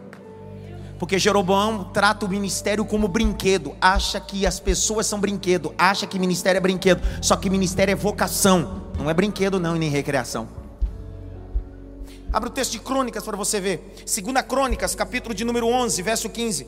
Porque 0.98 1.18
Jeroboão 1.18 1.84
trata 1.84 2.26
o 2.26 2.28
ministério 2.28 2.84
como 2.84 3.06
brinquedo, 3.06 3.74
acha 3.80 4.18
que 4.18 4.44
as 4.44 4.58
pessoas 4.58 5.06
são 5.06 5.20
brinquedo, 5.20 5.72
acha 5.78 6.06
que 6.06 6.18
ministério 6.18 6.58
é 6.58 6.60
brinquedo, 6.60 7.00
só 7.22 7.36
que 7.36 7.48
ministério 7.48 7.92
é 7.92 7.94
vocação, 7.94 8.90
não 8.98 9.08
é 9.08 9.14
brinquedo 9.14 9.60
não 9.60 9.76
e 9.76 9.78
nem 9.78 9.88
recreação. 9.88 10.48
Abra 12.32 12.48
o 12.48 12.52
texto 12.52 12.72
de 12.72 12.80
Crônicas 12.80 13.24
para 13.24 13.36
você 13.36 13.60
ver. 13.60 14.02
Segunda 14.04 14.42
Crônicas, 14.42 14.94
capítulo 14.94 15.34
de 15.34 15.44
número 15.44 15.66
11, 15.66 16.02
verso 16.02 16.28
15. 16.28 16.66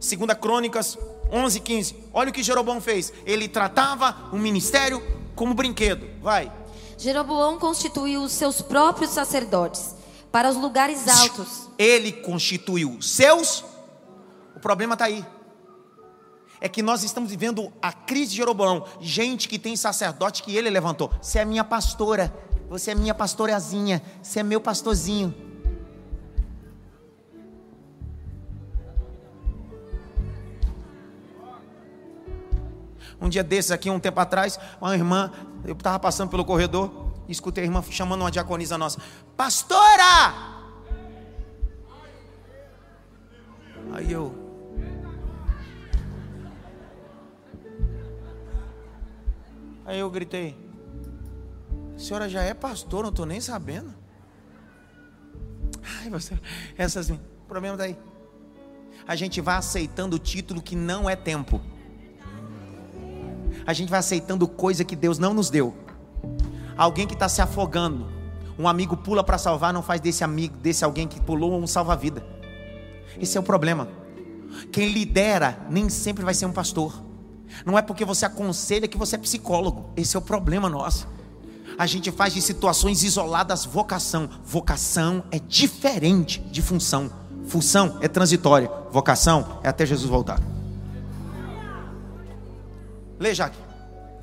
Segunda 0.00 0.34
Crônicas 0.34 0.96
11, 1.30 1.60
15. 1.60 1.96
Olha 2.14 2.30
o 2.30 2.32
que 2.32 2.42
Jeroboão 2.42 2.80
fez. 2.80 3.12
Ele 3.26 3.48
tratava 3.48 4.14
o 4.32 4.38
ministério 4.38 5.02
como 5.34 5.52
brinquedo. 5.52 6.06
Vai. 6.22 6.50
Jeroboão 6.96 7.58
constituiu 7.58 8.22
os 8.22 8.32
seus 8.32 8.62
próprios 8.62 9.10
sacerdotes 9.10 9.95
para 10.36 10.50
os 10.50 10.56
lugares 10.58 11.08
altos. 11.08 11.70
Ele 11.78 12.12
constituiu 12.12 13.00
seus. 13.00 13.64
O 14.54 14.60
problema 14.60 14.92
está 14.92 15.06
aí. 15.06 15.24
É 16.60 16.68
que 16.68 16.82
nós 16.82 17.02
estamos 17.02 17.30
vivendo 17.30 17.72
a 17.80 17.90
crise 17.90 18.32
de 18.32 18.36
Jeroboão. 18.36 18.84
Gente 19.00 19.48
que 19.48 19.58
tem 19.58 19.74
sacerdote 19.76 20.42
que 20.42 20.54
ele 20.54 20.68
levantou. 20.68 21.10
Você 21.22 21.38
é 21.38 21.44
minha 21.46 21.64
pastora. 21.64 22.30
Você 22.68 22.90
é 22.90 22.94
minha 22.94 23.14
pastorazinha. 23.14 24.02
Você 24.22 24.40
é 24.40 24.42
meu 24.42 24.60
pastorzinho. 24.60 25.34
Um 33.18 33.30
dia 33.30 33.42
desses 33.42 33.70
aqui, 33.70 33.88
um 33.88 33.98
tempo 33.98 34.20
atrás, 34.20 34.60
uma 34.82 34.94
irmã, 34.94 35.32
eu 35.64 35.72
estava 35.72 35.98
passando 35.98 36.28
pelo 36.28 36.44
corredor 36.44 37.05
escutei 37.28 37.64
a 37.64 37.66
irmã 37.66 37.82
chamando 37.90 38.22
uma 38.22 38.30
diaconisa 38.30 38.76
nossa: 38.78 39.00
Pastora! 39.36 40.56
Aí 43.92 44.12
eu. 44.12 44.34
Aí 49.84 49.98
eu 49.98 50.10
gritei: 50.10 50.56
A 51.94 51.98
senhora 51.98 52.28
já 52.28 52.42
é 52.42 52.52
pastor, 52.52 53.02
não 53.02 53.10
estou 53.10 53.24
nem 53.24 53.40
sabendo. 53.40 53.94
Ai, 56.00 56.10
você, 56.10 56.38
essas. 56.76 57.12
Problema 57.46 57.76
daí. 57.76 57.96
A 59.06 59.14
gente 59.14 59.40
vai 59.40 59.56
aceitando 59.56 60.16
o 60.16 60.18
título 60.18 60.60
que 60.60 60.74
não 60.74 61.08
é 61.08 61.14
tempo. 61.14 61.60
A 63.64 63.72
gente 63.72 63.88
vai 63.88 64.00
aceitando 64.00 64.46
coisa 64.48 64.84
que 64.84 64.96
Deus 64.96 65.18
não 65.18 65.32
nos 65.32 65.48
deu. 65.48 65.85
Alguém 66.76 67.06
que 67.06 67.14
está 67.14 67.28
se 67.28 67.40
afogando. 67.40 68.06
Um 68.58 68.68
amigo 68.68 68.96
pula 68.96 69.22
para 69.22 69.38
salvar, 69.38 69.72
não 69.72 69.82
faz 69.82 70.00
desse 70.00 70.24
amigo, 70.24 70.56
desse 70.58 70.84
alguém 70.84 71.06
que 71.06 71.20
pulou 71.20 71.58
um 71.58 71.66
salva-vida. 71.66 72.24
Esse 73.20 73.36
é 73.36 73.40
o 73.40 73.42
problema. 73.42 73.88
Quem 74.72 74.90
lidera 74.90 75.58
nem 75.70 75.88
sempre 75.88 76.24
vai 76.24 76.34
ser 76.34 76.46
um 76.46 76.52
pastor. 76.52 77.02
Não 77.64 77.78
é 77.78 77.82
porque 77.82 78.04
você 78.04 78.24
aconselha 78.24 78.88
que 78.88 78.98
você 78.98 79.16
é 79.16 79.18
psicólogo. 79.18 79.90
Esse 79.96 80.16
é 80.16 80.18
o 80.18 80.22
problema 80.22 80.68
nosso. 80.68 81.08
A 81.78 81.86
gente 81.86 82.10
faz 82.10 82.32
de 82.32 82.40
situações 82.40 83.02
isoladas 83.02 83.64
vocação. 83.64 84.28
Vocação 84.44 85.24
é 85.30 85.38
diferente 85.38 86.40
de 86.40 86.62
função. 86.62 87.10
Função 87.46 87.98
é 88.00 88.08
transitória. 88.08 88.70
Vocação 88.90 89.60
é 89.62 89.68
até 89.68 89.84
Jesus 89.84 90.08
voltar. 90.08 90.40
Lê, 93.18 93.34
Jaque. 93.34 93.58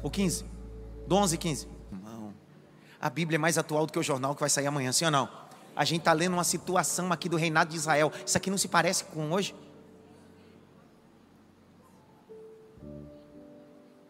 O 0.02 0.10
15. 0.10 0.46
Do 1.08 1.16
11 1.16 1.36
e 1.36 1.38
15. 1.38 1.73
A 3.04 3.10
Bíblia 3.10 3.36
é 3.36 3.38
mais 3.38 3.58
atual 3.58 3.86
do 3.86 3.92
que 3.92 4.00
o 4.00 4.02
jornal 4.02 4.34
que 4.34 4.40
vai 4.40 4.50
sair 4.50 4.66
amanhã, 4.66 4.90
sim 4.94 5.04
ou 5.04 5.12
não? 5.12 5.28
A 5.76 5.84
gente 5.84 6.00
está 6.00 6.14
lendo 6.14 6.32
uma 6.36 6.44
situação 6.46 7.12
aqui 7.12 7.28
do 7.28 7.36
reinado 7.36 7.70
de 7.70 7.76
Israel. 7.76 8.10
Isso 8.26 8.38
aqui 8.38 8.50
não 8.50 8.58
se 8.58 8.70
parece 8.70 9.04
com 9.04 9.30
hoje? 9.34 9.54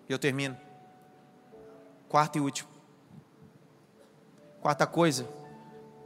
Eu 0.08 0.20
termino. 0.20 0.56
Quarto 2.08 2.38
e 2.38 2.42
último. 2.42 2.70
Quarta 4.62 4.86
coisa 4.86 5.28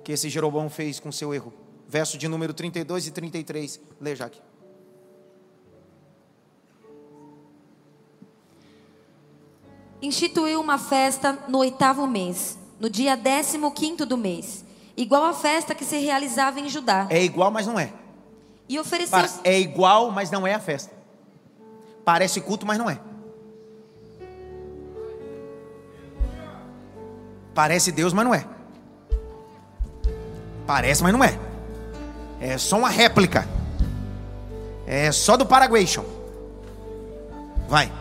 que 0.01 0.13
esse 0.13 0.29
Jeroboão 0.29 0.69
fez 0.69 0.97
com 0.97 1.11
seu 1.11 1.33
erro. 1.33 1.53
Verso 1.89 2.17
de 2.17 2.29
número 2.29 2.53
32 2.53 3.07
e 3.07 3.11
33. 3.11 3.81
Lê, 3.99 4.15
Jaque. 4.15 4.41
Instituiu 10.01 10.61
uma 10.61 10.77
festa 10.77 11.33
no 11.49 11.57
oitavo 11.57 12.07
mês, 12.07 12.57
no 12.79 12.89
dia 12.89 13.15
décimo 13.17 13.71
quinto 13.71 14.05
do 14.05 14.17
mês, 14.17 14.63
igual 14.95 15.23
à 15.23 15.33
festa 15.33 15.73
que 15.75 15.83
se 15.85 15.97
realizava 15.97 16.59
em 16.59 16.69
Judá. 16.69 17.07
É 17.09 17.23
igual, 17.23 17.49
mas 17.51 17.65
não 17.67 17.79
é. 17.79 17.91
E 18.69 18.77
ofereceu. 18.79 19.17
Para- 19.17 19.29
é 19.43 19.59
igual, 19.59 20.11
mas 20.11 20.29
não 20.29 20.45
é 20.45 20.53
a 20.53 20.59
festa. 20.59 20.91
Parece 22.03 22.39
culto, 22.41 22.65
mas 22.65 22.77
não 22.77 22.89
é. 22.89 22.99
Parece 27.53 27.91
Deus, 27.91 28.13
mas 28.13 28.25
não 28.25 28.33
é. 28.35 28.45
Parece, 30.65 31.01
mas 31.01 31.13
não 31.13 31.23
é. 31.23 31.37
É 32.39 32.57
só 32.57 32.77
uma 32.77 32.89
réplica. 32.89 33.47
É 34.85 35.11
só 35.11 35.35
do 35.35 35.45
Paraguation. 35.45 36.03
Vai. 37.67 37.91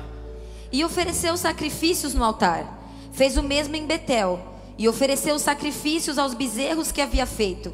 E 0.70 0.84
ofereceu 0.84 1.36
sacrifícios 1.36 2.12
no 2.12 2.22
altar. 2.22 2.66
Fez 3.12 3.36
o 3.36 3.42
mesmo 3.42 3.74
em 3.76 3.86
Betel. 3.86 4.38
E 4.78 4.88
ofereceu 4.88 5.38
sacrifícios 5.38 6.18
aos 6.18 6.34
bezerros 6.34 6.92
que 6.92 7.00
havia 7.00 7.26
feito. 7.26 7.72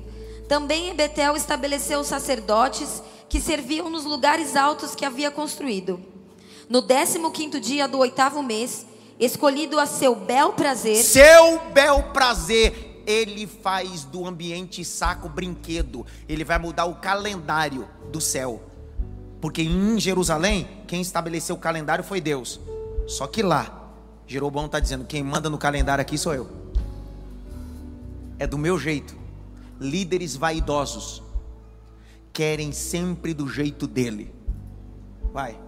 Também 0.49 0.91
em 0.91 0.95
Betel 0.95 1.37
estabeleceu 1.37 2.05
sacerdotes 2.05 3.03
que 3.29 3.41
serviam 3.41 3.89
nos 3.89 4.05
lugares 4.05 4.55
altos 4.57 4.95
que 4.95 5.05
havia 5.05 5.31
construído. 5.31 6.01
No 6.69 6.83
décimo 6.83 7.31
quinto 7.31 7.59
dia 7.59 7.89
do 7.89 7.99
oitavo 7.99 8.43
mês, 8.43 8.87
escolhido 9.19 9.79
a 9.79 9.87
seu 9.87 10.15
bel 10.15 10.53
prazer, 10.53 11.03
Seu 11.03 11.59
bel 11.73 12.03
prazer, 12.13 13.03
ele 13.07 13.47
faz 13.47 14.05
do 14.05 14.27
ambiente 14.27 14.85
saco 14.85 15.29
brinquedo. 15.29 16.07
Ele 16.29 16.45
vai 16.45 16.59
mudar 16.59 16.85
o 16.85 16.97
calendário 16.97 17.89
do 18.11 18.21
céu. 18.21 18.63
Porque 19.41 19.63
em 19.63 19.99
Jerusalém, 19.99 20.69
quem 20.87 21.01
estabeleceu 21.01 21.57
o 21.57 21.59
calendário 21.59 22.05
foi 22.05 22.21
Deus. 22.21 22.61
Só 23.07 23.27
que 23.27 23.43
lá, 23.43 23.91
Jeroboão 24.27 24.67
está 24.67 24.79
dizendo: 24.79 25.05
quem 25.05 25.23
manda 25.23 25.51
no 25.51 25.59
calendário 25.59 26.01
aqui 26.01 26.17
sou 26.17 26.35
eu. 26.35 26.62
É 28.39 28.47
do 28.47 28.59
meu 28.59 28.79
jeito. 28.79 29.17
Líderes 29.81 30.37
vaidosos 30.37 31.23
querem 32.33 32.73
sempre 32.73 33.35
do 33.35 33.49
jeito 33.49 33.87
dele. 33.87 34.33
Vai. 35.33 35.59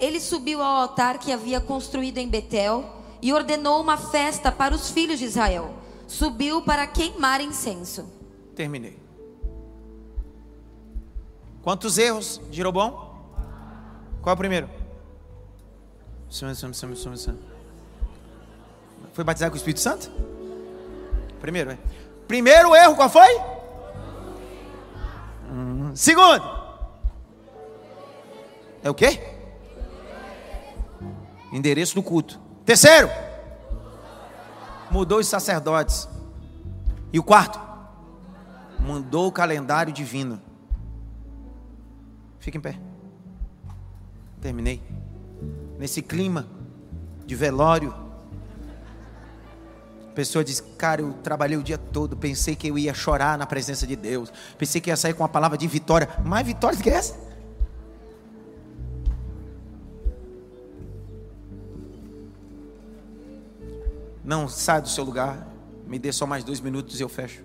ele 0.00 0.18
subiu 0.18 0.62
ao 0.62 0.82
altar 0.82 1.18
que 1.18 1.30
havia 1.30 1.60
construído 1.60 2.18
em 2.18 2.28
Betel 2.28 2.84
e 3.22 3.32
ordenou 3.32 3.80
uma 3.80 3.96
festa 3.96 4.50
para 4.50 4.74
os 4.74 4.90
filhos 4.90 5.18
de 5.18 5.26
Israel. 5.26 5.74
Subiu 6.08 6.62
para 6.62 6.86
queimar 6.86 7.40
incenso. 7.40 8.08
Terminei. 8.56 8.98
Quantos 11.62 11.98
erros, 11.98 12.40
Jeroboão? 12.50 13.10
Qual 14.22 14.32
é 14.32 14.34
o 14.34 14.36
primeiro? 14.36 14.68
Foi 19.12 19.24
batizado 19.24 19.50
com 19.50 19.54
o 19.54 19.58
Espírito 19.58 19.80
Santo? 19.80 20.10
Primeiro, 21.40 21.70
é. 21.70 21.78
Primeiro 22.28 22.74
erro, 22.74 22.94
qual 22.96 23.08
foi? 23.08 23.40
Hum, 25.50 25.92
Segundo. 25.94 26.60
É 28.82 28.88
o 28.88 28.94
quê? 28.94 29.20
Endereço 31.52 31.94
do 31.94 32.02
culto. 32.02 32.40
Terceiro. 32.64 33.10
Mudou 34.90 35.18
os 35.18 35.26
sacerdotes. 35.26 36.08
E 37.12 37.18
o 37.18 37.22
quarto? 37.22 37.60
Mudou 38.78 39.26
o 39.26 39.32
calendário 39.32 39.92
divino. 39.92 40.40
Fica 42.38 42.56
em 42.56 42.60
pé. 42.60 42.78
Terminei. 44.40 44.82
Nesse 45.78 46.00
clima 46.00 46.46
de 47.26 47.34
velório. 47.34 47.94
A 50.10 50.12
pessoa 50.12 50.44
diz: 50.44 50.60
Cara, 50.76 51.00
eu 51.00 51.12
trabalhei 51.22 51.56
o 51.56 51.62
dia 51.62 51.78
todo. 51.78 52.16
Pensei 52.16 52.56
que 52.56 52.66
eu 52.66 52.76
ia 52.76 52.92
chorar 52.92 53.38
na 53.38 53.46
presença 53.46 53.86
de 53.86 53.94
Deus. 53.94 54.32
Pensei 54.58 54.80
que 54.80 54.90
ia 54.90 54.96
sair 54.96 55.14
com 55.14 55.22
uma 55.22 55.28
palavra 55.28 55.56
de 55.56 55.68
vitória. 55.68 56.08
Mais 56.24 56.44
vitória 56.44 56.76
do 56.76 56.82
que 56.82 56.90
essa? 56.90 57.16
Não, 64.24 64.48
sai 64.48 64.82
do 64.82 64.88
seu 64.88 65.04
lugar. 65.04 65.46
Me 65.86 65.96
dê 65.98 66.12
só 66.12 66.26
mais 66.26 66.42
dois 66.42 66.60
minutos 66.60 66.98
e 66.98 67.02
eu 67.04 67.08
fecho. 67.08 67.44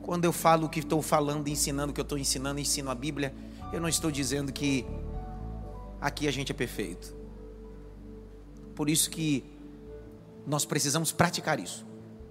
Quando 0.00 0.24
eu 0.24 0.32
falo 0.32 0.66
o 0.66 0.68
que 0.68 0.80
estou 0.80 1.02
falando, 1.02 1.48
ensinando 1.48 1.90
o 1.90 1.94
que 1.94 2.00
eu 2.00 2.04
estou 2.04 2.18
ensinando, 2.18 2.58
ensino 2.58 2.90
a 2.90 2.94
Bíblia, 2.94 3.34
eu 3.72 3.80
não 3.80 3.88
estou 3.88 4.10
dizendo 4.10 4.50
que 4.50 4.86
aqui 6.00 6.26
a 6.26 6.30
gente 6.30 6.52
é 6.52 6.54
perfeito. 6.54 7.14
Por 8.74 8.90
isso 8.90 9.08
que 9.08 9.53
nós 10.46 10.64
precisamos 10.64 11.12
praticar 11.12 11.58
isso, 11.58 11.86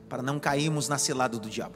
para 0.07 0.21
não 0.21 0.39
cairmos 0.39 0.87
na 0.87 0.97
cilada 0.97 1.37
do 1.37 1.49
diabo. 1.49 1.75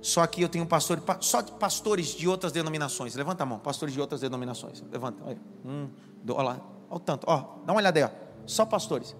Só 0.00 0.26
que 0.26 0.40
eu 0.40 0.48
tenho 0.48 0.66
pastor, 0.66 1.02
só 1.20 1.42
pastores 1.42 2.08
de 2.08 2.26
outras 2.26 2.52
denominações. 2.52 3.14
Levanta 3.14 3.42
a 3.42 3.46
mão, 3.46 3.58
pastores 3.58 3.92
de 3.92 4.00
outras 4.00 4.20
denominações. 4.20 4.82
Levanta, 4.90 5.22
olha. 5.22 5.38
Um, 5.64 5.90
dois, 6.22 6.38
olha 6.38 6.48
lá, 6.48 6.60
olha 6.88 6.96
o 6.96 7.00
tanto. 7.00 7.24
Ó, 7.28 7.36
dá 7.66 7.72
uma 7.72 7.80
olhada 7.80 8.02
aí. 8.02 8.10
Só 8.46 8.64
pastores 8.64 9.14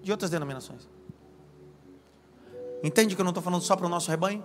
de 0.00 0.12
outras 0.12 0.30
denominações. 0.30 0.88
Entende 2.82 3.16
que 3.16 3.20
eu 3.20 3.24
não 3.24 3.30
estou 3.30 3.42
falando 3.42 3.62
só 3.62 3.74
para 3.74 3.86
o 3.86 3.88
nosso 3.88 4.08
rebanho? 4.08 4.44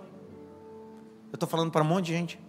Eu 1.31 1.35
estou 1.35 1.47
falando 1.47 1.71
para 1.71 1.83
um 1.83 1.87
monte 1.87 2.05
de 2.07 2.13
gente. 2.13 2.39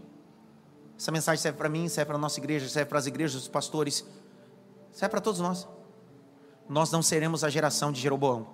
Essa 0.99 1.13
mensagem 1.13 1.41
serve 1.41 1.59
para 1.59 1.69
mim, 1.69 1.89
serve 1.89 2.07
para 2.07 2.17
a 2.17 2.19
nossa 2.19 2.41
igreja, 2.41 2.69
serve 2.69 2.89
para 2.89 2.99
as 2.99 3.07
igrejas 3.07 3.35
dos 3.35 3.49
pastores, 3.49 4.07
serve 4.95 5.11
para 5.11 5.21
todos 5.21 5.41
nós. 5.41 5.69
Nós 6.67 6.91
não 6.91 7.03
seremos 7.03 7.45
a 7.45 7.51
geração 7.51 7.93
de 7.93 8.01
Jeroboão. 8.01 8.47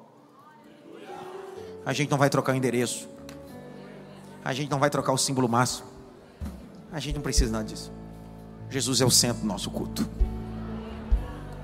A 1.86 1.92
gente 1.92 2.10
não 2.10 2.18
vai 2.18 2.28
trocar 2.28 2.52
o 2.52 2.56
endereço. 2.56 3.08
A 4.44 4.52
gente 4.52 4.70
não 4.70 4.78
vai 4.78 4.90
trocar 4.90 5.12
o 5.12 5.18
símbolo 5.18 5.48
máximo. 5.48 5.88
A 6.90 6.98
gente 6.98 7.14
não 7.14 7.22
precisa 7.22 7.52
nada 7.52 7.64
disso. 7.64 7.92
Jesus 8.68 9.00
é 9.00 9.04
o 9.04 9.10
centro 9.10 9.42
do 9.42 9.46
nosso 9.46 9.70
culto. 9.70 10.08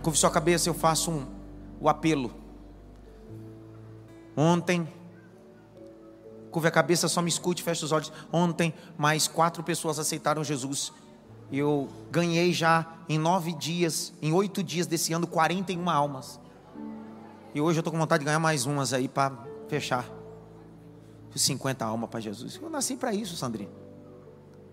Curve 0.03 0.19
sua 0.19 0.31
cabeça, 0.31 0.69
eu 0.69 0.75
faço 0.75 1.11
um, 1.11 1.27
o 1.81 1.89
apelo. 1.89 2.33
Ontem, 4.37 4.87
curve 6.51 6.69
a 6.69 6.71
cabeça, 6.71 7.09
só 7.09 7.23
me 7.23 7.29
escute, 7.29 7.63
feche 7.63 7.85
os 7.85 7.93
olhos. 7.93 8.13
Ontem, 8.33 8.75
mais 8.97 9.27
quatro 9.27 9.65
pessoas 9.65 9.99
aceitaram 9.99 10.45
Jesus. 10.45 10.93
Eu 11.51 11.89
ganhei 12.11 12.53
já 12.53 12.87
em 13.09 13.19
nove 13.19 13.53
dias, 13.53 14.13
em 14.21 14.33
oito 14.33 14.63
dias 14.63 14.87
desse 14.87 15.13
ano, 15.13 15.27
41 15.27 15.89
almas. 15.89 16.41
E 17.55 17.61
hoje 17.61 17.79
eu 17.79 17.81
estou 17.81 17.93
com 17.93 17.99
vontade 17.99 18.21
de 18.21 18.27
ganhar 18.27 18.39
mais 18.39 18.67
umas 18.67 18.93
aí 18.93 19.09
para 19.09 19.33
fechar. 19.69 20.05
50 21.35 21.85
almas 21.85 22.09
para 22.09 22.21
Jesus. 22.21 22.59
Eu 22.61 22.71
nasci 22.71 22.97
para 22.97 23.13
isso, 23.13 23.37
Sandrinha. 23.37 23.71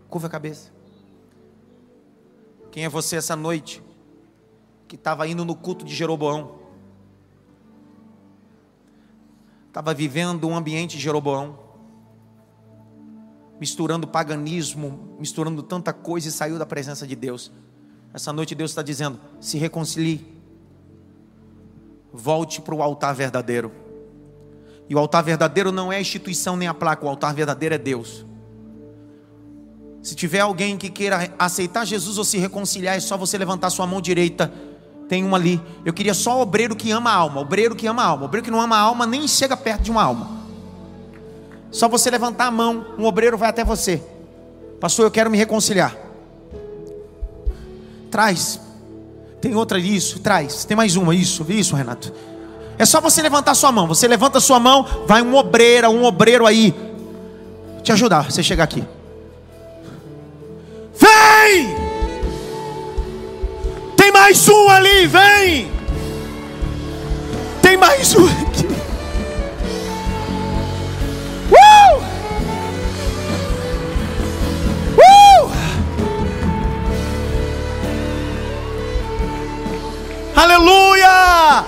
Curva 0.09 0.27
a 0.27 0.29
cabeça. 0.29 0.71
Quem 2.71 2.85
é 2.85 2.89
você 2.89 3.17
essa 3.17 3.35
noite? 3.35 3.83
Que 4.87 4.95
estava 4.95 5.27
indo 5.27 5.43
no 5.43 5.55
culto 5.55 5.83
de 5.83 5.93
Jeroboão. 5.93 6.59
Estava 9.67 9.93
vivendo 9.93 10.47
um 10.47 10.55
ambiente 10.55 10.97
de 10.97 11.03
Jeroboão. 11.03 11.59
Misturando 13.59 14.07
paganismo, 14.07 15.15
misturando 15.19 15.63
tanta 15.63 15.93
coisa 15.93 16.27
e 16.27 16.31
saiu 16.31 16.57
da 16.57 16.65
presença 16.65 17.07
de 17.07 17.15
Deus. 17.15 17.51
Essa 18.13 18.31
noite 18.31 18.53
Deus 18.53 18.71
está 18.71 18.81
dizendo: 18.81 19.19
se 19.39 19.57
reconcilie. 19.57 20.33
Volte 22.11 22.61
para 22.61 22.75
o 22.75 22.83
altar 22.83 23.15
verdadeiro. 23.15 23.71
E 24.87 24.95
o 24.95 24.99
altar 24.99 25.23
verdadeiro 25.23 25.71
não 25.71 25.91
é 25.91 25.97
a 25.97 26.01
instituição 26.01 26.55
nem 26.55 26.67
a 26.67 26.73
placa, 26.73 27.05
o 27.05 27.09
altar 27.09 27.33
verdadeiro 27.33 27.73
é 27.73 27.77
Deus. 27.77 28.25
Se 30.03 30.13
tiver 30.13 30.41
alguém 30.41 30.77
que 30.77 30.89
queira 30.89 31.33
aceitar 31.39 31.85
Jesus 31.85 32.17
ou 32.17 32.25
se 32.25 32.37
reconciliar, 32.37 32.97
é 32.97 32.99
só 32.99 33.17
você 33.17 33.37
levantar 33.37 33.69
sua 33.69 33.87
mão 33.87 34.01
direita. 34.01 34.53
Tem 35.07 35.23
uma 35.23 35.37
ali. 35.37 35.61
Eu 35.85 35.93
queria 35.93 36.13
só 36.13 36.41
obreiro 36.41 36.75
que 36.75 36.91
ama 36.91 37.09
a 37.09 37.15
alma. 37.15 37.39
Obreiro 37.39 37.73
que 37.73 37.87
ama 37.87 38.03
a 38.03 38.07
alma. 38.07 38.25
Obreiro 38.25 38.43
que 38.43 38.51
não 38.51 38.59
ama 38.59 38.75
a 38.75 38.81
alma 38.81 39.07
nem 39.07 39.25
chega 39.27 39.55
perto 39.55 39.83
de 39.83 39.91
uma 39.91 40.03
alma. 40.03 40.42
Só 41.73 41.89
você 41.89 42.11
levantar 42.11 42.45
a 42.45 42.51
mão, 42.51 42.85
um 42.99 43.05
obreiro 43.05 43.35
vai 43.35 43.49
até 43.49 43.63
você. 43.63 43.99
Pastor, 44.79 45.05
eu 45.05 45.11
quero 45.11 45.31
me 45.31 45.37
reconciliar. 45.37 45.97
Traz. 48.11 48.59
Tem 49.41 49.55
outra 49.55 49.79
isso, 49.79 50.19
traz. 50.19 50.65
Tem 50.65 50.77
mais 50.77 50.95
uma, 50.95 51.15
isso, 51.15 51.43
isso, 51.49 51.75
Renato. 51.75 52.13
É 52.77 52.85
só 52.85 53.01
você 53.01 53.23
levantar 53.23 53.55
sua 53.55 53.71
mão. 53.71 53.87
Você 53.87 54.07
levanta 54.07 54.39
sua 54.39 54.59
mão, 54.59 54.85
vai 55.07 55.23
um 55.23 55.35
obreiro, 55.35 55.89
um 55.89 56.03
obreiro 56.03 56.45
aí 56.45 56.75
te 57.81 57.91
ajudar. 57.91 58.31
Você 58.31 58.43
chegar 58.43 58.65
aqui. 58.65 58.83
Vem! 60.93 61.75
Tem 63.97 64.11
mais 64.11 64.47
um 64.47 64.69
ali, 64.69 65.07
vem! 65.07 65.71
Tem 67.63 67.75
mais 67.77 68.13
um 68.15 68.25
aqui. 68.25 68.72
Aleluia! 80.43 81.63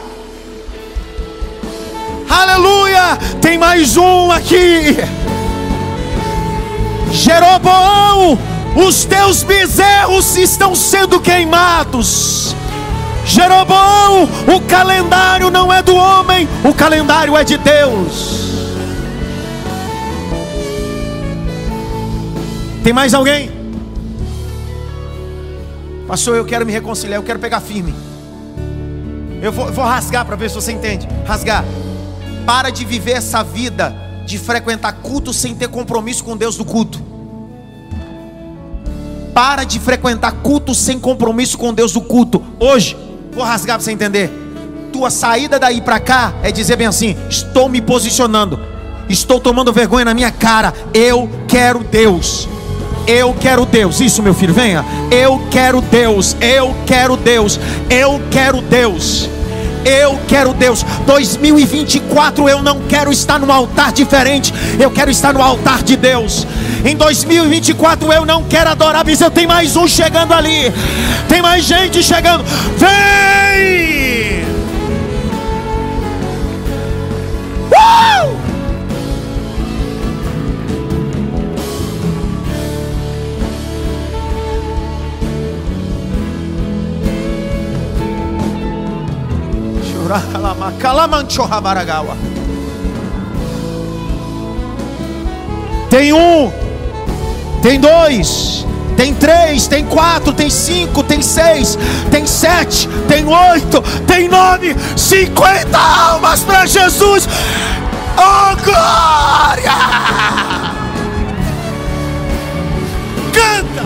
Aleluia! 2.29 3.17
Tem 3.41 3.57
mais 3.57 3.95
um 3.95 4.29
aqui. 4.29 4.97
Jeroboão, 7.09 8.37
os 8.75 9.05
teus 9.05 9.43
bezerros 9.43 10.35
estão 10.35 10.75
sendo 10.75 11.21
queimados. 11.21 12.53
Jeroboão, 13.23 14.25
o 14.53 14.59
calendário 14.67 15.49
não 15.49 15.71
é 15.71 15.81
do 15.81 15.95
homem, 15.95 16.45
o 16.61 16.73
calendário 16.73 17.37
é 17.37 17.45
de 17.45 17.57
Deus. 17.57 18.59
Tem 22.83 22.91
mais 22.91 23.13
alguém? 23.13 23.49
Pastor, 26.05 26.35
eu 26.35 26.43
quero 26.43 26.65
me 26.65 26.73
reconciliar, 26.73 27.17
eu 27.17 27.23
quero 27.23 27.39
pegar 27.39 27.61
firme. 27.61 28.04
Eu 29.45 29.51
vou, 29.51 29.71
vou 29.71 29.85
rasgar 29.85 30.25
para 30.25 30.35
ver 30.35 30.49
se 30.49 30.55
você 30.55 30.71
entende. 30.71 31.07
Rasgar. 31.23 31.63
Para 32.47 32.71
de 32.71 32.83
viver 32.83 33.11
essa 33.11 33.43
vida 33.43 33.95
de 34.25 34.39
frequentar 34.39 34.91
culto 34.93 35.31
sem 35.31 35.53
ter 35.53 35.67
compromisso 35.67 36.23
com 36.23 36.35
Deus 36.35 36.57
do 36.57 36.65
culto. 36.65 36.99
Para 39.35 39.63
de 39.63 39.79
frequentar 39.79 40.31
culto 40.31 40.73
sem 40.73 40.99
compromisso 40.99 41.59
com 41.59 41.71
Deus 41.71 41.93
do 41.93 42.01
culto. 42.01 42.43
Hoje, 42.59 42.97
vou 43.33 43.43
rasgar 43.43 43.77
para 43.77 43.83
você 43.83 43.91
entender. 43.91 44.31
Tua 44.91 45.11
saída 45.11 45.59
daí 45.59 45.79
para 45.79 45.99
cá 45.99 46.33
é 46.41 46.51
dizer 46.51 46.75
bem 46.75 46.87
assim: 46.87 47.15
estou 47.29 47.69
me 47.69 47.83
posicionando, 47.83 48.59
estou 49.07 49.39
tomando 49.39 49.71
vergonha 49.71 50.05
na 50.05 50.15
minha 50.15 50.31
cara. 50.31 50.73
Eu 50.91 51.29
quero 51.47 51.83
Deus. 51.83 52.49
Eu 53.07 53.33
quero 53.39 53.65
Deus. 53.65 53.99
Isso, 53.99 54.21
meu 54.21 54.33
filho, 54.33 54.53
venha. 54.53 54.83
Eu 55.11 55.41
quero 55.51 55.81
Deus. 55.81 56.35
Eu 56.41 56.75
quero 56.85 57.15
Deus. 57.15 57.59
Eu 57.89 58.21
quero 58.31 58.61
Deus. 58.61 59.29
Eu 59.85 60.19
quero 60.27 60.51
Deus. 60.53 60.83
2024 61.05 62.49
eu 62.49 62.63
não 62.63 62.81
quero 62.81 63.11
estar 63.11 63.39
no 63.39 63.51
altar 63.51 63.91
diferente. 63.91 64.51
Eu 64.79 64.89
quero 64.89 65.11
estar 65.11 65.31
no 65.31 65.41
altar 65.41 65.83
de 65.83 65.95
Deus. 65.95 66.47
Em 66.83 66.95
2024 66.95 68.11
eu 68.11 68.25
não 68.25 68.43
quero 68.43 68.71
adorar, 68.71 69.05
mas 69.05 69.21
eu 69.21 69.29
tenho 69.29 69.47
mais 69.47 69.75
um 69.75 69.87
chegando 69.87 70.33
ali. 70.33 70.73
Tem 71.29 71.41
mais 71.41 71.63
gente 71.63 72.01
chegando. 72.01 72.43
Vem! 72.77 74.45
Uh! 77.71 78.34
Tem 95.89 96.13
um, 96.13 96.51
tem 97.61 97.79
dois, 97.79 98.65
tem 98.97 99.13
três, 99.13 99.67
tem 99.67 99.85
quatro, 99.85 100.33
tem 100.33 100.49
cinco, 100.49 101.03
tem 101.03 101.21
seis, 101.21 101.77
tem 102.11 102.25
sete, 102.25 102.87
tem 103.07 103.25
oito, 103.25 103.81
tem 104.07 104.27
nove, 104.27 104.75
cinquenta 104.95 105.77
almas 105.77 106.41
para 106.41 106.65
Jesus. 106.65 107.27
Oh 108.17 108.55
glória! 108.63 109.71
Canta! 113.33 113.85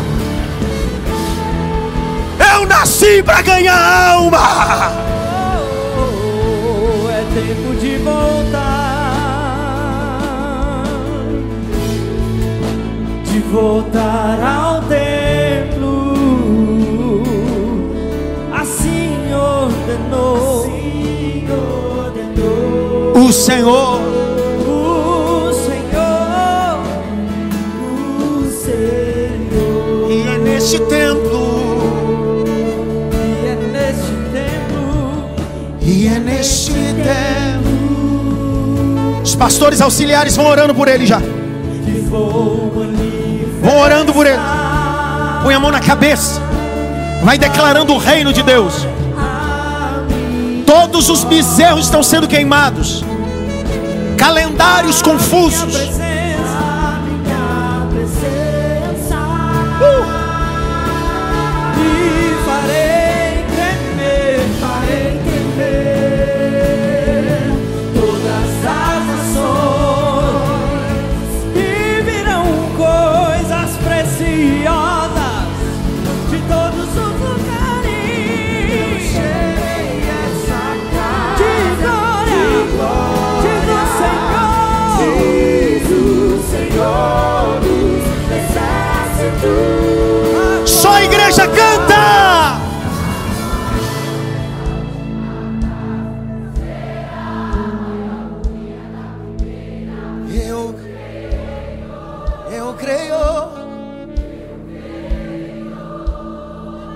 Eu 2.53 2.65
nasci 2.67 3.23
para 3.23 3.41
ganhar 3.41 4.11
alma. 4.11 5.08
É 7.39 7.41
tempo 7.41 7.73
de 7.79 7.95
voltar, 7.99 9.23
de 13.23 13.39
voltar 13.39 14.43
ao 14.43 14.81
templo. 14.81 16.15
Assim 18.51 19.33
ordenou, 19.33 20.65
assim 20.65 21.47
ordenou 21.49 23.13
O 23.15 23.31
Senhor, 23.31 24.01
o 24.67 25.53
Senhor, 25.53 26.81
o 27.81 28.51
Senhor. 28.51 30.11
e 30.11 30.27
é 30.27 30.37
neste 30.39 30.77
templo, 30.79 31.47
E 35.81 36.07
é 36.07 36.19
neste 36.19 36.73
templo. 36.73 37.28
Pastores 39.39 39.79
auxiliares 39.79 40.35
vão 40.35 40.45
orando 40.45 40.75
por 40.75 40.89
ele 40.89 41.05
já. 41.05 41.21
Vão 43.61 43.79
orando 43.79 44.13
por 44.13 44.27
ele. 44.27 44.37
Põe 45.41 45.53
a 45.53 45.59
mão 45.59 45.71
na 45.71 45.79
cabeça. 45.79 46.41
Vai 47.23 47.37
declarando 47.37 47.93
o 47.93 47.97
reino 47.97 48.33
de 48.33 48.43
Deus. 48.43 48.85
Todos 50.65 51.09
os 51.09 51.23
bezerros 51.23 51.85
estão 51.85 52.03
sendo 52.03 52.27
queimados. 52.27 53.03
Calendários 54.17 55.01
confusos. 55.01 55.73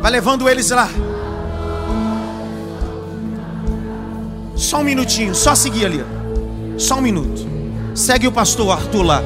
Vai 0.04 0.12
levando 0.12 0.50
eles 0.50 0.70
lá. 0.70 0.90
Só 4.54 4.80
um 4.80 4.84
minutinho, 4.84 5.34
só 5.34 5.56
seguir 5.56 5.86
ali. 5.86 6.06
Só 6.78 6.96
um 6.96 7.02
minuto. 7.02 7.48
Segue 7.96 8.28
o 8.28 8.32
pastor 8.34 8.72
Arthur 8.72 9.02
lá. 9.02 9.24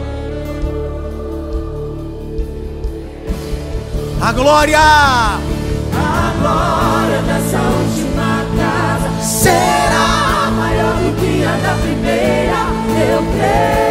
A 4.22 4.32
glória 4.32 4.80
A 4.80 5.40
glória 6.42 7.22
dessa 7.24 7.58
última 7.58 8.46
casa 8.56 9.10
será 9.24 10.52
maior 10.56 10.94
do 10.94 11.16
que 11.20 11.44
a 11.44 11.58
da 11.58 11.74
primeira. 11.82 12.68
Eu 13.16 13.24
creio, 13.34 13.87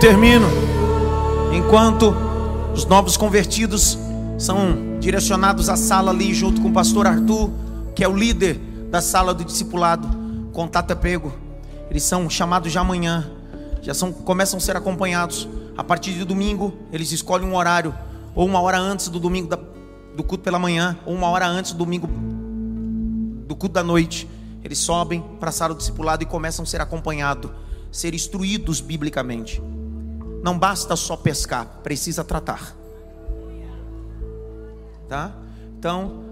termino. 0.00 0.46
Enquanto 1.52 2.14
os 2.74 2.86
novos 2.86 3.18
convertidos 3.18 3.98
são 4.38 4.98
direcionados 4.98 5.68
à 5.68 5.76
sala 5.76 6.10
ali 6.10 6.32
junto 6.32 6.62
com 6.62 6.68
o 6.68 6.72
pastor 6.72 7.06
Arthur, 7.06 7.50
que 7.94 8.02
é 8.02 8.08
o 8.08 8.16
líder 8.16 8.58
da 8.90 9.02
sala 9.02 9.34
do 9.34 9.44
discipulado, 9.44 10.08
contato 10.52 10.90
é 10.92 10.94
pego. 10.94 11.30
Eles 11.90 12.02
são 12.02 12.30
chamados 12.30 12.72
já 12.72 12.80
amanhã, 12.80 13.30
já 13.82 13.92
são 13.92 14.10
começam 14.10 14.56
a 14.56 14.60
ser 14.60 14.74
acompanhados. 14.74 15.46
A 15.76 15.84
partir 15.84 16.14
de 16.14 16.24
domingo, 16.24 16.72
eles 16.90 17.12
escolhem 17.12 17.46
um 17.46 17.54
horário, 17.54 17.94
ou 18.34 18.46
uma 18.46 18.60
hora 18.60 18.78
antes 18.78 19.08
do 19.08 19.20
domingo 19.20 19.48
da- 19.48 19.58
do 20.16 20.24
culto 20.24 20.42
pela 20.42 20.58
manhã, 20.58 20.96
ou 21.04 21.14
uma 21.14 21.28
hora 21.28 21.46
antes 21.46 21.72
do 21.72 21.78
domingo 21.78 22.08
do 23.46 23.54
culto 23.54 23.74
da 23.74 23.82
noite. 23.82 24.26
Eles 24.64 24.78
sobem 24.78 25.22
para 25.38 25.50
a 25.50 25.52
sala 25.52 25.74
do 25.74 25.78
discipulado 25.78 26.22
e 26.22 26.26
começam 26.26 26.62
a 26.62 26.66
ser 26.66 26.80
acompanhados, 26.80 27.50
ser 27.92 28.14
instruídos 28.14 28.80
biblicamente. 28.80 29.60
Não 30.42 30.58
basta 30.58 30.96
só 30.96 31.16
pescar, 31.16 31.80
precisa 31.82 32.24
tratar. 32.24 32.76
Tá? 35.08 35.36
Então, 35.78 36.24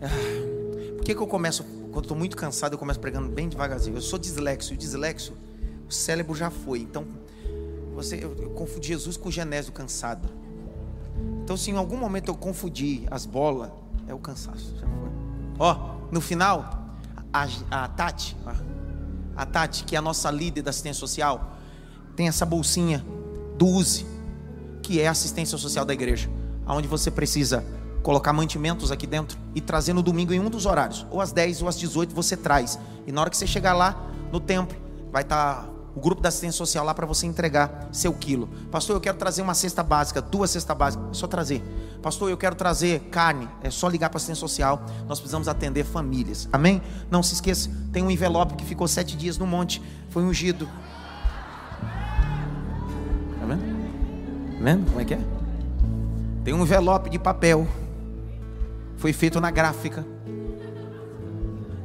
ah, 0.00 0.96
por 0.96 1.04
que, 1.04 1.14
que 1.14 1.20
eu 1.20 1.26
começo, 1.26 1.64
quando 1.92 2.04
estou 2.04 2.16
muito 2.16 2.36
cansado, 2.36 2.74
eu 2.74 2.78
começo 2.78 3.00
pregando 3.00 3.28
bem 3.28 3.48
devagarzinho? 3.48 3.96
Eu 3.96 4.00
sou 4.00 4.18
dislexo, 4.18 4.72
e 4.72 4.76
dislexo, 4.76 5.34
o 5.88 5.92
cérebro 5.92 6.34
já 6.34 6.50
foi. 6.50 6.80
Então, 6.80 7.04
você, 7.94 8.16
eu, 8.16 8.34
eu 8.40 8.50
confundi 8.50 8.88
Jesus 8.88 9.16
com 9.16 9.28
o 9.28 9.32
Genésio 9.32 9.72
cansado. 9.72 10.28
Então, 11.42 11.56
se 11.56 11.70
em 11.70 11.76
algum 11.76 11.96
momento 11.96 12.28
eu 12.28 12.34
confundir 12.34 13.02
as 13.10 13.26
bolas, 13.26 13.70
é 14.06 14.14
o 14.14 14.18
cansaço. 14.18 14.74
Já 14.76 14.86
foi. 14.86 15.10
Ó, 15.58 15.96
no 16.10 16.20
final, 16.20 16.96
a, 17.32 17.46
a 17.70 17.88
Tati, 17.88 18.36
a 19.36 19.44
Tati, 19.44 19.84
que 19.84 19.94
é 19.94 19.98
a 19.98 20.02
nossa 20.02 20.30
líder 20.30 20.62
da 20.62 20.70
assistência 20.70 21.00
social, 21.00 21.56
tem 22.14 22.28
essa 22.28 22.46
bolsinha 22.46 23.04
do 23.56 23.66
USE, 23.66 24.06
que 24.82 25.00
é 25.00 25.08
a 25.08 25.10
assistência 25.10 25.56
social 25.58 25.84
da 25.84 25.92
igreja, 25.92 26.28
onde 26.66 26.88
você 26.88 27.10
precisa 27.10 27.64
colocar 28.02 28.32
mantimentos 28.32 28.90
aqui 28.90 29.06
dentro 29.06 29.38
e 29.54 29.60
trazer 29.60 29.92
no 29.92 30.02
domingo 30.02 30.32
em 30.32 30.40
um 30.40 30.50
dos 30.50 30.66
horários, 30.66 31.06
ou 31.10 31.20
às 31.20 31.32
10 31.32 31.62
ou 31.62 31.68
às 31.68 31.78
18 31.78 32.14
você 32.14 32.36
traz. 32.36 32.78
E 33.06 33.12
na 33.12 33.20
hora 33.20 33.30
que 33.30 33.36
você 33.36 33.46
chegar 33.46 33.74
lá 33.74 34.10
no 34.32 34.40
templo, 34.40 34.76
vai 35.10 35.22
estar 35.22 35.72
o 35.94 36.00
grupo 36.00 36.22
da 36.22 36.28
assistência 36.28 36.56
social 36.56 36.84
lá 36.84 36.94
para 36.94 37.06
você 37.06 37.26
entregar 37.26 37.88
seu 37.92 38.12
quilo. 38.14 38.48
Pastor, 38.70 38.96
eu 38.96 39.00
quero 39.00 39.18
trazer 39.18 39.42
uma 39.42 39.54
cesta 39.54 39.82
básica, 39.82 40.22
duas 40.22 40.50
cestas 40.50 40.76
básicas, 40.76 41.06
é 41.10 41.14
só 41.14 41.26
trazer. 41.26 41.62
Pastor, 42.00 42.30
eu 42.30 42.36
quero 42.36 42.56
trazer 42.56 43.00
carne, 43.10 43.48
é 43.62 43.70
só 43.70 43.88
ligar 43.88 44.08
para 44.08 44.16
a 44.16 44.18
assistência 44.18 44.40
social. 44.40 44.84
Nós 45.06 45.20
precisamos 45.20 45.48
atender 45.48 45.84
famílias. 45.84 46.48
Amém? 46.52 46.82
Não 47.10 47.22
se 47.22 47.34
esqueça, 47.34 47.70
tem 47.92 48.02
um 48.02 48.10
envelope 48.10 48.54
que 48.54 48.64
ficou 48.64 48.88
sete 48.88 49.16
dias 49.16 49.36
no 49.36 49.46
monte, 49.46 49.82
foi 50.08 50.22
ungido. 50.22 50.68
Vendo 54.62 54.86
como 54.86 55.00
é 55.00 55.04
que 55.04 55.14
é? 55.14 55.20
Tem 56.44 56.54
um 56.54 56.62
envelope 56.62 57.10
de 57.10 57.18
papel. 57.18 57.66
Foi 58.96 59.12
feito 59.12 59.40
na 59.40 59.50
gráfica. 59.50 60.04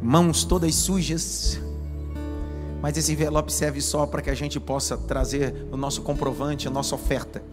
Mãos 0.01 0.43
todas 0.43 0.73
sujas. 0.75 1.59
Mas 2.81 2.97
esse 2.97 3.11
envelope 3.11 3.51
serve 3.51 3.81
só 3.81 4.05
para 4.05 4.21
que 4.21 4.29
a 4.29 4.35
gente 4.35 4.59
possa 4.59 4.95
trazer 4.97 5.67
o 5.71 5.77
nosso 5.77 6.01
comprovante, 6.01 6.67
a 6.67 6.71
nossa 6.71 6.95
oferta. 6.95 7.43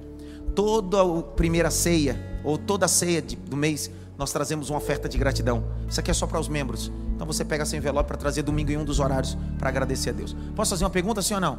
Toda 0.54 1.02
a 1.02 1.22
primeira 1.22 1.70
ceia, 1.70 2.40
ou 2.44 2.58
toda 2.58 2.84
a 2.84 2.88
ceia 2.88 3.22
do 3.22 3.56
mês, 3.56 3.90
nós 4.16 4.32
trazemos 4.32 4.70
uma 4.70 4.78
oferta 4.78 5.08
de 5.08 5.18
gratidão. 5.18 5.64
Isso 5.88 5.98
aqui 5.98 6.10
é 6.10 6.14
só 6.14 6.26
para 6.26 6.38
os 6.38 6.48
membros. 6.48 6.92
Então 7.14 7.26
você 7.26 7.44
pega 7.44 7.64
esse 7.64 7.76
envelope 7.76 8.06
para 8.06 8.16
trazer 8.16 8.42
domingo 8.42 8.70
em 8.70 8.76
um 8.76 8.84
dos 8.84 9.00
horários 9.00 9.36
para 9.58 9.70
agradecer 9.70 10.10
a 10.10 10.12
Deus. 10.12 10.36
Posso 10.54 10.70
fazer 10.70 10.84
uma 10.84 10.90
pergunta, 10.90 11.22
sim 11.22 11.34
ou 11.34 11.40
não? 11.40 11.58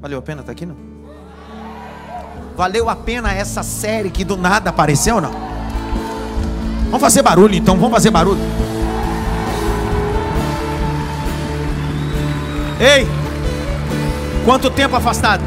Valeu 0.00 0.18
a 0.18 0.22
pena 0.22 0.40
estar 0.40 0.52
aqui, 0.52 0.64
não? 0.64 0.91
Valeu 2.56 2.88
a 2.88 2.96
pena 2.96 3.32
essa 3.32 3.62
série 3.62 4.10
que 4.10 4.24
do 4.24 4.36
nada 4.36 4.70
apareceu 4.70 5.16
ou 5.16 5.20
não? 5.20 5.32
Vamos 6.84 7.00
fazer 7.00 7.22
barulho 7.22 7.54
então, 7.54 7.76
vamos 7.76 7.92
fazer 7.92 8.10
barulho. 8.10 8.40
Ei! 12.78 13.06
Quanto 14.44 14.70
tempo 14.70 14.96
afastado? 14.96 15.42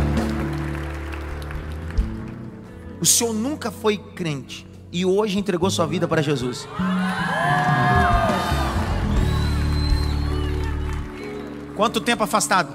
O 3.00 3.06
senhor 3.06 3.34
nunca 3.34 3.70
foi 3.70 3.98
crente 3.98 4.66
e 4.92 5.06
hoje 5.06 5.38
entregou 5.38 5.70
sua 5.70 5.86
vida 5.86 6.08
para 6.08 6.24
Jesus. 6.24 6.68
Quanto 11.76 12.00
tempo 12.00 12.24
afastado? 12.24 12.74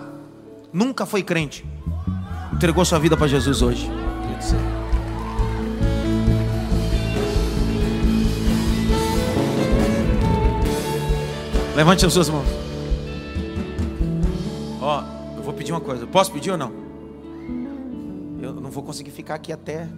Nunca 0.72 1.06
foi 1.06 1.22
crente. 1.22 1.64
Entregou 2.52 2.84
sua 2.84 2.98
vida 2.98 3.16
para 3.16 3.26
Jesus 3.26 3.62
hoje. 3.62 3.99
Levante 11.80 12.04
as 12.04 12.12
suas 12.12 12.28
mãos. 12.28 12.46
Ó, 14.82 15.02
eu 15.36 15.42
vou 15.42 15.54
pedir 15.54 15.72
uma 15.72 15.80
coisa. 15.80 16.06
Posso 16.06 16.30
pedir 16.30 16.50
ou 16.50 16.58
não? 16.58 16.70
Eu 18.42 18.52
não 18.54 18.70
vou 18.70 18.82
conseguir 18.82 19.10
ficar 19.10 19.36
aqui 19.36 19.50
até. 19.50 19.88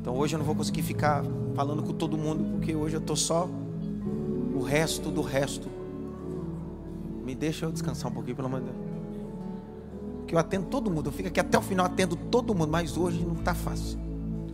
Então 0.00 0.16
hoje 0.16 0.34
eu 0.34 0.38
não 0.38 0.46
vou 0.46 0.56
conseguir 0.56 0.82
ficar 0.82 1.22
falando 1.54 1.82
com 1.82 1.92
todo 1.92 2.18
mundo, 2.18 2.44
porque 2.56 2.74
hoje 2.74 2.96
eu 2.96 3.00
tô 3.00 3.14
só 3.14 3.48
o 4.52 4.60
resto 4.60 5.10
do 5.10 5.22
resto. 5.22 5.68
Me 7.24 7.36
deixa 7.36 7.66
eu 7.66 7.70
descansar 7.70 8.10
um 8.10 8.14
pouquinho, 8.14 8.34
pelo 8.34 8.48
amor 8.48 8.60
de 8.60 8.66
Deus. 8.66 8.87
Que 10.28 10.34
eu 10.34 10.38
atendo 10.38 10.66
todo 10.66 10.90
mundo. 10.90 11.08
Eu 11.08 11.12
fico 11.12 11.28
aqui 11.28 11.40
até 11.40 11.58
o 11.58 11.62
final, 11.62 11.86
atendo 11.86 12.14
todo 12.14 12.54
mundo, 12.54 12.70
mas 12.70 12.96
hoje 12.96 13.24
não 13.26 13.34
está 13.34 13.54
fácil. 13.54 13.98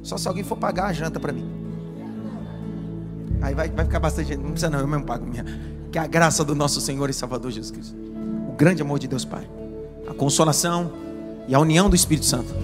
Só 0.02 0.16
se 0.16 0.28
alguém 0.28 0.44
for 0.44 0.56
pagar 0.56 0.86
a 0.86 0.92
janta 0.92 1.18
para 1.18 1.32
mim. 1.32 1.44
Aí 3.42 3.54
vai, 3.54 3.68
vai 3.68 3.84
ficar 3.84 3.98
bastante 3.98 4.28
gente. 4.28 4.38
Não 4.38 4.52
precisa 4.52 4.70
não, 4.70 4.78
eu 4.78 4.86
mesmo 4.86 5.04
pago 5.04 5.26
minha. 5.26 5.44
Que 5.90 5.98
a 5.98 6.06
graça 6.06 6.44
do 6.44 6.54
nosso 6.54 6.80
Senhor 6.80 7.10
e 7.10 7.12
Salvador 7.12 7.50
Jesus 7.50 7.72
Cristo. 7.72 7.96
O 8.48 8.52
grande 8.52 8.82
amor 8.82 9.00
de 9.00 9.08
Deus 9.08 9.24
Pai. 9.24 9.48
A 10.08 10.14
consolação 10.14 10.92
e 11.48 11.54
a 11.54 11.58
união 11.58 11.90
do 11.90 11.96
Espírito 11.96 12.26
Santo. 12.26 12.54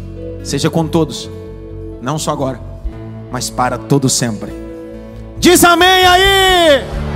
Seja 0.44 0.70
com 0.70 0.86
todos. 0.86 1.28
Não 2.00 2.16
só 2.16 2.30
agora, 2.30 2.60
mas 3.32 3.50
para 3.50 3.76
todo 3.76 4.08
sempre. 4.08 4.52
Diz 5.38 5.64
amém 5.64 6.06
aí! 6.06 7.09